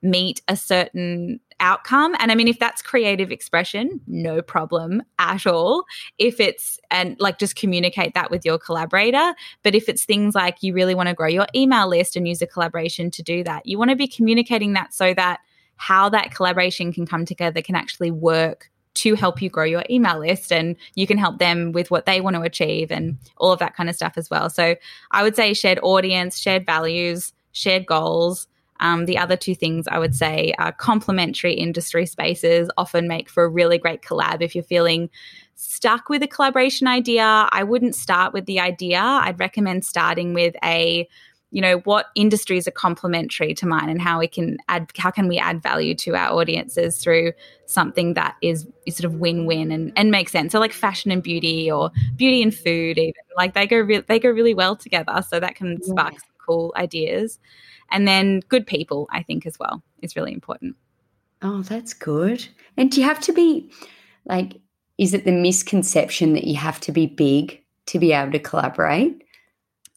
meet 0.00 0.40
a 0.46 0.56
certain 0.56 1.40
outcome 1.60 2.14
and 2.18 2.30
i 2.30 2.34
mean 2.34 2.48
if 2.48 2.58
that's 2.58 2.80
creative 2.82 3.30
expression 3.30 4.00
no 4.06 4.40
problem 4.40 5.02
at 5.18 5.46
all 5.46 5.84
if 6.18 6.38
it's 6.38 6.78
and 6.90 7.16
like 7.18 7.38
just 7.38 7.56
communicate 7.56 8.14
that 8.14 8.30
with 8.30 8.44
your 8.44 8.58
collaborator 8.58 9.34
but 9.62 9.74
if 9.74 9.88
it's 9.88 10.04
things 10.04 10.34
like 10.34 10.62
you 10.62 10.72
really 10.72 10.94
want 10.94 11.08
to 11.08 11.14
grow 11.14 11.28
your 11.28 11.46
email 11.54 11.88
list 11.88 12.16
and 12.16 12.28
use 12.28 12.40
a 12.40 12.46
collaboration 12.46 13.10
to 13.10 13.22
do 13.22 13.42
that 13.42 13.66
you 13.66 13.78
want 13.78 13.90
to 13.90 13.96
be 13.96 14.06
communicating 14.06 14.72
that 14.72 14.94
so 14.94 15.12
that 15.14 15.40
how 15.76 16.08
that 16.08 16.34
collaboration 16.34 16.92
can 16.92 17.06
come 17.06 17.24
together 17.24 17.62
can 17.62 17.74
actually 17.74 18.10
work 18.10 18.70
to 18.98 19.14
help 19.14 19.40
you 19.40 19.48
grow 19.48 19.64
your 19.64 19.84
email 19.88 20.18
list 20.18 20.52
and 20.52 20.76
you 20.96 21.06
can 21.06 21.18
help 21.18 21.38
them 21.38 21.70
with 21.70 21.90
what 21.90 22.04
they 22.04 22.20
want 22.20 22.34
to 22.34 22.42
achieve 22.42 22.90
and 22.90 23.16
all 23.36 23.52
of 23.52 23.60
that 23.60 23.76
kind 23.76 23.88
of 23.88 23.94
stuff 23.94 24.14
as 24.16 24.28
well. 24.28 24.50
So 24.50 24.74
I 25.12 25.22
would 25.22 25.36
say 25.36 25.54
shared 25.54 25.78
audience, 25.82 26.36
shared 26.36 26.66
values, 26.66 27.32
shared 27.52 27.86
goals. 27.86 28.48
Um, 28.80 29.06
the 29.06 29.18
other 29.18 29.36
two 29.36 29.54
things 29.54 29.86
I 29.88 29.98
would 29.98 30.14
say 30.14 30.54
are 30.58 30.72
complementary 30.72 31.54
industry 31.54 32.06
spaces 32.06 32.70
often 32.76 33.08
make 33.08 33.28
for 33.28 33.44
a 33.44 33.48
really 33.48 33.78
great 33.78 34.02
collab. 34.02 34.40
If 34.40 34.54
you're 34.54 34.64
feeling 34.64 35.10
stuck 35.54 36.08
with 36.08 36.22
a 36.22 36.28
collaboration 36.28 36.86
idea, 36.86 37.48
I 37.50 37.64
wouldn't 37.64 37.96
start 37.96 38.32
with 38.32 38.46
the 38.46 38.60
idea. 38.60 39.00
I'd 39.00 39.40
recommend 39.40 39.84
starting 39.84 40.34
with 40.34 40.54
a 40.64 41.08
you 41.50 41.62
know 41.62 41.78
what 41.84 42.06
industries 42.14 42.68
are 42.68 42.72
complementary 42.72 43.54
to 43.54 43.66
mine 43.66 43.88
and 43.88 44.02
how 44.02 44.18
we 44.18 44.28
can 44.28 44.58
add 44.68 44.90
how 44.98 45.10
can 45.10 45.28
we 45.28 45.38
add 45.38 45.62
value 45.62 45.94
to 45.94 46.14
our 46.14 46.30
audiences 46.32 46.98
through 46.98 47.32
something 47.66 48.14
that 48.14 48.36
is, 48.42 48.66
is 48.86 48.96
sort 48.96 49.06
of 49.06 49.18
win-win 49.18 49.70
and, 49.70 49.92
and 49.96 50.10
makes 50.10 50.32
sense 50.32 50.52
so 50.52 50.60
like 50.60 50.72
fashion 50.72 51.10
and 51.10 51.22
beauty 51.22 51.70
or 51.70 51.90
beauty 52.16 52.42
and 52.42 52.54
food 52.54 52.98
even 52.98 53.14
like 53.36 53.54
they 53.54 53.66
go 53.66 53.78
re- 53.78 54.04
they 54.08 54.18
go 54.18 54.28
really 54.28 54.54
well 54.54 54.76
together 54.76 55.22
so 55.26 55.40
that 55.40 55.54
can 55.54 55.82
spark 55.82 56.14
cool 56.48 56.72
ideas 56.76 57.38
and 57.90 58.08
then 58.08 58.40
good 58.48 58.66
people 58.66 59.06
i 59.12 59.22
think 59.22 59.46
as 59.46 59.58
well 59.58 59.82
is 60.02 60.16
really 60.16 60.32
important 60.32 60.74
Oh, 61.42 61.62
that's 61.62 61.94
good. 61.94 62.46
And 62.76 62.90
do 62.90 63.00
you 63.00 63.06
have 63.06 63.20
to 63.20 63.32
be 63.32 63.70
like 64.24 64.60
is 64.98 65.14
it 65.14 65.24
the 65.24 65.32
misconception 65.32 66.32
that 66.32 66.44
you 66.44 66.56
have 66.56 66.80
to 66.80 66.90
be 66.90 67.06
big 67.06 67.62
to 67.86 68.00
be 68.00 68.12
able 68.12 68.32
to 68.32 68.40
collaborate? 68.40 69.22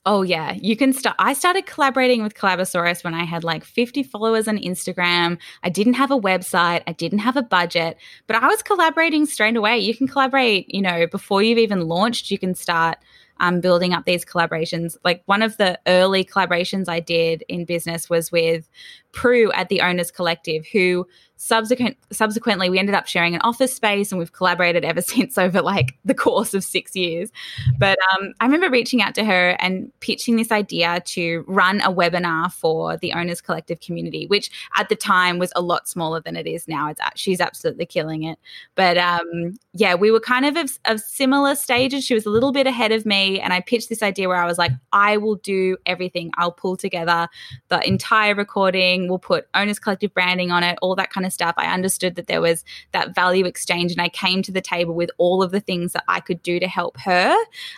Oh 0.05 0.21
yeah, 0.23 0.53
you 0.53 0.75
can 0.75 0.93
start. 0.93 1.15
I 1.19 1.33
started 1.33 1.67
collaborating 1.67 2.23
with 2.23 2.33
Collabosaurus 2.33 3.03
when 3.03 3.13
I 3.13 3.23
had 3.23 3.43
like 3.43 3.63
50 3.63 4.01
followers 4.03 4.47
on 4.47 4.57
Instagram. 4.57 5.39
I 5.63 5.69
didn't 5.69 5.93
have 5.93 6.09
a 6.09 6.19
website, 6.19 6.81
I 6.87 6.93
didn't 6.93 7.19
have 7.19 7.37
a 7.37 7.43
budget, 7.43 7.97
but 8.25 8.35
I 8.35 8.47
was 8.47 8.63
collaborating 8.63 9.27
straight 9.27 9.55
away. 9.55 9.77
You 9.77 9.95
can 9.95 10.07
collaborate, 10.07 10.73
you 10.73 10.81
know, 10.81 11.05
before 11.07 11.43
you've 11.43 11.59
even 11.59 11.87
launched. 11.87 12.31
You 12.31 12.39
can 12.39 12.55
start 12.55 12.97
um, 13.41 13.59
building 13.59 13.93
up 13.93 14.05
these 14.05 14.23
collaborations. 14.23 14.95
Like 15.03 15.23
one 15.25 15.41
of 15.41 15.57
the 15.57 15.77
early 15.87 16.23
collaborations 16.23 16.87
I 16.87 16.99
did 16.99 17.43
in 17.49 17.65
business 17.65 18.09
was 18.09 18.31
with 18.31 18.69
Prue 19.11 19.51
at 19.53 19.67
the 19.67 19.81
Owners 19.81 20.11
Collective, 20.11 20.65
who 20.71 21.07
subsequent 21.41 21.97
subsequently 22.11 22.69
we 22.69 22.77
ended 22.77 22.93
up 22.93 23.07
sharing 23.07 23.33
an 23.33 23.41
office 23.41 23.73
space 23.73 24.11
and 24.11 24.19
we've 24.19 24.31
collaborated 24.31 24.85
ever 24.85 25.01
since 25.13 25.39
over 25.39 25.59
like 25.59 25.97
the 26.05 26.13
course 26.13 26.53
of 26.53 26.63
six 26.63 26.95
years. 26.95 27.31
But 27.79 27.97
um, 28.13 28.33
i 28.39 28.45
remember 28.45 28.69
reaching 28.69 29.01
out 29.01 29.15
to 29.15 29.25
her 29.25 29.55
and 29.59 29.91
pitching 30.01 30.35
this 30.35 30.51
idea 30.51 31.01
to 31.07 31.43
run 31.47 31.81
a 31.81 31.91
webinar 31.91 32.51
for 32.51 32.95
the 32.97 33.13
owners 33.13 33.41
collective 33.41 33.79
community 33.79 34.27
which 34.27 34.51
at 34.77 34.89
the 34.89 34.95
time 34.95 35.39
was 35.39 35.51
a 35.55 35.61
lot 35.61 35.89
smaller 35.89 36.21
than 36.21 36.35
it 36.35 36.45
is 36.45 36.67
now. 36.67 36.89
It's 36.89 37.01
she's 37.15 37.41
absolutely 37.41 37.87
killing 37.87 38.21
it. 38.21 38.37
But 38.75 38.99
um, 38.99 39.55
yeah 39.73 39.95
we 39.95 40.11
were 40.11 40.19
kind 40.19 40.45
of, 40.45 40.55
of 40.55 40.79
of 40.85 40.99
similar 40.99 41.55
stages. 41.55 42.05
She 42.05 42.13
was 42.13 42.27
a 42.27 42.29
little 42.29 42.51
bit 42.51 42.67
ahead 42.67 42.91
of 42.91 43.03
me 43.03 43.39
and 43.39 43.51
i 43.51 43.61
pitched 43.61 43.89
this 43.89 44.03
idea 44.03 44.27
where 44.27 44.37
i 44.37 44.45
was 44.45 44.59
like 44.59 44.71
i 44.93 45.17
will 45.17 45.35
do 45.37 45.75
everything. 45.87 46.29
I'll 46.37 46.51
pull 46.51 46.77
together 46.77 47.27
the 47.69 47.85
entire 47.87 48.35
recording. 48.35 49.09
We'll 49.09 49.17
put 49.17 49.47
owners 49.55 49.79
collective 49.79 50.13
branding 50.13 50.51
on 50.51 50.63
it 50.63 50.77
all 50.83 50.95
that 50.95 51.09
kind 51.09 51.25
of 51.25 51.30
stuff 51.31 51.55
i 51.57 51.71
understood 51.71 52.15
that 52.15 52.27
there 52.27 52.41
was 52.41 52.63
that 52.91 53.15
value 53.15 53.45
exchange 53.45 53.91
and 53.91 54.01
i 54.01 54.09
came 54.09 54.41
to 54.41 54.51
the 54.51 54.61
table 54.61 54.93
with 54.93 55.09
all 55.17 55.41
of 55.41 55.51
the 55.51 55.59
things 55.59 55.93
that 55.93 56.03
i 56.07 56.19
could 56.19 56.41
do 56.43 56.59
to 56.59 56.67
help 56.67 56.97
her 56.97 57.35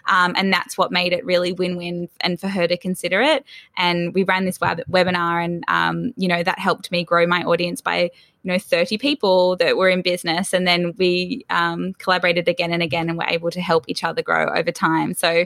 um, 0.08 0.34
and 0.36 0.52
that's 0.52 0.78
what 0.78 0.92
made 0.92 1.14
it 1.14 1.26
really 1.26 1.54
win-win 1.54 2.10
and 2.22 2.40
for 2.40 2.48
her 2.48 2.68
to 2.68 2.78
consider 2.78 3.22
it 3.22 3.46
and 3.78 4.14
we 4.14 4.24
ran 4.24 4.46
this 4.46 4.60
web- 4.60 4.84
webinar 4.90 5.44
and 5.44 5.64
um, 5.68 6.14
you 6.18 6.28
know 6.28 6.44
that 6.44 6.60
helped 6.60 6.92
me 6.92 7.04
grow 7.04 7.26
my 7.26 7.44
audience 7.44 7.82
by 7.82 8.10
you 8.44 8.52
know 8.52 8.60
30 8.60 8.98
people 8.98 9.56
that 9.58 9.78
were 9.78 9.90
in 9.90 10.02
business 10.02 10.54
and 10.54 10.68
then 10.68 10.94
we 10.98 11.46
um, 11.50 11.94
collaborated 11.94 12.48
again 12.48 12.72
and 12.72 12.84
again 12.84 13.10
and 13.10 13.18
were 13.18 13.28
able 13.28 13.52
to 13.52 13.62
help 13.62 13.86
each 13.88 14.04
other 14.04 14.22
grow 14.22 14.48
over 14.54 14.72
time 14.72 15.14
so 15.14 15.46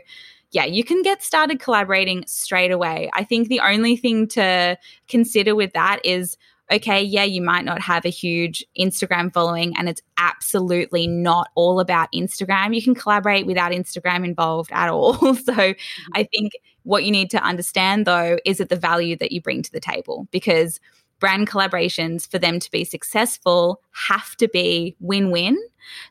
yeah, 0.52 0.66
you 0.66 0.84
can 0.84 1.02
get 1.02 1.22
started 1.22 1.60
collaborating 1.60 2.24
straight 2.26 2.72
away. 2.72 3.10
I 3.14 3.24
think 3.24 3.50
the 3.50 3.60
only 3.60 3.98
thing 3.98 4.28
to 4.30 4.78
consider 5.08 5.56
with 5.56 5.74
that 5.74 6.00
is 6.06 6.38
okay, 6.72 7.02
yeah, 7.02 7.24
you 7.24 7.42
might 7.42 7.66
not 7.66 7.82
have 7.82 8.06
a 8.06 8.10
huge 8.10 8.66
Instagram 8.78 9.32
following 9.32 9.76
and 9.78 9.88
it's 9.88 10.02
absolutely 10.18 11.08
not 11.08 11.50
all 11.56 11.80
about 11.80 12.12
Instagram. 12.14 12.76
You 12.76 12.84
can 12.84 12.96
collaborate 12.96 13.46
without 13.46 13.72
Instagram 13.72 14.26
involved 14.26 14.72
at 14.74 14.90
all. 14.90 15.36
so 15.36 15.74
I 16.14 16.24
think 16.24 16.54
what 16.84 17.04
you 17.04 17.12
need 17.12 17.30
to 17.32 17.44
understand 17.44 18.06
though 18.06 18.38
is 18.46 18.58
that 18.58 18.70
the 18.70 18.76
value 18.76 19.16
that 19.18 19.32
you 19.32 19.42
bring 19.42 19.62
to 19.62 19.72
the 19.72 19.80
table 19.80 20.28
because 20.32 20.80
brand 21.20 21.48
collaborations 21.48 22.30
for 22.30 22.38
them 22.38 22.60
to 22.60 22.70
be 22.70 22.84
successful 22.84 23.82
have 23.92 24.36
to 24.38 24.48
be 24.48 24.96
win-win. 25.00 25.58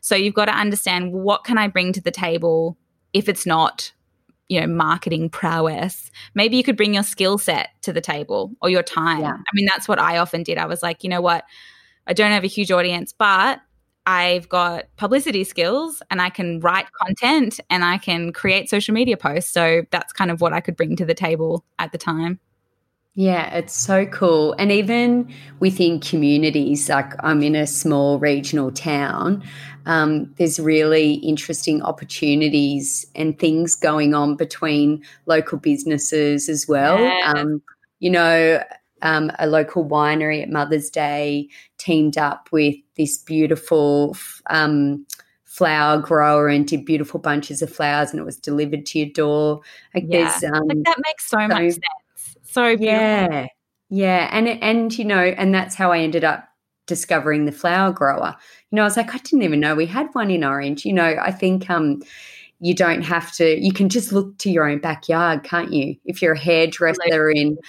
So 0.01 0.15
you've 0.15 0.33
got 0.33 0.45
to 0.45 0.55
understand 0.55 1.13
what 1.13 1.43
can 1.43 1.57
I 1.57 1.67
bring 1.67 1.93
to 1.93 2.01
the 2.01 2.11
table 2.11 2.77
if 3.13 3.29
it's 3.29 3.45
not 3.45 3.93
you 4.49 4.59
know 4.59 4.67
marketing 4.67 5.29
prowess 5.29 6.11
maybe 6.33 6.55
you 6.57 6.63
could 6.63 6.77
bring 6.77 6.93
your 6.93 7.03
skill 7.03 7.37
set 7.37 7.69
to 7.81 7.91
the 7.91 8.01
table 8.01 8.51
or 8.61 8.69
your 8.69 8.83
time. 8.83 9.21
Yeah. 9.21 9.33
i 9.33 9.51
mean 9.53 9.65
that's 9.65 9.87
what 9.87 9.99
i 9.99 10.17
often 10.17 10.43
did. 10.43 10.57
I 10.57 10.65
was 10.65 10.81
like 10.83 11.03
you 11.03 11.09
know 11.09 11.21
what? 11.21 11.43
I 12.05 12.13
don't 12.13 12.31
have 12.31 12.43
a 12.43 12.47
huge 12.47 12.71
audience 12.71 13.13
but 13.13 13.59
i've 14.05 14.47
got 14.47 14.85
publicity 14.95 15.43
skills 15.43 16.01
and 16.09 16.21
i 16.21 16.29
can 16.29 16.59
write 16.61 16.87
content 16.93 17.59
and 17.69 17.83
i 17.83 17.97
can 17.97 18.31
create 18.31 18.69
social 18.69 18.93
media 18.93 19.17
posts. 19.17 19.51
So 19.51 19.83
that's 19.91 20.13
kind 20.13 20.31
of 20.31 20.39
what 20.41 20.53
i 20.53 20.61
could 20.61 20.75
bring 20.75 20.95
to 20.95 21.05
the 21.05 21.13
table 21.13 21.65
at 21.79 21.91
the 21.91 21.97
time 21.97 22.39
Yeah, 23.19 23.51
it's 23.55 23.73
so 23.73 24.05
cool. 24.05 24.53
And 24.59 24.71
even 24.71 25.33
within 25.59 25.99
communities, 25.99 26.87
like 26.87 27.13
I'm 27.25 27.41
in 27.41 27.55
a 27.55 27.65
small 27.65 28.19
regional 28.19 28.71
town, 28.71 29.43
um, 29.87 30.31
there's 30.37 30.59
really 30.59 31.13
interesting 31.15 31.81
opportunities 31.81 33.07
and 33.15 33.39
things 33.39 33.73
going 33.73 34.13
on 34.13 34.35
between 34.35 35.03
local 35.25 35.57
businesses 35.57 36.47
as 36.47 36.67
well. 36.67 36.99
Yes. 36.99 37.35
Um, 37.35 37.63
you 37.97 38.11
know, 38.11 38.63
um, 39.01 39.31
a 39.39 39.47
local 39.47 39.83
winery 39.83 40.43
at 40.43 40.51
Mother's 40.51 40.91
Day 40.91 41.49
teamed 41.79 42.19
up 42.19 42.49
with 42.51 42.75
this 42.97 43.17
beautiful 43.17 44.15
um, 44.51 45.07
flower 45.45 45.99
grower 45.99 46.49
and 46.49 46.67
did 46.67 46.85
beautiful 46.85 47.19
bunches 47.19 47.63
of 47.63 47.73
flowers 47.73 48.11
and 48.11 48.19
it 48.19 48.25
was 48.25 48.37
delivered 48.37 48.85
to 48.85 48.99
your 48.99 49.09
door. 49.09 49.61
Like 49.95 50.05
Yeah. 50.07 50.39
um, 50.53 50.67
like 50.67 50.83
that 50.83 50.97
makes 51.03 51.27
so 51.27 51.47
much 51.47 51.73
sense. 51.73 51.79
So 52.57 52.75
beautiful. 52.75 52.87
yeah, 52.87 53.47
yeah, 53.89 54.29
and 54.31 54.47
and 54.47 54.97
you 54.97 55.05
know, 55.05 55.19
and 55.19 55.53
that's 55.53 55.75
how 55.75 55.91
I 55.91 55.99
ended 55.99 56.23
up 56.23 56.49
discovering 56.87 57.45
the 57.45 57.51
flower 57.51 57.91
grower. 57.91 58.35
You 58.71 58.77
know, 58.77 58.81
I 58.81 58.85
was 58.85 58.97
like, 58.97 59.13
I 59.13 59.19
didn't 59.19 59.43
even 59.43 59.59
know 59.59 59.75
we 59.75 59.85
had 59.85 60.07
one 60.13 60.31
in 60.31 60.43
Orange. 60.43 60.83
You 60.83 60.93
know, 60.93 61.17
I 61.21 61.29
think 61.29 61.69
um, 61.69 62.01
you 62.59 62.73
don't 62.73 63.03
have 63.03 63.31
to. 63.33 63.63
You 63.63 63.71
can 63.71 63.89
just 63.89 64.11
look 64.11 64.39
to 64.39 64.49
your 64.49 64.67
own 64.67 64.79
backyard, 64.79 65.43
can't 65.43 65.71
you? 65.71 65.97
If 66.05 66.19
you're 66.19 66.33
a 66.33 66.39
hairdresser 66.39 67.29
in, 67.29 67.59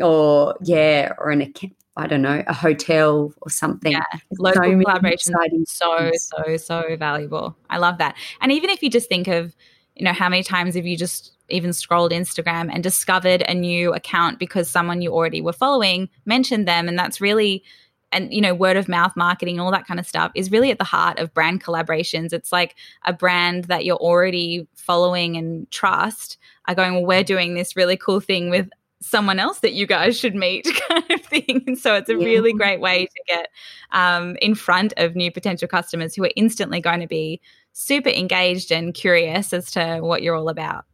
or 0.00 0.56
yeah, 0.62 1.12
or 1.18 1.30
in 1.30 1.42
a, 1.42 1.52
I 1.98 2.06
don't 2.06 2.22
know, 2.22 2.42
a 2.46 2.54
hotel 2.54 3.34
or 3.42 3.50
something. 3.50 3.92
Yeah, 3.92 4.04
There's 4.30 4.38
local 4.38 4.62
many 4.62 4.82
collaboration 4.82 5.34
so 5.66 6.10
so 6.14 6.56
so 6.56 6.96
valuable 6.96 7.54
i 7.68 7.76
love 7.76 7.98
that 7.98 8.16
and 8.40 8.50
even 8.50 8.70
if 8.70 8.82
you 8.82 8.88
just 8.88 9.08
think 9.08 9.28
of 9.28 9.54
you 9.94 10.04
know 10.04 10.12
how 10.14 10.28
many 10.28 10.42
times 10.42 10.74
have 10.74 10.86
you 10.86 10.96
just 10.96 11.37
even 11.48 11.72
scrolled 11.72 12.12
instagram 12.12 12.70
and 12.72 12.82
discovered 12.82 13.42
a 13.48 13.54
new 13.54 13.92
account 13.94 14.38
because 14.38 14.68
someone 14.70 15.02
you 15.02 15.12
already 15.12 15.40
were 15.40 15.52
following 15.52 16.08
mentioned 16.26 16.66
them. 16.68 16.88
And 16.88 16.98
that's 16.98 17.20
really 17.20 17.62
and 18.10 18.32
you 18.32 18.40
know 18.40 18.54
word 18.54 18.78
of 18.78 18.88
mouth 18.88 19.12
marketing 19.16 19.60
all 19.60 19.70
that 19.70 19.86
kind 19.86 20.00
of 20.00 20.06
stuff 20.06 20.32
is 20.34 20.50
really 20.50 20.70
at 20.70 20.78
the 20.78 20.84
heart 20.84 21.18
of 21.18 21.34
brand 21.34 21.62
collaborations. 21.62 22.32
It's 22.32 22.52
like 22.52 22.74
a 23.04 23.12
brand 23.12 23.64
that 23.64 23.84
you're 23.84 23.96
already 23.96 24.66
following 24.76 25.36
and 25.36 25.70
trust 25.70 26.38
are 26.66 26.74
going 26.74 26.94
well 26.94 27.04
we're 27.06 27.22
doing 27.24 27.54
this 27.54 27.76
really 27.76 27.96
cool 27.96 28.20
thing 28.20 28.48
with 28.50 28.68
someone 29.00 29.38
else 29.38 29.60
that 29.60 29.74
you 29.74 29.86
guys 29.86 30.18
should 30.18 30.34
meet 30.34 30.66
kind 30.88 31.04
of 31.10 31.20
thing. 31.20 31.62
And 31.66 31.78
so 31.78 31.94
it's 31.94 32.08
a 32.10 32.16
Yeah. 32.16 32.24
really 32.24 32.52
great 32.52 32.80
way 32.80 33.06
to 33.06 33.22
get 33.28 33.48
um, 33.92 34.36
in 34.42 34.54
front 34.56 34.92
of 34.96 35.14
new 35.14 35.30
potential 35.30 35.68
customers 35.68 36.14
who 36.16 36.24
are 36.24 36.30
instantly 36.34 36.80
going 36.80 37.00
to 37.00 37.06
be 37.06 37.40
super 37.72 38.08
engaged 38.10 38.72
and 38.72 38.92
curious 38.94 39.52
as 39.52 39.70
to 39.72 40.00
what 40.00 40.22
you're 40.22 40.34
all 40.34 40.48
about 40.48 40.84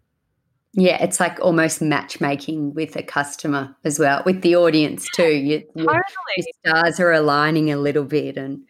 Yeah, 0.76 1.02
it's 1.02 1.20
like 1.20 1.38
almost 1.40 1.80
matchmaking 1.80 2.74
with 2.74 2.96
a 2.96 3.02
customer 3.02 3.76
as 3.84 3.98
well, 3.98 4.22
with 4.26 4.42
the 4.42 4.56
audience 4.56 5.08
too. 5.10 5.22
You, 5.32 5.62
you- 5.74 5.84
totally 5.86 6.02
your 6.36 6.46
stars 6.74 6.98
are 7.00 7.12
aligning 7.12 7.70
a 7.70 7.76
little 7.76 8.04
bit 8.04 8.36
and 8.36 8.64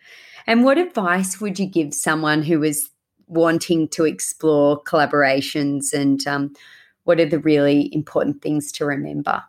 and 0.47 0.65
what 0.65 0.77
advice 0.77 1.41
would 1.41 1.59
you 1.59 1.67
give 1.67 1.95
someone 1.95 2.43
who 2.43 2.63
is 2.63 2.91
wanting 3.27 3.89
to 3.89 4.05
explore 4.05 4.83
collaborations 4.85 5.95
and 5.95 6.27
um, 6.27 6.53
what 7.05 7.19
are 7.19 7.25
the 7.25 7.39
really 7.39 7.89
important 7.95 8.43
things 8.43 8.71
to 8.73 8.85
remember 8.85 9.43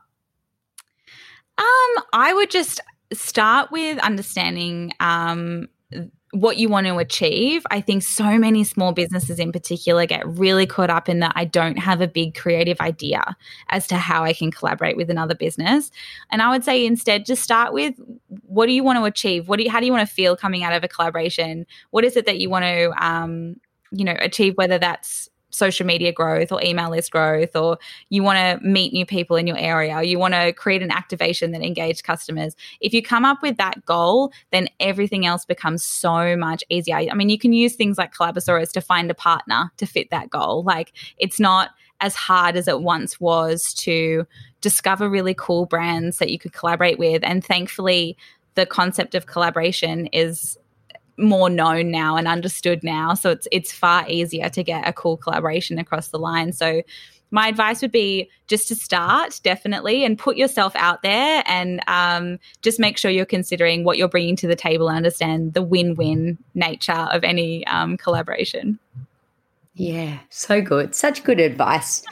Um, 1.58 2.04
I 2.14 2.34
would 2.34 2.50
just 2.52 2.80
start 3.14 3.72
with 3.72 3.98
understanding 4.00 4.92
um, 5.00 5.68
what 6.36 6.58
you 6.58 6.70
want 6.70 6.86
to 6.88 6.98
achieve. 6.98 7.66
I 7.72 7.82
think 7.82 8.04
so 8.04 8.38
many 8.38 8.64
small 8.64 8.92
businesses 8.92 9.40
in 9.40 9.52
particular 9.52 10.06
get 10.06 10.28
really 10.28 10.66
caught 10.66 10.90
up 10.90 11.08
in 11.08 11.20
that 11.20 11.34
I 11.36 11.46
don't 11.46 11.78
have 11.78 12.02
a 12.02 12.08
big 12.08 12.36
creative 12.36 12.80
idea 12.82 13.36
as 13.70 13.88
to 13.88 13.96
how 13.96 14.24
I 14.24 14.34
can 14.34 14.52
collaborate 14.52 14.98
with 14.98 15.10
another 15.10 15.36
business. 15.36 15.92
And 16.32 16.42
I 16.42 16.50
would 16.50 16.64
say 16.64 16.86
instead 16.86 17.26
just 17.26 17.42
start 17.42 17.74
with 17.74 17.96
what 18.48 18.66
do 18.66 18.74
you 18.74 18.84
want 18.84 18.98
to 19.00 19.06
achieve? 19.06 19.48
What 19.48 19.58
do 19.58 19.64
you, 19.64 19.72
how 19.72 19.80
do 19.80 19.86
you 19.86 19.92
want 19.92 20.08
to 20.08 20.14
feel 20.14 20.36
coming 20.36 20.64
out 20.64 20.74
of 20.74 20.84
a 20.84 20.88
collaboration? 20.88 21.66
What 21.92 22.04
is 22.04 22.18
it 22.18 22.26
that 22.26 22.40
you 22.40 22.50
want 22.50 22.66
to 22.66 22.94
um, 23.04 23.56
you 23.92 24.04
know, 24.04 24.16
achieve 24.20 24.58
whether 24.58 24.78
that's 24.78 25.30
social 25.56 25.86
media 25.86 26.12
growth 26.12 26.52
or 26.52 26.62
email 26.64 26.90
list 26.90 27.12
growth 27.12 27.56
or 27.56 27.78
you 28.10 28.24
want 28.24 28.38
to 28.38 28.68
meet 28.68 28.94
new 28.94 29.06
people 29.06 29.36
in 29.36 29.48
your 29.48 29.58
area, 29.58 30.02
you 30.04 30.20
want 30.20 30.34
to 30.34 30.54
create 30.54 30.82
an 30.82 30.92
activation 30.92 31.52
that 31.52 31.62
engage 31.62 32.04
customers. 32.04 32.56
If 32.82 32.94
you 32.94 33.02
come 33.02 33.26
up 33.26 33.42
with 33.42 33.58
that 33.58 33.86
goal, 33.86 34.32
then 34.52 34.68
everything 34.80 35.26
else 35.26 35.46
becomes 35.46 35.84
so 35.84 36.36
much 36.36 36.64
easier. 36.70 36.96
I 36.96 37.14
mean, 37.14 37.30
you 37.30 37.40
can 37.40 37.54
use 37.54 37.76
things 37.76 37.98
like 37.98 38.14
Collabosaurus 38.14 38.72
to 38.74 38.82
find 38.82 39.10
a 39.10 39.16
partner 39.16 39.72
to 39.78 39.86
fit 39.86 40.10
that 40.12 40.30
goal. 40.30 40.64
Like 40.64 40.94
it's 41.18 41.40
not 41.40 41.72
as 42.02 42.16
hard 42.16 42.56
as 42.58 42.68
it 42.68 42.82
once 42.82 43.20
was 43.20 43.74
to 43.74 44.28
discover 44.62 45.10
really 45.10 45.34
cool 45.34 45.66
brands 45.66 46.18
that 46.18 46.30
you 46.30 46.40
could 46.40 46.54
collaborate 46.54 47.00
with. 47.00 47.24
And 47.24 47.44
thankfully, 47.44 48.18
the 48.56 48.66
concept 48.66 49.16
of 49.16 49.28
collaboration 49.28 50.08
is 50.08 50.58
more 51.18 51.50
known 51.50 51.92
now 51.92 52.16
and 52.18 52.28
understood 52.28 52.84
now 52.84 53.14
so 53.14 53.30
it's 53.32 53.48
it's 53.52 53.72
far 53.72 54.06
easier 54.10 54.50
to 54.50 54.64
get 54.64 54.88
a 54.88 54.94
cool 54.94 55.18
collaboration 55.18 55.80
across 55.80 56.10
the 56.10 56.20
line 56.20 56.52
so 56.52 56.82
my 57.32 57.48
advice 57.48 57.82
would 57.82 57.92
be 57.92 58.30
just 58.48 58.68
to 58.68 58.76
start 58.76 59.40
definitely 59.44 60.06
and 60.06 60.18
put 60.18 60.38
yourself 60.38 60.74
out 60.76 61.02
there 61.02 61.44
and 61.48 61.82
um, 61.88 62.38
just 62.62 62.80
make 62.80 62.98
sure 62.98 63.10
you're 63.10 63.26
considering 63.26 63.84
what 63.84 63.98
you're 63.98 64.08
bringing 64.08 64.36
to 64.38 64.48
the 64.48 64.56
table 64.56 64.88
and 64.88 64.96
understand 64.96 65.54
the 65.54 65.62
win-win 65.62 66.38
nature 66.54 66.92
of 66.94 67.24
any 67.24 67.66
um, 67.68 67.98
collaboration 67.98 68.80
Yeah, 69.76 70.20
so 70.30 70.62
good. 70.62 70.96
Such 70.96 71.24
good 71.24 71.40
advice. 71.40 72.04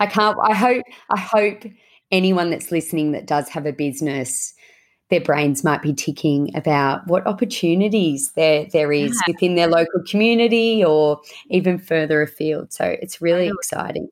I 0.00 0.06
can't 0.06 0.36
I 0.42 0.54
hope 0.54 0.84
I 1.10 1.20
hope 1.20 1.62
anyone 2.10 2.50
that's 2.50 2.72
listening 2.72 3.12
that 3.12 3.26
does 3.26 3.48
have 3.50 3.64
a 3.64 3.72
business 3.72 4.54
their 5.12 5.20
brains 5.20 5.62
might 5.62 5.82
be 5.82 5.92
ticking 5.92 6.50
about 6.56 7.06
what 7.06 7.26
opportunities 7.26 8.32
there 8.32 8.64
there 8.72 8.90
is 8.90 9.22
within 9.26 9.56
their 9.56 9.66
local 9.66 10.02
community 10.08 10.82
or 10.82 11.20
even 11.50 11.76
further 11.78 12.22
afield. 12.22 12.72
So 12.72 12.96
it's 13.02 13.20
really 13.20 13.48
exciting. 13.48 14.08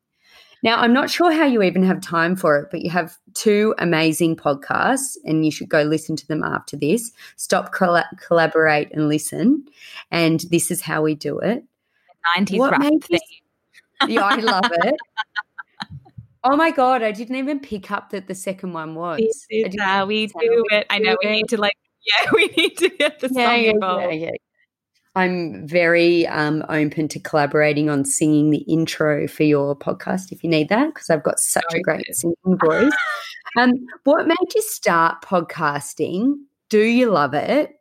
Now, 0.63 0.77
I'm 0.77 0.93
not 0.93 1.09
sure 1.09 1.33
how 1.33 1.47
you 1.47 1.63
even 1.63 1.83
have 1.85 2.03
time 2.03 2.37
for 2.37 2.59
it, 2.59 2.69
but 2.71 2.83
you 2.83 2.91
have 2.91 3.17
two 3.33 3.75
amazing 3.79 4.37
podcasts 4.37 5.17
and 5.25 5.43
you 5.43 5.51
should 5.51 5.71
go 5.71 5.81
listen 5.85 6.17
to 6.17 6.29
them 6.29 6.45
after 6.45 6.77
this. 6.77 7.13
Stop, 7.37 7.73
colla- 7.73 8.11
collaborate, 8.19 8.93
and 8.93 9.09
listen. 9.09 9.65
And 10.11 10.41
this 10.51 10.71
is 10.71 10.83
how 10.83 11.01
we 11.01 11.15
do 11.15 11.39
it. 11.39 11.65
90s 12.37 12.59
What 12.59 12.73
rap 12.73 12.93
you- 13.09 13.19
Yeah, 14.07 14.25
I 14.25 14.37
love 14.37 14.71
it. 14.71 14.95
Oh 16.43 16.57
my 16.57 16.71
god, 16.71 17.03
I 17.03 17.13
didn't 17.13 17.37
even 17.37 17.61
pick 17.61 17.91
up 17.91 18.11
that 18.11 18.27
the 18.27 18.35
second 18.35 18.73
one 18.73 18.95
was. 18.95 19.21
Is 19.21 19.47
didn't 19.51 19.81
how 19.81 20.07
we 20.07 20.27
do 20.27 20.65
it. 20.71 20.87
I 20.89 20.99
know 20.99 21.17
we 21.23 21.31
need 21.31 21.49
to 21.49 21.61
like, 21.61 21.77
yeah, 22.03 22.31
we 22.33 22.47
need 22.57 22.79
to 22.79 22.89
get 22.89 23.21
the 23.21 23.29
song 23.29 23.37
Yeah, 23.39 23.57
yeah, 23.57 23.71
involved. 23.71 24.15
yeah, 24.15 24.27
yeah. 24.27 24.31
I'm 25.17 25.67
very 25.67 26.27
um, 26.29 26.65
open 26.69 27.09
to 27.09 27.19
collaborating 27.19 27.91
on 27.91 28.05
singing 28.05 28.51
the 28.51 28.59
intro 28.59 29.27
for 29.27 29.43
your 29.43 29.77
podcast 29.77 30.31
if 30.31 30.43
you 30.45 30.49
need 30.49 30.69
that, 30.69 30.95
because 30.95 31.11
I've 31.11 31.25
got 31.25 31.41
such 31.41 31.65
So 31.69 31.79
a 31.79 31.81
great 31.83 32.07
good. 32.07 32.15
singing 32.17 32.37
voice. 32.65 32.93
um, 33.59 33.73
what 34.05 34.27
made 34.29 34.37
you 34.55 34.63
start 34.63 35.23
podcasting? 35.23 36.37
Do 36.69 36.81
you 36.81 37.11
love 37.11 37.35
it 37.35 37.73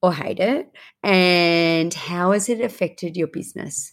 or 0.00 0.14
hate 0.14 0.40
it? 0.40 0.72
And 1.04 1.92
how 1.92 2.32
has 2.32 2.48
it 2.48 2.60
affected 2.62 3.16
your 3.16 3.28
business? 3.28 3.92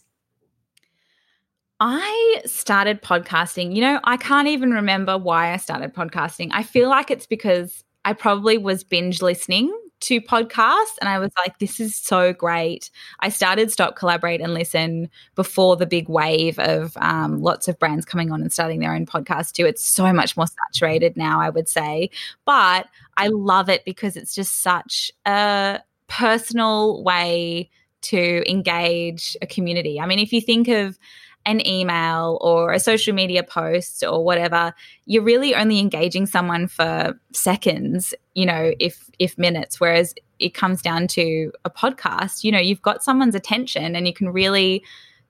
I 1.80 2.42
started 2.44 3.00
podcasting. 3.00 3.74
You 3.74 3.80
know, 3.80 4.00
I 4.04 4.18
can't 4.18 4.48
even 4.48 4.70
remember 4.70 5.16
why 5.16 5.52
I 5.52 5.56
started 5.56 5.94
podcasting. 5.94 6.50
I 6.52 6.62
feel 6.62 6.90
like 6.90 7.10
it's 7.10 7.26
because 7.26 7.82
I 8.04 8.12
probably 8.12 8.58
was 8.58 8.84
binge 8.84 9.22
listening 9.22 9.74
to 10.00 10.20
podcasts 10.20 10.96
and 11.00 11.08
I 11.08 11.18
was 11.18 11.30
like, 11.44 11.58
this 11.58 11.80
is 11.80 11.96
so 11.96 12.32
great. 12.32 12.90
I 13.20 13.28
started 13.30 13.70
Stop, 13.70 13.96
Collaborate, 13.96 14.40
and 14.40 14.54
Listen 14.54 15.10
before 15.34 15.76
the 15.76 15.86
big 15.86 16.08
wave 16.08 16.58
of 16.58 16.96
um, 16.98 17.40
lots 17.42 17.68
of 17.68 17.78
brands 17.78 18.04
coming 18.04 18.30
on 18.30 18.42
and 18.42 18.52
starting 18.52 18.80
their 18.80 18.94
own 18.94 19.06
podcast 19.06 19.52
too. 19.52 19.66
It's 19.66 19.84
so 19.84 20.12
much 20.12 20.36
more 20.36 20.46
saturated 20.46 21.16
now, 21.16 21.40
I 21.40 21.50
would 21.50 21.68
say. 21.68 22.10
But 22.44 22.86
I 23.16 23.28
love 23.28 23.68
it 23.68 23.84
because 23.84 24.16
it's 24.16 24.34
just 24.34 24.62
such 24.62 25.10
a 25.26 25.80
personal 26.08 27.02
way 27.04 27.70
to 28.02 28.50
engage 28.50 29.36
a 29.42 29.46
community. 29.46 30.00
I 30.00 30.06
mean, 30.06 30.18
if 30.18 30.32
you 30.32 30.40
think 30.40 30.68
of 30.68 30.98
an 31.46 31.66
email 31.66 32.38
or 32.40 32.72
a 32.72 32.80
social 32.80 33.14
media 33.14 33.42
post 33.42 34.04
or 34.04 34.22
whatever 34.22 34.74
you're 35.06 35.22
really 35.22 35.54
only 35.54 35.78
engaging 35.78 36.26
someone 36.26 36.68
for 36.68 37.18
seconds 37.32 38.14
you 38.34 38.46
know 38.46 38.72
if 38.78 39.08
if 39.18 39.36
minutes. 39.36 39.80
Whereas 39.80 40.14
it 40.38 40.54
comes 40.54 40.82
down 40.82 41.06
to 41.08 41.52
a 41.64 41.70
podcast 41.70 42.44
you 42.44 42.52
know 42.52 42.58
you've 42.58 42.82
got 42.82 43.02
someone's 43.02 43.34
attention 43.34 43.96
and 43.96 44.06
you 44.06 44.12
can 44.12 44.30
really 44.30 44.82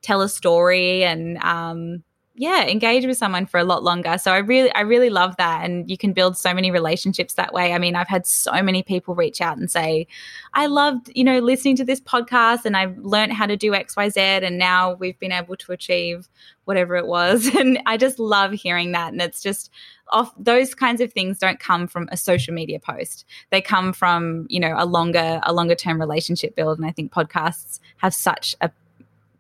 tell 0.03 0.21
a 0.21 0.29
story 0.29 1.05
and 1.05 1.39
um 1.39 2.03
yeah 2.41 2.65
engage 2.65 3.05
with 3.05 3.19
someone 3.19 3.45
for 3.45 3.61
a 3.61 3.65
lot 3.65 3.85
longer. 3.85 4.17
So 4.17 4.33
i 4.33 4.39
really 4.39 4.73
i 4.73 4.81
really 4.81 5.11
love 5.11 5.37
that. 5.37 5.63
And 5.63 5.89
you 5.91 5.99
can 5.99 6.15
build 6.15 6.39
so 6.39 6.55
many 6.55 6.71
relationships 6.71 7.35
that 7.35 7.53
way. 7.53 7.75
I 7.75 7.79
mean 7.79 7.95
i've 7.95 8.09
had 8.09 8.27
so 8.27 8.63
many 8.63 8.83
people 8.83 9.15
reach 9.15 9.43
out 9.43 9.59
and 9.59 9.71
say 9.71 10.07
i 10.55 10.65
loved 10.65 11.11
you 11.15 11.23
know 11.23 11.39
listening 11.39 11.77
to 11.77 11.85
this 11.85 12.01
podcast 12.01 12.65
and 12.65 12.79
i've 12.79 12.97
learned 12.99 13.35
how 13.35 13.47
to 13.47 13.59
do 13.59 13.73
xyz 13.73 14.17
and 14.17 14.57
now 14.57 14.95
we've 14.95 15.19
been 15.19 15.33
able 15.33 15.55
to 15.57 15.73
achieve 15.73 16.29
whatever 16.65 16.97
it 16.97 17.07
was. 17.07 17.55
And 17.61 17.79
i 17.85 17.99
just 17.99 18.19
love 18.19 18.53
hearing 18.53 18.93
that. 18.93 19.13
And 19.13 19.21
it's 19.21 19.43
just 19.43 19.71
off 20.09 20.33
those 20.39 20.75
kinds 20.75 21.03
of 21.03 21.13
things 21.13 21.39
don't 21.39 21.61
come 21.61 21.87
from 21.87 22.09
a 22.11 22.17
social 22.17 22.55
media 22.55 22.81
post. 22.81 23.27
They 23.51 23.61
come 23.61 23.93
from 23.93 24.47
you 24.49 24.61
know 24.61 24.75
a 24.79 24.87
longer 24.87 25.41
a 25.43 25.53
longer 25.53 25.75
term 25.75 26.01
relationship 26.01 26.57
build. 26.57 26.79
And 26.79 26.87
i 26.87 26.91
think 26.91 27.13
podcasts 27.13 27.81
have 27.99 28.15
such 28.15 28.57
a 28.63 28.71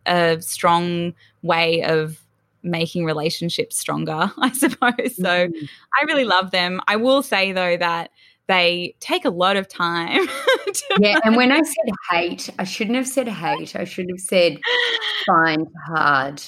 a 0.06 0.40
strong 0.40 1.14
way 1.42 1.82
of 1.82 2.20
making 2.62 3.04
relationships 3.04 3.78
stronger, 3.78 4.32
I 4.38 4.52
suppose. 4.52 5.16
So 5.16 5.48
mm. 5.48 5.68
I 6.00 6.04
really 6.04 6.24
love 6.24 6.50
them. 6.50 6.80
I 6.86 6.96
will 6.96 7.22
say 7.22 7.52
though 7.52 7.76
that 7.76 8.10
they 8.48 8.96
take 8.98 9.24
a 9.24 9.30
lot 9.30 9.56
of 9.56 9.68
time. 9.68 10.26
yeah, 10.98 11.20
and 11.24 11.36
when 11.36 11.52
I 11.52 11.62
said 11.62 11.94
hate, 12.10 12.50
I 12.58 12.64
shouldn't 12.64 12.96
have 12.96 13.06
said 13.06 13.28
hate. 13.28 13.76
I 13.76 13.84
should 13.84 14.08
have 14.10 14.20
said 14.20 14.58
find 15.26 15.66
hard. 15.86 16.42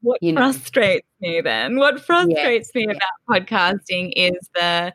What 0.00 0.22
you 0.22 0.32
know. 0.32 0.52
frustrates 0.52 1.08
me 1.20 1.40
then? 1.40 1.76
What 1.76 2.00
frustrates 2.00 2.70
yes, 2.72 2.86
me 2.86 2.94
about 2.94 3.46
podcasting 3.46 4.12
is 4.14 4.48
the 4.54 4.94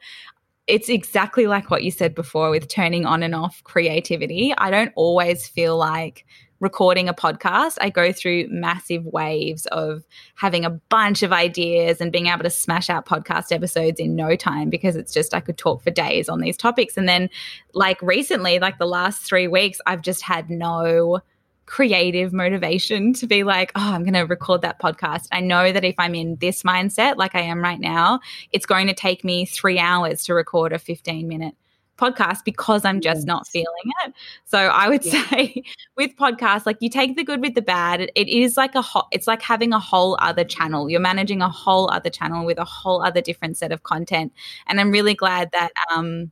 it's 0.68 0.88
exactly 0.88 1.48
like 1.48 1.70
what 1.70 1.84
you 1.84 1.92
said 1.92 2.16
before 2.16 2.50
with 2.50 2.70
turning 2.70 3.06
on 3.06 3.22
and 3.22 3.36
off 3.36 3.62
creativity. 3.66 4.54
I 4.58 4.72
don't 4.72 4.94
always 4.96 5.46
feel 5.46 5.78
like 5.78 6.26
recording 6.64 7.10
a 7.10 7.14
podcast, 7.14 7.78
I 7.82 7.90
go 7.90 8.14
through 8.14 8.48
massive 8.50 9.06
waves 9.06 9.66
of 9.68 10.04
having 10.36 10.64
a 10.64 10.70
bunch 10.70 11.22
of 11.22 11.34
ideas 11.34 12.00
and 12.00 12.10
being 12.10 12.28
able 12.28 12.44
to 12.44 12.50
smash 12.50 12.90
out 12.90 13.06
podcast 13.06 13.52
episodes 13.52 14.00
in 14.00 14.16
no 14.16 14.38
time 14.38 14.70
because 14.70 14.96
it's 14.96 15.14
just 15.14 15.34
I 15.34 15.42
could 15.42 15.58
talk 15.58 15.84
for 15.84 15.92
days 15.92 16.30
on 16.30 16.40
these 16.40 16.56
topics. 16.56 16.96
And 16.96 17.08
then, 17.08 17.30
like 17.74 18.02
recently, 18.02 18.60
like 18.60 18.80
the 18.80 18.88
last 18.88 19.24
three 19.24 19.48
weeks, 19.48 19.80
I've 19.86 20.02
just 20.02 20.22
had 20.22 20.50
no 20.50 21.20
creative 21.66 22.32
motivation 22.32 23.14
to 23.14 23.28
be 23.28 23.44
like, 23.44 23.72
oh, 23.76 23.94
I'm 23.94 24.04
going 24.04 24.14
to 24.14 24.22
record 24.22 24.62
that 24.62 24.82
podcast. 24.82 25.28
I 25.32 25.42
know 25.42 25.72
that 25.72 25.84
if 25.84 25.96
I'm 25.98 26.16
in 26.16 26.38
this 26.38 26.64
mindset, 26.64 27.18
like 27.18 27.36
I 27.36 27.42
am 27.42 27.62
right 27.62 27.80
now, 27.80 28.22
it's 28.52 28.66
going 28.66 28.88
to 28.88 28.94
take 28.94 29.24
me 29.24 29.46
three 29.46 29.80
hours 29.80 30.24
to 30.26 30.34
record 30.34 30.72
a 30.72 30.80
15 30.80 31.28
minute 31.28 31.56
podcast 31.98 32.44
because 32.44 32.86
I'm 32.86 33.02
just 33.02 33.28
not 33.28 33.48
feeling 33.48 33.68
it. 34.06 34.14
So 34.46 34.58
I 34.58 34.90
would 34.90 35.06
yeah. 35.06 35.28
say 35.30 35.64
with 35.98 36.16
podcasts, 36.16 36.66
like 36.66 36.78
you 36.80 36.90
take 36.90 37.16
the 37.16 37.24
good 37.24 37.42
with 37.42 37.56
the 37.56 37.62
bad. 37.62 38.02
It, 38.02 38.12
it 38.16 38.28
is 38.28 38.58
like 38.58 38.76
a 38.76 38.82
hot, 38.82 39.08
it's 39.12 39.28
like 39.28 39.42
having 39.42 39.74
a 39.74 39.80
whole 39.80 40.18
other 40.20 40.44
channel. 40.44 40.90
You're 40.90 41.00
managing 41.00 41.42
a 41.42 41.50
whole 41.50 41.90
other 41.92 42.10
channel 42.10 42.46
with 42.46 42.58
a 42.58 42.66
whole 42.66 43.04
other 43.04 43.22
different 43.22 43.58
set 43.58 43.72
of 43.72 43.84
content. 43.84 44.34
And 44.68 44.80
I'm 44.80 44.92
really 44.92 45.14
glad 45.14 45.52
that 45.52 45.72
um 45.92 46.32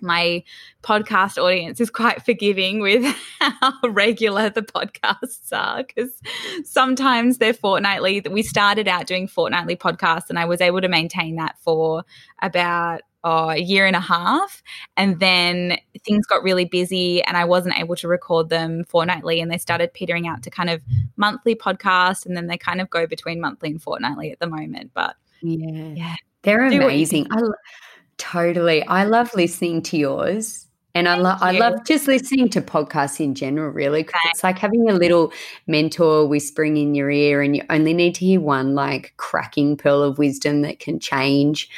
my 0.00 0.42
podcast 0.82 1.42
audience 1.42 1.80
is 1.80 1.90
quite 1.90 2.24
forgiving 2.24 2.80
with 2.80 3.04
how 3.40 3.72
regular 3.88 4.50
the 4.50 4.62
podcasts 4.62 5.52
are 5.52 5.82
because 5.82 6.12
sometimes 6.64 7.38
they're 7.38 7.54
fortnightly. 7.54 8.22
We 8.30 8.42
started 8.42 8.88
out 8.88 9.06
doing 9.06 9.28
fortnightly 9.28 9.76
podcasts, 9.76 10.28
and 10.28 10.38
I 10.38 10.44
was 10.44 10.60
able 10.60 10.80
to 10.80 10.88
maintain 10.88 11.36
that 11.36 11.56
for 11.60 12.04
about 12.42 13.02
oh, 13.24 13.50
a 13.50 13.58
year 13.58 13.86
and 13.86 13.96
a 13.96 14.00
half. 14.00 14.62
And 14.96 15.20
then 15.20 15.78
things 16.04 16.26
got 16.26 16.42
really 16.42 16.64
busy 16.64 17.22
and 17.22 17.36
I 17.36 17.44
wasn't 17.44 17.78
able 17.78 17.96
to 17.96 18.08
record 18.08 18.48
them 18.48 18.84
fortnightly. 18.84 19.40
And 19.40 19.50
they 19.50 19.58
started 19.58 19.92
petering 19.92 20.26
out 20.26 20.42
to 20.44 20.50
kind 20.50 20.70
of 20.70 20.82
monthly 21.16 21.54
podcasts. 21.54 22.24
And 22.26 22.36
then 22.36 22.46
they 22.46 22.56
kind 22.58 22.80
of 22.80 22.88
go 22.90 23.06
between 23.06 23.40
monthly 23.40 23.70
and 23.70 23.82
fortnightly 23.82 24.30
at 24.30 24.40
the 24.40 24.46
moment. 24.46 24.92
But 24.94 25.16
yeah, 25.42 25.92
yeah. 25.94 26.16
they're 26.42 26.66
amazing. 26.66 27.26
I 27.30 27.40
lo- 27.40 27.52
totally. 28.16 28.84
I 28.86 29.04
love 29.04 29.34
listening 29.34 29.82
to 29.82 29.96
yours. 29.96 30.66
And 30.94 31.08
I, 31.08 31.16
lo- 31.16 31.36
I 31.40 31.52
love 31.52 31.84
just 31.86 32.08
listening 32.08 32.48
to 32.48 32.60
podcasts 32.60 33.20
in 33.20 33.34
general, 33.36 33.70
really, 33.70 34.02
because 34.02 34.20
it's 34.30 34.42
like 34.42 34.58
having 34.58 34.90
a 34.90 34.94
little 34.94 35.32
mentor 35.68 36.26
whispering 36.26 36.76
in 36.76 36.94
your 36.94 37.08
ear, 37.08 37.40
and 37.40 37.54
you 37.54 37.62
only 37.70 37.94
need 37.94 38.16
to 38.16 38.24
hear 38.24 38.40
one 38.40 38.74
like 38.74 39.12
cracking 39.16 39.76
pearl 39.76 40.02
of 40.02 40.18
wisdom 40.18 40.62
that 40.62 40.80
can 40.80 40.98
change 40.98 41.70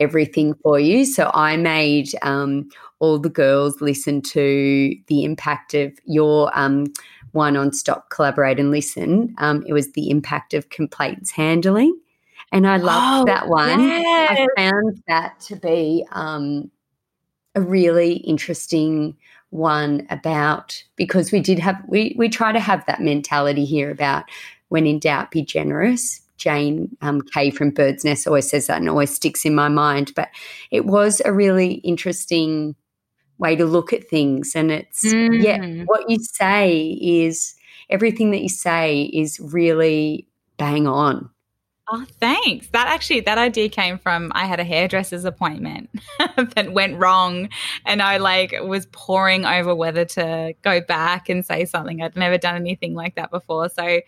everything 0.00 0.54
for 0.62 0.78
you. 0.78 1.04
So 1.04 1.30
I 1.34 1.56
made 1.56 2.10
um, 2.22 2.68
all 2.98 3.18
the 3.18 3.28
girls 3.28 3.80
listen 3.80 4.22
to 4.22 4.96
the 5.06 5.24
impact 5.24 5.74
of 5.74 5.92
your 6.04 6.50
um, 6.58 6.86
one 7.32 7.56
on 7.56 7.72
Stop, 7.72 8.10
Collaborate, 8.10 8.58
and 8.58 8.70
Listen. 8.70 9.34
Um, 9.38 9.64
it 9.66 9.72
was 9.72 9.92
the 9.92 10.10
impact 10.10 10.54
of 10.54 10.70
complaints 10.70 11.30
handling. 11.30 11.98
And 12.52 12.66
I 12.66 12.76
loved 12.76 13.28
oh, 13.28 13.32
that 13.32 13.48
one. 13.48 13.80
Yes. 13.80 14.38
I 14.38 14.46
found 14.56 15.02
that 15.08 15.40
to 15.40 15.56
be 15.56 16.06
um, 16.12 16.70
a 17.54 17.60
really 17.60 18.14
interesting 18.18 19.16
one 19.50 20.06
about 20.10 20.82
because 20.96 21.30
we 21.30 21.38
did 21.40 21.60
have 21.60 21.80
we 21.86 22.14
we 22.18 22.28
try 22.28 22.50
to 22.50 22.58
have 22.58 22.84
that 22.86 23.00
mentality 23.00 23.64
here 23.64 23.90
about 23.90 24.24
when 24.68 24.84
in 24.84 24.98
doubt 24.98 25.30
be 25.30 25.44
generous 25.44 26.20
Jane 26.36 26.96
um, 27.00 27.22
Cay 27.22 27.50
from 27.50 27.70
Birdsnest 27.70 28.26
always 28.26 28.48
says 28.48 28.66
that 28.66 28.78
and 28.78 28.88
always 28.88 29.14
sticks 29.14 29.44
in 29.44 29.54
my 29.54 29.68
mind. 29.68 30.12
But 30.16 30.28
it 30.70 30.86
was 30.86 31.22
a 31.24 31.32
really 31.32 31.74
interesting 31.74 32.74
way 33.38 33.56
to 33.56 33.66
look 33.66 33.92
at 33.92 34.08
things. 34.08 34.54
And 34.54 34.70
it's, 34.70 35.04
mm. 35.04 35.42
yeah, 35.42 35.84
what 35.84 36.08
you 36.08 36.18
say 36.20 36.98
is 37.00 37.54
everything 37.90 38.30
that 38.30 38.42
you 38.42 38.48
say 38.48 39.02
is 39.04 39.40
really 39.40 40.28
bang 40.56 40.86
on. 40.86 41.30
Oh, 41.90 42.06
thanks. 42.18 42.68
That 42.68 42.86
actually, 42.86 43.20
that 43.20 43.36
idea 43.36 43.68
came 43.68 43.98
from 43.98 44.32
I 44.34 44.46
had 44.46 44.58
a 44.58 44.64
hairdresser's 44.64 45.26
appointment 45.26 45.90
that 46.54 46.72
went 46.72 46.98
wrong. 46.98 47.50
And 47.84 48.00
I 48.00 48.16
like 48.16 48.54
was 48.62 48.86
poring 48.86 49.44
over 49.44 49.74
whether 49.74 50.06
to 50.06 50.54
go 50.62 50.80
back 50.80 51.28
and 51.28 51.44
say 51.44 51.66
something. 51.66 52.00
I'd 52.00 52.16
never 52.16 52.38
done 52.38 52.56
anything 52.56 52.94
like 52.94 53.16
that 53.16 53.30
before. 53.30 53.68
So, 53.68 54.00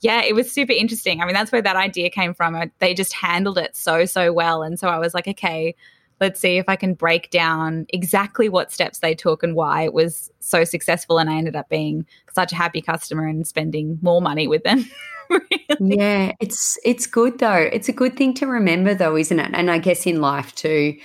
yeah, 0.00 0.22
it 0.22 0.34
was 0.34 0.50
super 0.50 0.72
interesting. 0.72 1.20
I 1.20 1.24
mean, 1.24 1.34
that's 1.34 1.50
where 1.50 1.62
that 1.62 1.76
idea 1.76 2.10
came 2.10 2.34
from. 2.34 2.70
They 2.78 2.94
just 2.94 3.12
handled 3.12 3.58
it 3.58 3.76
so, 3.76 4.04
so 4.04 4.32
well. 4.32 4.62
And 4.62 4.78
so 4.78 4.88
I 4.88 4.98
was 4.98 5.14
like, 5.14 5.26
okay, 5.26 5.74
let's 6.20 6.40
see 6.40 6.58
if 6.58 6.68
I 6.68 6.76
can 6.76 6.94
break 6.94 7.30
down 7.30 7.86
exactly 7.90 8.48
what 8.48 8.72
steps 8.72 9.00
they 9.00 9.14
took 9.14 9.42
and 9.42 9.54
why 9.54 9.82
it 9.82 9.92
was 9.92 10.30
so 10.40 10.64
successful. 10.64 11.18
And 11.18 11.28
I 11.28 11.36
ended 11.36 11.56
up 11.56 11.68
being 11.68 12.06
such 12.32 12.52
a 12.52 12.56
happy 12.56 12.80
customer 12.80 13.26
and 13.26 13.46
spending 13.46 13.98
more 14.02 14.20
money 14.22 14.46
with 14.46 14.62
them. 14.62 14.84
really. 15.30 15.66
Yeah, 15.80 16.32
it's 16.40 16.78
it's 16.84 17.06
good 17.06 17.38
though. 17.38 17.68
It's 17.72 17.88
a 17.88 17.92
good 17.92 18.16
thing 18.16 18.34
to 18.34 18.46
remember 18.46 18.94
though, 18.94 19.16
isn't 19.16 19.38
it? 19.38 19.50
And 19.52 19.70
I 19.70 19.78
guess 19.78 20.06
in 20.06 20.20
life 20.20 20.54
too, 20.54 20.96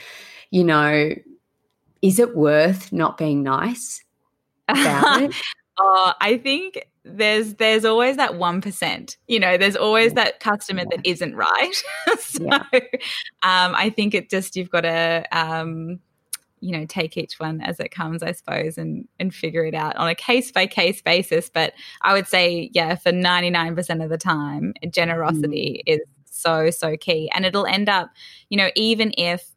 you 0.51 0.63
know, 0.63 1.13
is 2.01 2.19
it 2.19 2.35
worth 2.35 2.91
not 2.91 3.17
being 3.17 3.43
nice 3.43 4.03
about 4.67 5.21
it? 5.23 5.35
oh, 5.79 6.13
I 6.21 6.37
think 6.37 6.87
there's 7.05 7.55
there's 7.55 7.83
always 7.85 8.17
that 8.17 8.31
1% 8.31 9.17
you 9.27 9.39
know 9.39 9.57
there's 9.57 9.75
always 9.75 10.13
that 10.13 10.39
customer 10.39 10.85
that 10.89 11.01
isn't 11.03 11.35
right. 11.35 11.83
So 12.19 12.45
yeah. 12.45 12.63
um, 13.43 13.75
i 13.75 13.89
think 13.89 14.13
it 14.13 14.29
just 14.29 14.55
you've 14.55 14.69
got 14.69 14.81
to 14.81 15.25
um, 15.31 15.99
you 16.61 16.71
know 16.71 16.85
take 16.85 17.17
each 17.17 17.39
one 17.39 17.61
as 17.61 17.79
it 17.79 17.91
comes 17.91 18.23
i 18.23 18.31
suppose 18.31 18.77
and 18.77 19.07
and 19.19 19.35
figure 19.35 19.65
it 19.65 19.75
out 19.75 19.95
on 19.97 20.07
a 20.07 20.15
case 20.15 20.51
by 20.51 20.65
case 20.65 21.01
basis. 21.01 21.49
But 21.49 21.73
i 22.01 22.13
would 22.13 22.27
say 22.27 22.69
yeah 22.73 22.95
for 22.95 23.11
99% 23.11 24.03
of 24.03 24.09
the 24.09 24.17
time 24.17 24.73
generosity 24.89 25.83
mm. 25.87 25.93
is 25.93 25.99
so 26.25 26.71
so 26.71 26.97
key. 26.97 27.29
And 27.33 27.45
it'll 27.45 27.65
end 27.65 27.89
up 27.89 28.09
you 28.49 28.57
know 28.57 28.69
even 28.75 29.13
if 29.17 29.51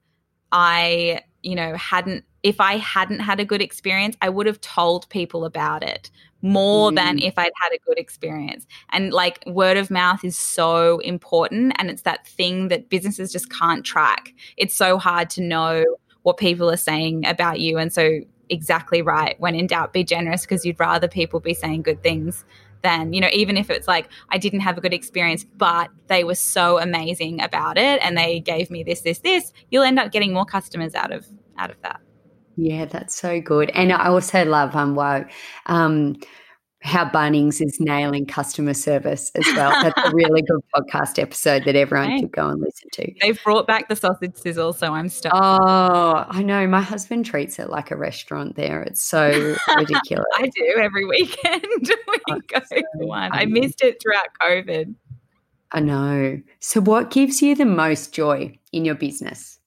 i 0.52 1.20
you 1.42 1.54
know 1.54 1.74
hadn't 1.76 2.24
if 2.42 2.60
i 2.60 2.76
hadn't 2.76 3.20
had 3.20 3.40
a 3.40 3.44
good 3.44 3.62
experience 3.62 4.16
i 4.20 4.28
would 4.28 4.46
have 4.46 4.60
told 4.60 5.08
people 5.08 5.44
about 5.44 5.82
it 5.82 6.10
more 6.42 6.90
mm. 6.90 6.96
than 6.96 7.18
if 7.18 7.38
I'd 7.38 7.52
had 7.60 7.72
a 7.74 7.78
good 7.84 7.98
experience. 7.98 8.66
And 8.90 9.12
like 9.12 9.42
word 9.46 9.76
of 9.76 9.90
mouth 9.90 10.24
is 10.24 10.36
so 10.36 10.98
important. 11.00 11.74
And 11.78 11.90
it's 11.90 12.02
that 12.02 12.26
thing 12.26 12.68
that 12.68 12.88
businesses 12.88 13.32
just 13.32 13.50
can't 13.50 13.84
track. 13.84 14.32
It's 14.56 14.74
so 14.74 14.98
hard 14.98 15.30
to 15.30 15.42
know 15.42 15.84
what 16.22 16.36
people 16.36 16.70
are 16.70 16.76
saying 16.76 17.26
about 17.26 17.60
you. 17.60 17.78
And 17.78 17.92
so, 17.92 18.20
exactly 18.48 19.02
right. 19.02 19.38
When 19.40 19.56
in 19.56 19.66
doubt, 19.66 19.92
be 19.92 20.04
generous 20.04 20.42
because 20.42 20.64
you'd 20.64 20.78
rather 20.78 21.08
people 21.08 21.40
be 21.40 21.54
saying 21.54 21.82
good 21.82 22.02
things 22.02 22.44
than, 22.86 23.12
you 23.12 23.20
know, 23.20 23.28
even 23.32 23.56
if 23.56 23.68
it's 23.68 23.88
like, 23.88 24.08
I 24.30 24.38
didn't 24.38 24.60
have 24.60 24.78
a 24.78 24.80
good 24.80 24.94
experience, 24.94 25.42
but 25.44 25.90
they 26.06 26.22
were 26.22 26.36
so 26.36 26.78
amazing 26.78 27.42
about 27.42 27.76
it 27.76 28.00
and 28.04 28.16
they 28.16 28.38
gave 28.38 28.70
me 28.70 28.84
this, 28.84 29.00
this, 29.00 29.18
this, 29.18 29.52
you'll 29.70 29.82
end 29.82 29.98
up 29.98 30.12
getting 30.12 30.32
more 30.32 30.44
customers 30.44 30.94
out 30.94 31.12
of 31.12 31.26
out 31.58 31.70
of 31.70 31.80
that. 31.82 32.00
Yeah, 32.56 32.84
that's 32.84 33.14
so 33.14 33.40
good. 33.40 33.70
And 33.70 33.92
I 33.92 34.06
also 34.06 34.44
love 34.44 34.76
um, 34.76 34.94
wow, 34.94 35.24
um, 35.66 36.16
how 36.82 37.08
Bunnings 37.08 37.60
is 37.64 37.78
nailing 37.80 38.26
customer 38.26 38.74
service 38.74 39.30
as 39.34 39.44
well. 39.56 39.70
That's 39.82 39.98
a 39.98 40.14
really 40.14 40.42
good 40.42 40.60
podcast 40.74 41.20
episode 41.20 41.64
that 41.64 41.74
everyone 41.74 42.08
right. 42.08 42.20
could 42.20 42.32
go 42.32 42.48
and 42.48 42.60
listen 42.60 42.88
to. 42.92 43.12
They've 43.20 43.42
brought 43.42 43.66
back 43.66 43.88
the 43.88 43.96
sausage 43.96 44.36
sizzle, 44.36 44.72
so 44.72 44.92
I'm 44.92 45.08
stuck. 45.08 45.32
Oh, 45.34 46.26
I 46.28 46.42
know. 46.42 46.66
My 46.66 46.82
husband 46.82 47.26
treats 47.26 47.58
it 47.58 47.70
like 47.70 47.90
a 47.90 47.96
restaurant 47.96 48.56
there. 48.56 48.82
It's 48.82 49.02
so 49.02 49.56
ridiculous. 49.76 50.26
I 50.36 50.48
do 50.54 50.76
every 50.78 51.06
weekend. 51.06 51.64
we 52.08 52.18
oh, 52.30 52.40
go 52.48 52.60
so 52.68 52.82
one. 53.06 53.30
I 53.32 53.46
missed 53.46 53.82
it 53.82 54.00
throughout 54.00 54.28
COVID. 54.42 54.94
I 55.72 55.80
know. 55.80 56.40
So, 56.60 56.80
what 56.80 57.10
gives 57.10 57.42
you 57.42 57.54
the 57.54 57.64
most 57.64 58.14
joy 58.14 58.58
in 58.72 58.84
your 58.84 58.94
business? 58.94 59.58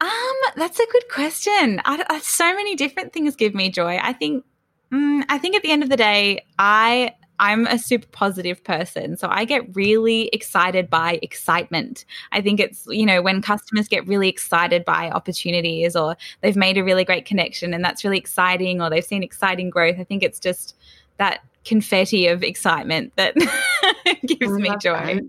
Um, 0.00 0.10
that's 0.56 0.78
a 0.78 0.86
good 0.92 1.08
question. 1.10 1.80
I, 1.84 2.04
I, 2.08 2.20
so 2.20 2.54
many 2.54 2.74
different 2.74 3.12
things 3.12 3.34
give 3.34 3.54
me 3.54 3.70
joy. 3.70 3.98
I 4.02 4.12
think, 4.12 4.44
mm, 4.92 5.24
I 5.28 5.38
think 5.38 5.56
at 5.56 5.62
the 5.62 5.70
end 5.70 5.82
of 5.82 5.88
the 5.88 5.96
day, 5.96 6.44
I 6.58 7.14
I'm 7.38 7.66
a 7.66 7.78
super 7.78 8.06
positive 8.08 8.62
person. 8.64 9.16
So 9.16 9.28
I 9.30 9.44
get 9.44 9.74
really 9.74 10.28
excited 10.28 10.88
by 10.88 11.18
excitement. 11.22 12.04
I 12.32 12.40
think 12.40 12.60
it's, 12.60 12.86
you 12.88 13.04
know, 13.04 13.20
when 13.22 13.42
customers 13.42 13.88
get 13.88 14.06
really 14.06 14.28
excited 14.28 14.84
by 14.84 15.10
opportunities 15.10 15.94
or 15.96 16.16
they've 16.40 16.56
made 16.56 16.78
a 16.78 16.84
really 16.84 17.04
great 17.04 17.26
connection 17.26 17.74
and 17.74 17.84
that's 17.84 18.04
really 18.04 18.18
exciting 18.18 18.80
or 18.80 18.88
they've 18.88 19.04
seen 19.04 19.22
exciting 19.22 19.70
growth. 19.70 19.96
I 19.98 20.04
think 20.04 20.22
it's 20.22 20.40
just 20.40 20.76
that 21.18 21.40
confetti 21.64 22.26
of 22.28 22.42
excitement 22.42 23.12
that 23.16 23.34
gives 24.26 24.52
me 24.52 24.70
joy. 24.80 25.16
That. 25.16 25.28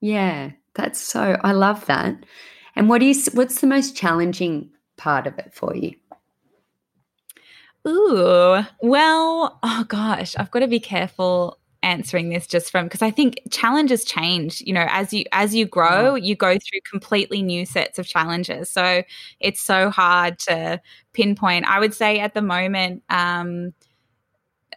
Yeah, 0.00 0.50
that's 0.74 1.00
so, 1.00 1.38
I 1.42 1.52
love 1.52 1.86
that. 1.86 2.16
And 2.74 2.88
what 2.88 3.02
is 3.02 3.30
what's 3.32 3.60
the 3.60 3.66
most 3.66 3.96
challenging 3.96 4.70
part 4.96 5.26
of 5.26 5.38
it 5.38 5.54
for 5.54 5.74
you? 5.74 5.94
Ooh, 7.86 8.64
well, 8.82 9.58
oh 9.62 9.84
gosh, 9.88 10.34
I've 10.36 10.50
got 10.50 10.60
to 10.60 10.68
be 10.68 10.80
careful 10.80 11.58
answering 11.82 12.30
this 12.30 12.48
just 12.48 12.72
from 12.72 12.86
because 12.86 13.02
I 13.02 13.12
think 13.12 13.40
challenges 13.50 14.04
change. 14.04 14.60
You 14.62 14.72
know, 14.72 14.86
as 14.90 15.12
you 15.12 15.24
as 15.32 15.54
you 15.54 15.66
grow, 15.66 16.16
you 16.16 16.34
go 16.34 16.52
through 16.52 16.80
completely 16.90 17.42
new 17.42 17.64
sets 17.64 17.98
of 17.98 18.06
challenges. 18.06 18.70
So 18.70 19.02
it's 19.40 19.60
so 19.62 19.90
hard 19.90 20.38
to 20.40 20.80
pinpoint. 21.12 21.66
I 21.66 21.78
would 21.78 21.94
say 21.94 22.18
at 22.18 22.34
the 22.34 22.42
moment, 22.42 23.04
um, 23.08 23.72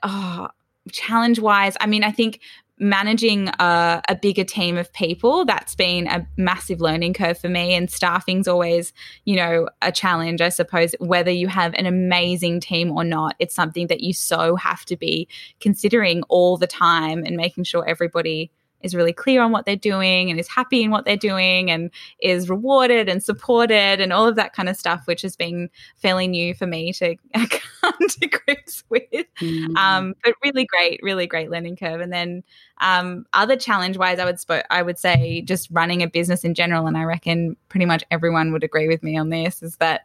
oh, 0.04 0.50
challenge 0.92 1.40
wise, 1.40 1.76
I 1.80 1.88
mean, 1.88 2.04
I 2.04 2.12
think 2.12 2.42
managing 2.80 3.50
a, 3.60 4.02
a, 4.08 4.16
bigger 4.16 4.44
team 4.44 4.78
of 4.78 4.92
people 4.94 5.46
that's 5.46 5.76
been 5.76 6.08
a 6.08 6.26
massive 6.38 6.80
learning 6.80 7.14
curve 7.14 7.38
for 7.38 7.50
me. 7.50 7.74
And 7.74 7.90
staffing's 7.92 8.48
always 8.48 8.94
you 9.26 9.36
know 9.36 9.68
a 9.82 9.92
challenge 9.92 10.42
i 10.42 10.50
suppose. 10.50 10.96
Whether 11.00 11.32
you 11.32 11.48
have 11.48 11.74
an 11.76 11.86
amazing 11.86 12.60
team 12.62 12.92
or 12.92 13.04
not 13.04 13.36
it's 13.40 13.56
something 13.56 13.88
that 13.88 14.02
you 14.02 14.14
so 14.14 14.56
have 14.56 14.86
to 14.86 14.96
be 14.96 15.28
considering 15.60 16.24
all 16.30 16.58
the 16.58 16.68
time 16.68 17.24
and 17.26 17.36
making 17.36 17.66
sure 17.66 17.88
everybody 17.88 18.52
is 18.82 18.96
really 18.96 19.14
clear 19.14 19.42
on 19.42 19.52
what 19.52 19.66
they're 19.66 19.76
doing 19.76 20.30
and 20.30 20.40
is 20.40 20.48
happy 20.48 20.84
in 20.84 20.92
what 20.92 21.06
they're 21.06 21.18
doing 21.18 21.70
and 21.70 21.92
is 22.20 22.50
rewarded 22.50 23.10
and 23.10 23.24
supported 23.24 24.00
and 24.00 24.14
all 24.14 24.28
of 24.28 24.36
that 24.36 24.54
kind 24.54 24.70
of 24.70 24.78
stuff, 24.78 25.02
which 25.06 25.22
has 25.22 25.36
been 25.36 25.70
fairly 25.98 26.28
new 26.28 26.54
for 26.54 26.66
me 26.66 26.94
to 26.94 27.16
come 27.82 28.08
to 28.08 28.28
grips 28.28 28.84
with. 28.90 29.04
Mm. 29.40 29.76
Um, 29.78 30.16
but 30.24 30.34
really 30.44 30.66
great, 30.66 31.00
really 31.04 31.28
great 31.28 31.50
learning 31.50 31.76
curve. 31.76 32.02
And 32.02 32.14
then 32.14 32.44
um, 32.82 33.26
other 33.34 33.56
challenge 33.56 33.98
wise, 33.98 34.20
I 34.20 34.26
would 34.26 34.40
sp- 34.40 34.68
I 34.70 34.82
would 34.82 34.98
say 34.98 35.42
just 35.42 35.70
running 35.72 36.02
a 36.02 36.08
business 36.08 36.44
in 36.44 36.54
general, 36.54 36.88
and 36.88 36.98
I 36.98 37.04
reckon 37.04 37.56
pretty 37.68 37.86
much 37.86 38.04
everyone 38.12 38.52
would 38.54 38.64
agree 38.64 38.88
with 38.88 39.04
me 39.04 39.18
on 39.18 39.30
this, 39.30 39.62
is 39.62 39.78
that 39.78 40.02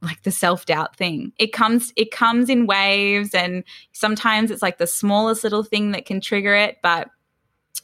like 0.00 0.22
the 0.22 0.30
self-doubt 0.30 0.94
thing 0.94 1.32
it 1.38 1.52
comes 1.52 1.92
it 1.96 2.12
comes 2.12 2.48
in 2.48 2.66
waves 2.66 3.34
and 3.34 3.64
sometimes 3.90 4.50
it's 4.50 4.62
like 4.62 4.78
the 4.78 4.86
smallest 4.86 5.42
little 5.42 5.64
thing 5.64 5.90
that 5.90 6.06
can 6.06 6.20
trigger 6.20 6.54
it 6.54 6.76
but 6.82 7.08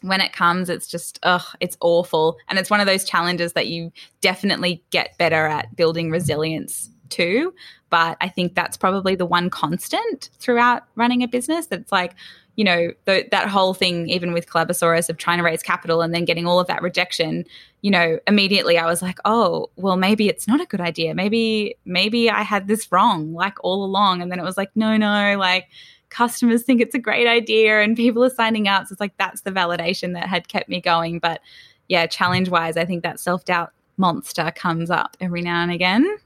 when 0.00 0.20
it 0.20 0.32
comes, 0.32 0.68
it's 0.68 0.86
just, 0.86 1.18
ugh, 1.22 1.46
it's 1.60 1.76
awful. 1.80 2.36
And 2.48 2.58
it's 2.58 2.70
one 2.70 2.80
of 2.80 2.86
those 2.86 3.04
challenges 3.04 3.54
that 3.54 3.68
you 3.68 3.92
definitely 4.20 4.82
get 4.90 5.16
better 5.18 5.46
at 5.46 5.74
building 5.76 6.10
resilience 6.10 6.90
to. 7.10 7.54
But 7.90 8.16
I 8.20 8.28
think 8.28 8.54
that's 8.54 8.76
probably 8.76 9.14
the 9.14 9.26
one 9.26 9.48
constant 9.50 10.30
throughout 10.38 10.84
running 10.94 11.22
a 11.22 11.28
business. 11.28 11.66
That's 11.66 11.92
like, 11.92 12.14
you 12.56 12.64
know, 12.64 12.90
the, 13.04 13.26
that 13.30 13.48
whole 13.48 13.72
thing, 13.72 14.08
even 14.08 14.32
with 14.32 14.46
Collabosaurus, 14.46 15.08
of 15.08 15.16
trying 15.16 15.38
to 15.38 15.44
raise 15.44 15.62
capital 15.62 16.02
and 16.02 16.14
then 16.14 16.24
getting 16.24 16.46
all 16.46 16.60
of 16.60 16.66
that 16.66 16.82
rejection. 16.82 17.44
You 17.80 17.90
know, 17.90 18.18
immediately 18.26 18.78
I 18.78 18.86
was 18.86 19.00
like, 19.00 19.18
oh, 19.24 19.70
well, 19.76 19.96
maybe 19.96 20.28
it's 20.28 20.46
not 20.46 20.60
a 20.60 20.66
good 20.66 20.80
idea. 20.80 21.14
Maybe, 21.14 21.76
maybe 21.84 22.30
I 22.30 22.42
had 22.42 22.68
this 22.68 22.92
wrong, 22.92 23.32
like 23.32 23.56
all 23.62 23.84
along. 23.84 24.22
And 24.22 24.30
then 24.30 24.38
it 24.38 24.44
was 24.44 24.56
like, 24.56 24.70
no, 24.74 24.96
no, 24.96 25.36
like 25.38 25.68
customers 26.14 26.62
think 26.62 26.80
it's 26.80 26.94
a 26.94 26.98
great 26.98 27.26
idea 27.26 27.80
and 27.80 27.96
people 27.96 28.24
are 28.24 28.30
signing 28.30 28.68
up. 28.68 28.86
So 28.86 28.92
it's 28.92 29.00
like 29.00 29.16
that's 29.18 29.42
the 29.42 29.50
validation 29.50 30.14
that 30.14 30.28
had 30.28 30.48
kept 30.48 30.68
me 30.68 30.80
going. 30.80 31.18
But 31.18 31.40
yeah, 31.88 32.06
challenge 32.06 32.48
wise, 32.48 32.76
I 32.76 32.84
think 32.84 33.02
that 33.02 33.18
self 33.18 33.44
doubt 33.44 33.72
monster 33.96 34.52
comes 34.54 34.90
up 34.90 35.16
every 35.20 35.42
now 35.42 35.62
and 35.62 35.72
again. 35.72 36.16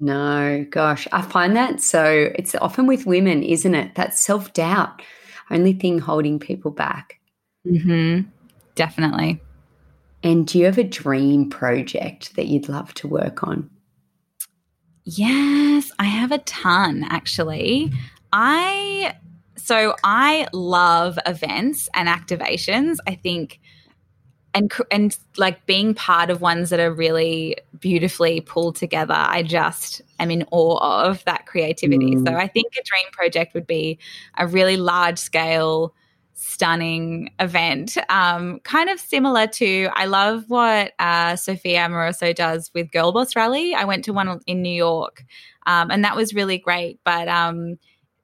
No, 0.00 0.66
gosh, 0.70 1.08
I 1.12 1.22
find 1.22 1.56
that 1.56 1.80
so 1.80 2.30
it's 2.34 2.54
often 2.56 2.86
with 2.86 3.06
women, 3.06 3.42
isn't 3.42 3.74
it? 3.74 3.94
That 3.94 4.14
self 4.14 4.52
doubt, 4.52 5.02
only 5.50 5.72
thing 5.72 6.00
holding 6.00 6.38
people 6.38 6.72
back. 6.72 7.20
Mm-hmm. 7.66 8.28
Definitely. 8.74 9.40
And 10.24 10.46
do 10.48 10.58
you 10.58 10.64
have 10.64 10.78
a 10.78 10.84
dream 10.84 11.48
project 11.48 12.34
that 12.34 12.46
you'd 12.46 12.68
love 12.68 12.92
to 12.94 13.08
work 13.08 13.44
on? 13.44 13.70
Yes, 15.04 15.92
I 16.00 16.04
have 16.04 16.32
a 16.32 16.38
ton 16.38 17.04
actually. 17.08 17.92
I 18.32 19.14
so 19.68 19.94
I 20.02 20.48
love 20.54 21.18
events 21.26 21.90
and 21.92 22.08
activations. 22.08 22.96
I 23.06 23.16
think 23.16 23.60
and 24.54 24.72
and 24.90 25.18
like 25.36 25.66
being 25.66 25.92
part 25.92 26.30
of 26.30 26.40
ones 26.40 26.70
that 26.70 26.80
are 26.80 26.90
really 26.90 27.58
beautifully 27.78 28.40
pulled 28.40 28.76
together. 28.76 29.12
I 29.14 29.42
just 29.42 30.00
am 30.18 30.30
in 30.30 30.46
awe 30.50 31.02
of 31.04 31.22
that 31.26 31.44
creativity. 31.44 32.14
Mm. 32.14 32.26
So 32.26 32.34
I 32.34 32.46
think 32.46 32.72
a 32.80 32.82
dream 32.82 33.04
project 33.12 33.52
would 33.52 33.66
be 33.66 33.98
a 34.38 34.46
really 34.46 34.78
large 34.78 35.18
scale 35.18 35.94
stunning 36.32 37.30
event. 37.38 37.98
Um, 38.08 38.60
kind 38.60 38.88
of 38.88 38.98
similar 38.98 39.48
to, 39.48 39.88
I 39.92 40.06
love 40.06 40.44
what 40.48 40.92
uh, 40.98 41.36
Sophia 41.36 41.80
Amoruso 41.80 42.34
does 42.34 42.70
with 42.74 42.90
Girlboss 42.90 43.36
Rally. 43.36 43.74
I 43.74 43.84
went 43.84 44.06
to 44.06 44.14
one 44.14 44.40
in 44.46 44.62
New 44.62 44.74
York 44.74 45.24
um, 45.66 45.90
and 45.90 46.02
that 46.04 46.16
was 46.16 46.34
really 46.34 46.56
great. 46.56 46.98
But 47.04 47.28
um, 47.28 47.78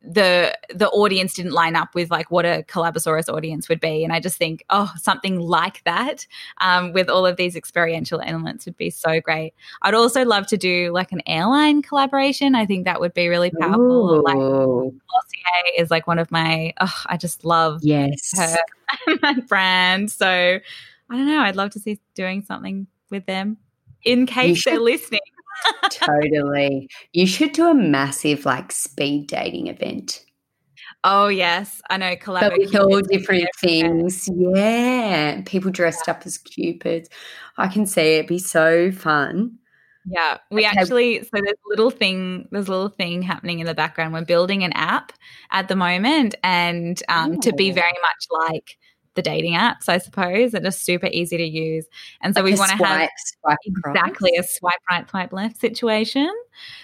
the 0.06 0.56
the 0.74 0.88
audience 0.90 1.34
didn't 1.34 1.52
line 1.52 1.76
up 1.76 1.94
with 1.94 2.10
like 2.10 2.30
what 2.30 2.44
a 2.44 2.64
Collabosaurus 2.68 3.32
audience 3.32 3.68
would 3.68 3.80
be. 3.80 4.04
And 4.04 4.12
I 4.12 4.20
just 4.20 4.36
think, 4.36 4.64
oh, 4.70 4.92
something 4.96 5.38
like 5.38 5.82
that 5.84 6.26
um, 6.58 6.92
with 6.92 7.08
all 7.08 7.24
of 7.24 7.36
these 7.36 7.56
experiential 7.56 8.20
elements 8.20 8.66
would 8.66 8.76
be 8.76 8.90
so 8.90 9.20
great. 9.20 9.54
I'd 9.82 9.94
also 9.94 10.24
love 10.24 10.46
to 10.48 10.56
do 10.56 10.92
like 10.92 11.12
an 11.12 11.22
airline 11.26 11.82
collaboration. 11.82 12.54
I 12.54 12.66
think 12.66 12.84
that 12.84 13.00
would 13.00 13.14
be 13.14 13.28
really 13.28 13.50
powerful. 13.58 14.16
Ooh. 14.16 14.22
Like 14.22 14.36
Glossier 14.36 15.78
is 15.78 15.90
like 15.90 16.06
one 16.06 16.18
of 16.18 16.30
my, 16.30 16.74
oh, 16.80 17.02
I 17.06 17.16
just 17.16 17.44
love 17.44 17.80
yes 17.82 18.32
her 18.36 18.56
my 19.22 19.34
brand. 19.48 20.10
So 20.10 20.28
I 20.28 21.16
don't 21.16 21.26
know. 21.26 21.40
I'd 21.40 21.56
love 21.56 21.70
to 21.70 21.78
see 21.78 21.98
doing 22.14 22.42
something 22.42 22.86
with 23.10 23.26
them 23.26 23.58
in 24.02 24.26
case 24.26 24.64
they're 24.64 24.78
listening 24.78 25.20
totally. 25.90 26.88
You 27.12 27.26
should 27.26 27.52
do 27.52 27.68
a 27.68 27.74
massive 27.74 28.44
like 28.44 28.72
speed 28.72 29.28
dating 29.28 29.68
event. 29.68 30.24
Oh 31.02 31.28
yes, 31.28 31.82
I 31.90 31.98
know. 31.98 32.16
Collaborate 32.16 32.60
with 32.60 32.76
all 32.76 33.00
different 33.02 33.48
things. 33.60 34.28
Yeah, 34.34 35.42
people 35.44 35.70
dressed 35.70 36.08
up 36.08 36.22
as 36.24 36.38
cupids. 36.38 37.08
I 37.58 37.68
can 37.68 37.84
see 37.86 38.16
it'd 38.16 38.26
be 38.26 38.38
so 38.38 38.90
fun. 38.90 39.58
Yeah, 40.06 40.38
we 40.50 40.66
okay. 40.66 40.78
actually 40.78 41.22
so 41.22 41.28
there's 41.32 41.46
a 41.46 41.68
little 41.68 41.90
thing 41.90 42.48
there's 42.50 42.68
a 42.68 42.70
little 42.70 42.88
thing 42.88 43.22
happening 43.22 43.60
in 43.60 43.66
the 43.66 43.74
background. 43.74 44.12
We're 44.12 44.24
building 44.24 44.64
an 44.64 44.72
app 44.72 45.12
at 45.50 45.68
the 45.68 45.76
moment, 45.76 46.34
and 46.42 47.02
um, 47.08 47.38
to 47.40 47.52
be 47.52 47.70
very 47.70 47.92
much 48.02 48.26
like 48.48 48.76
the 49.14 49.22
dating 49.22 49.54
apps, 49.54 49.88
I 49.88 49.98
suppose, 49.98 50.52
that 50.52 50.66
are 50.66 50.70
super 50.70 51.06
easy 51.06 51.36
to 51.36 51.44
use. 51.44 51.86
And 52.20 52.34
so 52.34 52.42
like 52.42 52.52
we 52.52 52.58
want 52.58 52.70
to 52.72 52.84
have 52.84 53.08
exactly 53.64 54.32
a 54.38 54.42
swipe 54.42 54.80
right, 54.90 55.08
swipe 55.08 55.32
left 55.32 55.58
situation. 55.58 56.30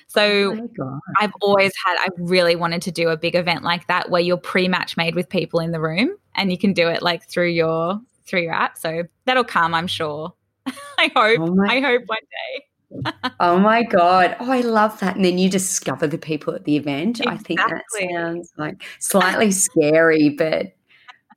So 0.06 0.68
oh 0.80 1.00
I've 1.18 1.32
always 1.40 1.72
had, 1.84 1.96
I 1.98 2.08
really 2.18 2.56
wanted 2.56 2.82
to 2.82 2.90
do 2.90 3.08
a 3.08 3.16
big 3.16 3.34
event 3.34 3.62
like 3.62 3.86
that 3.88 4.10
where 4.10 4.20
you're 4.20 4.36
pre-match 4.36 4.96
made 4.96 5.14
with 5.14 5.28
people 5.28 5.60
in 5.60 5.72
the 5.72 5.80
room 5.80 6.16
and 6.34 6.50
you 6.50 6.58
can 6.58 6.72
do 6.72 6.88
it 6.88 7.02
like 7.02 7.28
through 7.28 7.48
your 7.48 8.00
through 8.24 8.42
your 8.42 8.54
app. 8.54 8.78
So 8.78 9.04
that'll 9.24 9.44
come, 9.44 9.74
I'm 9.74 9.86
sure. 9.86 10.32
I 10.66 11.10
hope. 11.14 11.40
Oh 11.40 11.56
I 11.68 11.80
hope 11.80 12.02
one 12.06 12.18
day. 12.18 12.66
oh 13.40 13.58
my 13.58 13.84
god! 13.84 14.36
Oh, 14.40 14.50
I 14.50 14.62
love 14.62 14.98
that. 15.00 15.14
And 15.14 15.24
then 15.24 15.38
you 15.38 15.48
discover 15.48 16.08
the 16.08 16.18
people 16.18 16.54
at 16.54 16.64
the 16.64 16.76
event. 16.76 17.20
Exactly. 17.20 17.32
I 17.32 17.38
think 17.38 17.60
that 17.60 17.84
sounds 18.10 18.52
like 18.56 18.82
slightly 18.98 19.52
scary, 19.52 20.30
but 20.30 20.72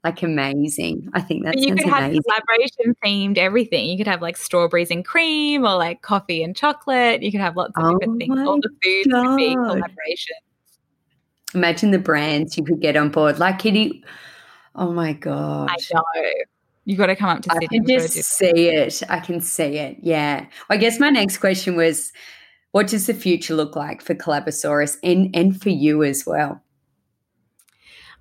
like 0.04 0.22
amazing. 0.22 1.10
I 1.14 1.22
think 1.22 1.45
that's 1.45 1.62
you 1.62 1.76
could 1.76 1.86
have 1.86 2.04
amazing. 2.04 2.24
collaboration 2.24 2.95
themed 3.04 3.38
everything. 3.38 3.86
You 3.86 3.97
could 3.97 4.08
have 4.08 4.22
like 4.22 4.36
strawberries 4.36 4.91
and 4.91 5.06
cream 5.06 5.64
or 5.64 5.76
like 5.76 6.01
coffee 6.01 6.43
and 6.43 6.56
chocolate. 6.56 7.24
You 7.24 7.32
could 7.32 7.41
have 7.41 7.56
lots 7.56 7.72
of 7.78 7.84
oh 7.86 7.97
different 7.97 8.20
things. 8.20 8.39
All 8.39 8.60
the 8.60 8.70
foods 8.84 9.08
God. 9.08 9.28
would 9.28 9.38
be 9.38 9.54
collaboration. 9.54 10.36
Imagine 11.54 11.91
the 11.91 11.99
brands 11.99 12.58
you 12.58 12.64
could 12.64 12.82
get 12.82 12.97
on 12.97 13.10
board. 13.10 13.39
Like 13.39 13.60
Kitty. 13.60 14.04
Oh 14.76 14.91
my 14.91 15.14
God. 15.14 15.70
I 15.70 15.78
know. 15.93 16.04
You 16.86 16.97
got 16.97 17.06
to 17.06 17.16
come 17.16 17.30
up 17.30 17.41
to 17.43 17.49
Sydney. 17.51 17.66
I 17.66 17.70
can 17.70 17.88
just 17.88 18.14
see 18.24 18.68
it. 18.68 19.04
I 19.08 19.20
can 19.20 19.39
see 19.39 19.78
it. 19.78 19.97
Yeah. 20.01 20.45
I 20.70 20.76
guess 20.76 20.99
my 20.99 21.12
next 21.12 21.38
question 21.38 21.78
was, 21.78 22.12
what 22.72 22.88
does 22.88 23.08
the 23.08 23.14
future 23.14 23.54
look 23.54 23.76
like 23.76 24.01
for 24.01 24.16
Collabosaurus 24.16 24.97
and 25.04 25.34
and 25.34 25.62
for 25.62 25.70
you 25.70 26.04
as 26.04 26.26
well? 26.26 26.62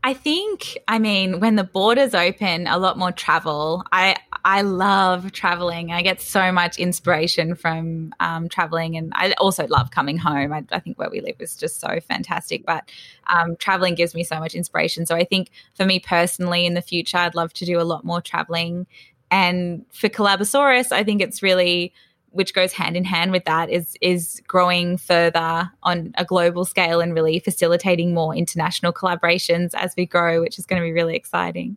I 0.05 0.15
think, 0.15 0.77
I 0.89 0.99
mean, 0.99 1.39
when 1.39 1.55
the 1.55 1.63
borders 1.63 2.13
open, 2.13 2.67
a 2.67 2.77
lot 2.77 2.99
more 2.99 3.13
travel. 3.13 3.85
I 3.93 4.17
I 4.45 4.63
love 4.63 5.31
traveling. 5.31 5.93
I 5.93 6.03
get 6.03 6.21
so 6.21 6.51
much 6.51 6.77
inspiration 6.77 7.55
from 7.55 8.13
um, 8.19 8.49
traveling, 8.49 8.97
and 8.97 9.13
I 9.15 9.33
also 9.35 9.69
love 9.69 9.93
coming 9.93 10.19
home. 10.19 10.53
I, 10.53 10.65
I, 10.73 10.81
think 10.81 10.99
where 10.99 11.09
we 11.09 11.21
live 11.21 11.37
is 11.39 11.55
just 11.55 11.79
so 11.79 12.01
fantastic. 12.01 12.67
But 12.67 12.91
um, 13.29 13.55
traveling 13.57 13.95
gives 13.95 14.13
me 14.13 14.25
so 14.25 14.41
much 14.41 14.57
inspiration. 14.57 15.07
So 15.07 15.15
I 15.15 15.23
think 15.23 15.51
for 15.75 15.87
me 15.87 16.01
personally, 16.01 16.67
in 16.67 16.75
the 16.75 16.83
future, 16.83 17.19
I'd 17.19 17.37
love 17.37 17.53
to 17.55 17.65
do 17.65 17.81
a 17.81 17.83
lot 17.85 18.05
more 18.05 18.21
traveling. 18.21 18.89
And 19.31 19.87
for 19.93 20.09
Collabosaurus, 20.09 20.91
I 20.91 21.05
think 21.05 21.23
it's 21.23 21.45
really 21.45 21.93
which 22.33 22.55
goes 22.55 22.73
hand 22.73 22.97
in 22.97 23.05
hand 23.05 23.33
with 23.33 23.45
that 23.45 23.71
is 23.71 23.97
is 24.01 24.43
growing 24.47 24.97
further 24.97 25.71
on 25.83 26.13
a 26.17 26.25
global 26.25 26.65
scale 26.65 27.01
and 27.01 27.15
really 27.15 27.39
facilitating 27.39 28.13
more 28.15 28.35
international 28.35 28.93
collaborations 28.93 29.71
as 29.75 29.95
we 29.97 30.07
grow, 30.07 30.41
which 30.41 30.59
is 30.59 30.67
going 30.67 30.81
to 30.81 30.87
be 30.87 30.93
really 30.93 31.15
exciting. 31.15 31.77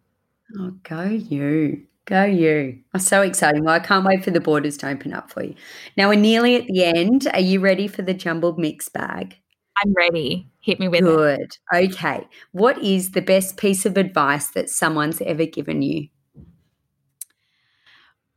Oh, 0.57 0.71
go 0.83 1.03
you! 1.03 1.85
Go 2.05 2.23
you. 2.23 2.79
Oh, 2.93 2.99
so 2.99 3.21
exciting. 3.21 3.63
Well, 3.63 3.73
I 3.73 3.79
can't 3.79 4.05
wait 4.05 4.23
for 4.23 4.31
the 4.31 4.39
borders 4.39 4.77
to 4.77 4.89
open 4.89 5.11
up 5.13 5.31
for 5.31 5.43
you. 5.43 5.55
Now 5.97 6.09
we're 6.09 6.19
nearly 6.19 6.55
at 6.55 6.67
the 6.67 6.83
end. 6.83 7.27
Are 7.33 7.39
you 7.39 7.59
ready 7.59 7.87
for 7.87 8.03
the 8.03 8.13
jumbled 8.13 8.59
mix 8.59 8.89
bag? 8.89 9.37
I'm 9.83 9.93
ready. 9.93 10.47
Hit 10.61 10.79
me 10.79 10.87
with 10.87 11.03
it. 11.03 11.05
Good. 11.05 11.57
Okay. 11.73 12.27
What 12.51 12.77
is 12.81 13.11
the 13.11 13.21
best 13.21 13.57
piece 13.57 13.85
of 13.85 13.97
advice 13.97 14.49
that 14.51 14.69
someone's 14.69 15.19
ever 15.21 15.45
given 15.45 15.81
you? 15.81 16.07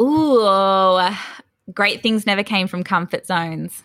Ooh, 0.01 0.41
great 1.73 2.03
things 2.03 2.27
never 2.27 2.43
came 2.43 2.67
from 2.69 2.83
comfort 2.83 3.27
zones. 3.27 3.83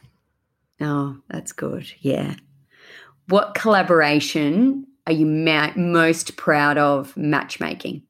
Oh, 0.81 1.17
that's 1.29 1.51
good. 1.51 1.91
Yeah. 1.99 2.36
What 3.27 3.55
collaboration 3.55 4.86
are 5.07 5.13
you 5.13 5.25
ma- 5.25 5.71
most 5.75 6.36
proud 6.36 6.77
of 6.77 7.15
matchmaking? 7.15 8.03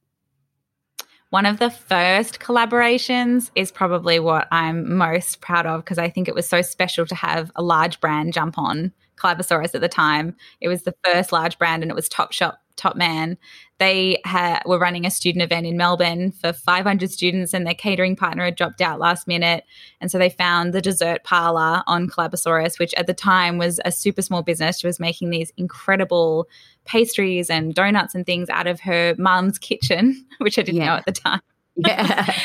One 1.34 1.48
of 1.48 1.58
the 1.58 1.72
first 1.72 2.40
collaborations 2.40 3.50
is 3.56 3.72
probably 3.72 4.20
what 4.20 4.48
I'm 4.52 4.96
most 4.96 5.42
proud 5.42 5.66
of 5.66 5.84
because 5.84 5.98
I 5.98 6.08
think 6.08 6.28
it 6.28 6.36
was 6.36 6.48
so 6.48 6.62
special 6.62 7.08
to 7.08 7.16
have 7.16 7.52
a 7.56 7.64
large 7.64 8.00
brand 8.00 8.34
jump 8.34 8.60
on 8.60 8.94
Collabosaurus 9.18 9.74
at 9.74 9.82
the 9.82 9.90
time. 9.90 10.36
It 10.62 10.68
was 10.68 10.84
the 10.84 10.94
first 11.04 11.32
large 11.32 11.58
brand 11.58 11.82
and 11.82 11.92
it 11.92 11.96
was 11.96 12.08
Topshop 12.08 12.58
Topman. 12.78 13.38
They 13.80 14.22
ha- 14.26 14.62
were 14.66 14.78
running 14.78 15.06
a 15.06 15.12
student 15.12 15.42
event 15.42 15.66
in 15.66 15.76
Melbourne 15.76 16.32
for 16.32 16.54
500 16.54 17.10
students, 17.12 17.54
and 17.54 17.66
their 17.66 17.74
catering 17.74 18.16
partner 18.16 18.46
had 18.46 18.56
dropped 18.56 18.82
out 18.82 19.00
last 19.00 19.28
minute. 19.28 19.64
And 20.00 20.12
so 20.12 20.18
they 20.18 20.30
found 20.30 20.74
the 20.74 20.82
dessert 20.82 21.24
parlor 21.24 21.84
on 21.88 22.10
Collabosaurus, 22.10 22.80
which 22.80 22.94
at 22.94 23.08
the 23.08 23.14
time 23.14 23.58
was 23.58 23.80
a 23.86 23.92
super 23.92 24.22
small 24.22 24.44
business. 24.44 24.80
She 24.80 24.88
was 24.88 25.00
making 25.00 25.32
these 25.32 25.52
incredible 25.58 26.48
pastries 26.86 27.50
and 27.50 27.74
donuts 27.74 28.16
and 28.16 28.26
things 28.26 28.50
out 28.50 28.68
of 28.68 28.80
her 28.82 29.16
mum's 29.18 29.58
kitchen, 29.58 30.26
which 30.40 30.58
I 30.60 30.64
didn't 30.64 30.82
Yeah. 30.82 30.88
know 30.88 30.96
at 30.96 31.06
the 31.06 31.12
time. 31.12 31.42
Yeah. 31.76 32.34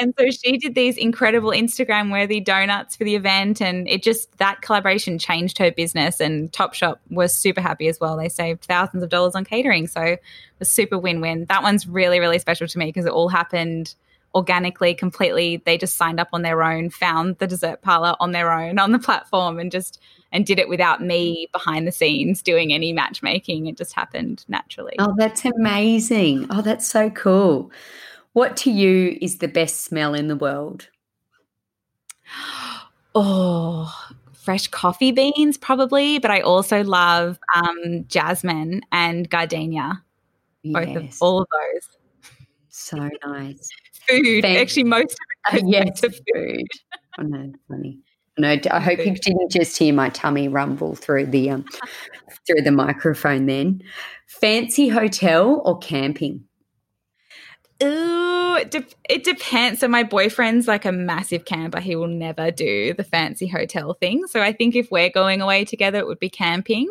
And 0.00 0.14
so 0.18 0.30
she 0.30 0.56
did 0.58 0.74
these 0.74 0.96
incredible 0.96 1.50
Instagram 1.50 2.10
worthy 2.12 2.40
donuts 2.40 2.96
for 2.96 3.04
the 3.04 3.14
event. 3.14 3.60
And 3.62 3.86
it 3.88 4.02
just, 4.02 4.36
that 4.38 4.60
collaboration 4.62 5.18
changed 5.18 5.58
her 5.58 5.70
business. 5.70 6.20
And 6.20 6.50
Topshop 6.52 6.96
was 7.10 7.34
super 7.34 7.60
happy 7.60 7.88
as 7.88 7.98
well. 8.00 8.16
They 8.16 8.28
saved 8.28 8.64
thousands 8.64 9.02
of 9.02 9.08
dollars 9.10 9.34
on 9.34 9.44
catering. 9.44 9.86
So 9.86 10.00
it 10.02 10.22
was 10.58 10.70
super 10.70 10.98
win 10.98 11.20
win. 11.20 11.46
That 11.48 11.62
one's 11.62 11.86
really, 11.86 12.20
really 12.20 12.38
special 12.38 12.66
to 12.66 12.78
me 12.78 12.86
because 12.86 13.04
it 13.06 13.12
all 13.12 13.28
happened 13.28 13.94
organically, 14.34 14.94
completely. 14.94 15.62
They 15.64 15.78
just 15.78 15.96
signed 15.96 16.20
up 16.20 16.28
on 16.32 16.42
their 16.42 16.62
own, 16.62 16.90
found 16.90 17.38
the 17.38 17.46
dessert 17.46 17.80
parlor 17.82 18.14
on 18.20 18.32
their 18.32 18.52
own 18.52 18.78
on 18.78 18.92
the 18.92 18.98
platform 18.98 19.58
and 19.58 19.70
just, 19.72 20.00
and 20.36 20.44
did 20.44 20.58
it 20.58 20.68
without 20.68 21.02
me 21.02 21.48
behind 21.50 21.86
the 21.86 21.92
scenes 21.92 22.42
doing 22.42 22.72
any 22.72 22.92
matchmaking. 22.92 23.66
It 23.66 23.76
just 23.78 23.94
happened 23.94 24.44
naturally. 24.48 24.94
oh, 24.98 25.14
that's 25.16 25.44
amazing. 25.46 26.46
Oh, 26.50 26.60
that's 26.60 26.86
so 26.86 27.08
cool. 27.10 27.72
What 28.34 28.56
to 28.58 28.70
you 28.70 29.16
is 29.22 29.38
the 29.38 29.48
best 29.48 29.80
smell 29.80 30.12
in 30.14 30.28
the 30.28 30.36
world? 30.36 30.88
Oh, 33.18 33.90
fresh 34.34 34.68
coffee 34.68 35.10
beans, 35.10 35.56
probably. 35.56 36.18
But 36.18 36.30
I 36.30 36.40
also 36.42 36.84
love 36.84 37.38
um, 37.54 38.04
jasmine 38.08 38.82
and 38.92 39.30
gardenia. 39.30 40.02
Both 40.62 40.96
of 40.96 41.16
all 41.22 41.40
of 41.40 41.48
those. 41.50 41.88
so 42.68 43.08
nice. 43.24 43.68
Food, 44.06 44.42
Thank- 44.42 44.58
actually, 44.58 44.84
most 44.84 45.12
of 45.50 45.54
Uh, 45.54 45.56
it 45.56 45.62
goes 45.62 45.70
yes, 45.72 46.00
to 46.02 46.10
food. 46.10 46.22
food. 46.34 46.66
Oh, 47.18 47.22
no, 47.22 47.52
funny. 47.68 48.00
No, 48.38 48.56
I 48.70 48.80
hope 48.80 48.98
you 48.98 49.14
didn't 49.14 49.50
just 49.50 49.78
hear 49.78 49.94
my 49.94 50.10
tummy 50.10 50.48
rumble 50.48 50.94
through 50.94 51.26
the 51.26 51.50
um, 51.50 51.64
through 52.46 52.62
the 52.62 52.70
microphone. 52.70 53.46
Then, 53.46 53.82
fancy 54.26 54.88
hotel 54.88 55.62
or 55.64 55.78
camping? 55.78 56.44
Ooh, 57.82 58.56
it, 58.56 58.70
de- 58.70 58.86
it 59.08 59.24
depends. 59.24 59.80
So 59.80 59.88
my 59.88 60.02
boyfriend's 60.02 60.66
like 60.66 60.84
a 60.84 60.92
massive 60.92 61.44
camper. 61.44 61.80
He 61.80 61.94
will 61.94 62.06
never 62.08 62.50
do 62.50 62.94
the 62.94 63.04
fancy 63.04 63.46
hotel 63.46 63.94
thing. 63.94 64.26
So 64.26 64.40
I 64.40 64.52
think 64.52 64.74
if 64.74 64.90
we're 64.90 65.10
going 65.10 65.42
away 65.42 65.64
together, 65.64 65.98
it 65.98 66.06
would 66.06 66.18
be 66.18 66.30
camping. 66.30 66.88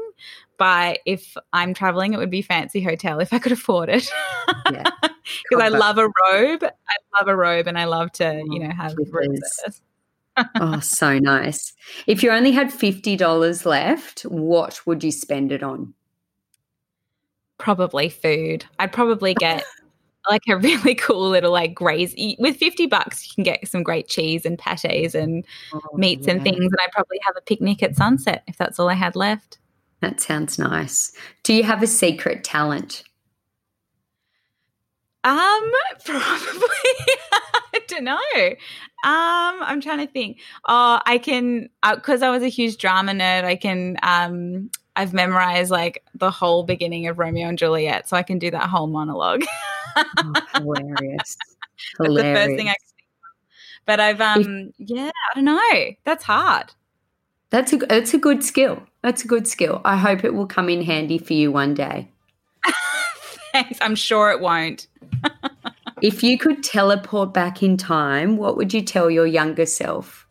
But 0.57 0.99
if 1.05 1.35
I'm 1.53 1.73
traveling, 1.73 2.13
it 2.13 2.17
would 2.17 2.29
be 2.29 2.41
fancy 2.41 2.81
hotel 2.81 3.19
if 3.19 3.33
I 3.33 3.39
could 3.39 3.51
afford 3.51 3.89
it. 3.89 4.09
Yeah. 4.71 4.83
Because 5.49 5.63
I 5.63 5.69
love 5.69 5.97
a 5.97 6.03
robe. 6.03 6.63
I 6.63 7.19
love 7.19 7.27
a 7.27 7.35
robe 7.35 7.67
and 7.67 7.79
I 7.79 7.85
love 7.85 8.11
to, 8.13 8.43
you 8.47 8.59
know, 8.59 8.69
have 8.69 8.91
service. 8.91 9.81
Oh, 10.59 10.79
so 10.79 11.17
nice. 11.19 11.73
If 12.07 12.23
you 12.23 12.31
only 12.31 12.51
had 12.51 12.71
fifty 12.71 13.15
dollars 13.15 13.65
left, 13.65 14.21
what 14.23 14.85
would 14.85 15.03
you 15.03 15.11
spend 15.11 15.51
it 15.51 15.63
on? 15.63 15.93
Probably 17.57 18.09
food. 18.09 18.65
I'd 18.79 18.91
probably 18.91 19.33
get 19.33 19.63
like 20.29 20.41
a 20.49 20.57
really 20.57 20.95
cool 20.95 21.29
little 21.29 21.51
like 21.51 21.73
graze. 21.73 22.13
With 22.37 22.57
50 22.57 22.87
bucks, 22.87 23.25
you 23.27 23.33
can 23.35 23.43
get 23.43 23.67
some 23.67 23.83
great 23.83 24.07
cheese 24.09 24.45
and 24.45 24.59
pates 24.59 25.15
and 25.15 25.45
Oh, 25.73 25.79
meats 25.95 26.27
and 26.27 26.43
things. 26.43 26.57
And 26.57 26.75
I'd 26.83 26.91
probably 26.91 27.19
have 27.25 27.35
a 27.37 27.41
picnic 27.41 27.81
at 27.81 27.95
sunset 27.95 28.43
if 28.47 28.57
that's 28.57 28.79
all 28.79 28.89
I 28.89 28.93
had 28.95 29.15
left. 29.15 29.57
That 30.01 30.19
sounds 30.19 30.59
nice. 30.59 31.11
Do 31.43 31.53
you 31.53 31.63
have 31.63 31.81
a 31.81 31.87
secret 31.87 32.43
talent? 32.43 33.03
Um, 35.25 35.71
probably. 36.05 36.69
I 37.73 37.79
don't 37.87 38.03
know. 38.03 38.19
Um, 39.03 39.63
I'm 39.63 39.81
trying 39.81 40.05
to 40.05 40.11
think. 40.11 40.39
Oh, 40.67 41.01
I 41.05 41.17
can 41.17 41.69
because 41.83 42.21
I 42.21 42.29
was 42.29 42.43
a 42.43 42.47
huge 42.47 42.77
drama 42.77 43.11
nerd. 43.11 43.43
I 43.43 43.55
can. 43.55 43.97
Um, 44.03 44.69
I've 44.95 45.13
memorized 45.13 45.71
like 45.71 46.03
the 46.13 46.31
whole 46.31 46.63
beginning 46.63 47.07
of 47.07 47.19
Romeo 47.19 47.49
and 47.49 47.57
Juliet, 47.57 48.07
so 48.07 48.15
I 48.15 48.23
can 48.23 48.39
do 48.39 48.51
that 48.51 48.69
whole 48.69 48.87
monologue. 48.87 49.43
Oh, 49.97 50.33
hilarious. 50.53 51.37
That's 51.99 52.13
the 52.13 52.21
first 52.21 52.55
thing 52.55 52.69
I. 52.69 52.75
But 53.85 53.99
I've 53.99 54.21
um, 54.21 54.73
yeah, 54.77 55.09
I 55.09 55.35
don't 55.35 55.45
know. 55.45 55.95
That's 56.03 56.23
hard. 56.23 56.71
That's 57.49 57.73
a 57.73 57.77
that's 57.77 58.13
a 58.13 58.19
good 58.19 58.43
skill. 58.43 58.83
That's 59.01 59.23
a 59.23 59.27
good 59.27 59.47
skill. 59.47 59.81
I 59.85 59.97
hope 59.97 60.23
it 60.23 60.35
will 60.35 60.47
come 60.47 60.69
in 60.69 60.83
handy 60.83 61.17
for 61.17 61.33
you 61.33 61.51
one 61.51 61.73
day. 61.73 62.09
Thanks. 63.55 63.79
I'm 63.81 63.95
sure 63.95 64.31
it 64.31 64.41
won't. 64.41 64.87
If 66.01 66.23
you 66.23 66.37
could 66.37 66.61
teleport 66.61 67.33
back 67.33 67.63
in 67.63 67.77
time, 67.77 68.35
what 68.35 68.57
would 68.57 68.73
you 68.73 68.81
tell 68.81 69.09
your 69.09 69.25
younger 69.25 69.65
self? 69.65 70.27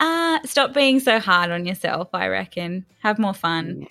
Uh, 0.00 0.38
stop 0.46 0.72
being 0.72 0.98
so 0.98 1.20
hard 1.20 1.50
on 1.50 1.66
yourself. 1.66 2.08
I 2.14 2.28
reckon. 2.28 2.86
Have 3.00 3.18
more 3.18 3.34
fun. 3.34 3.86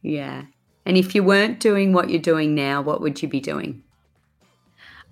Yeah. 0.00 0.44
And 0.86 0.96
if 0.96 1.14
you 1.14 1.22
weren't 1.22 1.60
doing 1.60 1.92
what 1.92 2.08
you're 2.08 2.22
doing 2.22 2.54
now, 2.54 2.80
what 2.80 3.02
would 3.02 3.20
you 3.22 3.28
be 3.28 3.38
doing? 3.38 3.84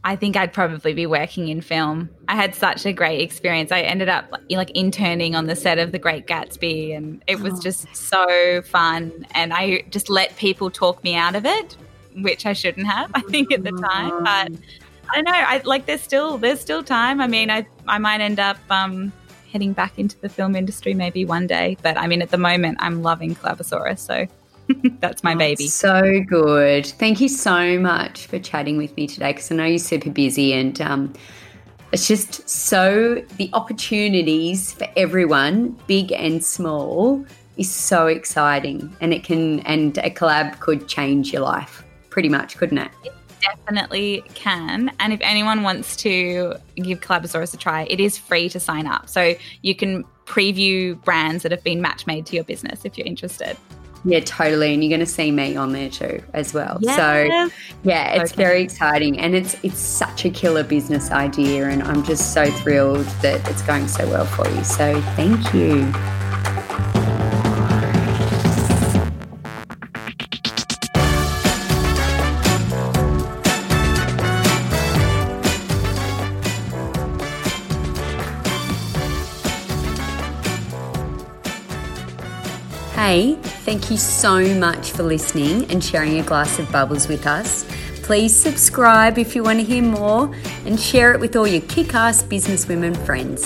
I 0.08 0.16
think 0.16 0.38
I'd 0.38 0.54
probably 0.54 0.94
be 0.94 1.04
working 1.04 1.48
in 1.48 1.60
film. 1.60 2.08
I 2.28 2.34
had 2.34 2.54
such 2.54 2.86
a 2.86 2.94
great 2.94 3.20
experience. 3.20 3.70
I 3.70 3.82
ended 3.82 4.08
up 4.08 4.32
like, 4.48 4.70
interning 4.70 5.36
on 5.36 5.48
the 5.48 5.54
set 5.54 5.78
of 5.78 5.92
The 5.92 5.98
Great 5.98 6.26
Gatsby, 6.26 6.96
and 6.96 7.22
it 7.26 7.40
was 7.40 7.60
just 7.60 7.94
so 7.94 8.62
fun. 8.62 9.26
And 9.32 9.52
I 9.52 9.82
just 9.90 10.08
let 10.08 10.34
people 10.36 10.70
talk 10.70 11.04
me 11.04 11.14
out 11.14 11.36
of 11.36 11.44
it, 11.44 11.76
which 12.16 12.46
I 12.46 12.54
shouldn't 12.54 12.86
have. 12.86 13.10
I 13.12 13.20
think 13.20 13.52
at 13.52 13.64
the 13.64 13.72
time, 13.72 14.24
but 14.24 14.50
I 15.10 15.14
don't 15.14 15.24
know. 15.24 15.32
I 15.34 15.60
like 15.66 15.84
there's 15.84 16.00
still 16.00 16.38
there's 16.38 16.58
still 16.58 16.82
time. 16.82 17.20
I 17.20 17.26
mean, 17.26 17.50
I 17.50 17.66
I 17.86 17.98
might 17.98 18.22
end 18.22 18.40
up 18.40 18.56
um, 18.70 19.12
heading 19.52 19.74
back 19.74 19.98
into 19.98 20.18
the 20.22 20.30
film 20.30 20.56
industry 20.56 20.94
maybe 20.94 21.26
one 21.26 21.46
day. 21.46 21.76
But 21.82 21.98
I 21.98 22.06
mean, 22.06 22.22
at 22.22 22.30
the 22.30 22.38
moment, 22.38 22.78
I'm 22.80 23.02
loving 23.02 23.34
Collabosaurus, 23.34 23.98
so 23.98 24.26
that's 25.00 25.22
my 25.22 25.34
baby. 25.34 25.66
So 25.66 26.20
good. 26.26 26.86
Thank 26.86 27.20
you 27.20 27.28
so 27.28 27.78
much 27.78 28.26
for 28.26 28.38
chatting 28.38 28.76
with 28.76 28.96
me 28.96 29.06
today 29.06 29.32
because 29.32 29.50
I 29.50 29.56
know 29.56 29.64
you're 29.64 29.78
super 29.78 30.10
busy 30.10 30.52
and 30.52 30.80
um, 30.80 31.12
it's 31.92 32.06
just 32.06 32.48
so 32.48 33.22
the 33.36 33.50
opportunities 33.52 34.72
for 34.72 34.86
everyone, 34.96 35.78
big 35.86 36.12
and 36.12 36.44
small, 36.44 37.24
is 37.56 37.70
so 37.70 38.06
exciting 38.06 38.94
and 39.00 39.12
it 39.12 39.24
can 39.24 39.60
and 39.60 39.98
a 39.98 40.10
collab 40.10 40.60
could 40.60 40.86
change 40.88 41.32
your 41.32 41.42
life 41.42 41.84
pretty 42.10 42.28
much, 42.28 42.56
couldn't 42.56 42.78
it? 42.78 42.90
definitely 43.40 44.22
can. 44.34 44.90
And 45.00 45.12
if 45.12 45.20
anyone 45.22 45.62
wants 45.62 45.96
to 45.96 46.54
give 46.76 47.00
Collabosaurus 47.00 47.54
a 47.54 47.56
try, 47.56 47.86
it 47.88 48.00
is 48.00 48.18
free 48.18 48.48
to 48.50 48.60
sign 48.60 48.86
up. 48.86 49.08
So 49.08 49.34
you 49.62 49.74
can 49.74 50.04
preview 50.26 51.02
brands 51.04 51.42
that 51.42 51.52
have 51.52 51.62
been 51.64 51.80
match 51.80 52.06
made 52.06 52.26
to 52.26 52.34
your 52.34 52.44
business 52.44 52.84
if 52.84 52.98
you're 52.98 53.06
interested. 53.06 53.56
Yeah, 54.04 54.20
totally. 54.20 54.72
And 54.72 54.82
you're 54.82 54.90
going 54.90 55.00
to 55.00 55.06
see 55.12 55.30
me 55.30 55.56
on 55.56 55.72
there 55.72 55.90
too 55.90 56.22
as 56.32 56.54
well. 56.54 56.80
So 56.82 57.48
yeah, 57.82 58.14
it's 58.14 58.32
Okay. 58.32 58.42
very 58.42 58.62
exciting 58.62 59.18
and 59.18 59.34
it's 59.34 59.56
it's 59.62 59.80
such 59.80 60.24
a 60.24 60.30
killer 60.30 60.62
business 60.62 61.10
idea 61.10 61.68
and 61.68 61.82
I'm 61.82 62.02
just 62.04 62.32
so 62.32 62.50
thrilled 62.50 63.06
that 63.22 63.48
it's 63.50 63.62
going 63.62 63.88
so 63.88 64.08
well 64.08 64.24
for 64.26 64.48
you. 64.48 64.64
So 64.64 65.00
thank 65.16 65.52
you. 65.52 65.92
Hey, 82.94 83.37
thank 83.68 83.90
you 83.90 83.98
so 83.98 84.54
much 84.54 84.92
for 84.92 85.02
listening 85.02 85.70
and 85.70 85.84
sharing 85.84 86.18
a 86.18 86.22
glass 86.22 86.58
of 86.58 86.72
bubbles 86.72 87.06
with 87.06 87.26
us. 87.26 87.66
Please 88.02 88.34
subscribe 88.34 89.18
if 89.18 89.36
you 89.36 89.42
want 89.42 89.58
to 89.58 89.62
hear 89.62 89.82
more 89.82 90.34
and 90.64 90.80
share 90.80 91.12
it 91.12 91.20
with 91.20 91.36
all 91.36 91.46
your 91.46 91.60
kick 91.60 91.94
ass 91.94 92.22
businesswomen 92.22 92.96
friends. 93.04 93.44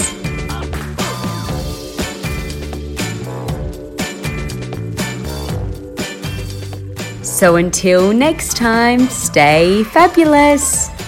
So 7.27 7.57
until 7.57 8.13
next 8.13 8.57
time, 8.57 9.09
stay 9.09 9.83
fabulous. 9.83 11.02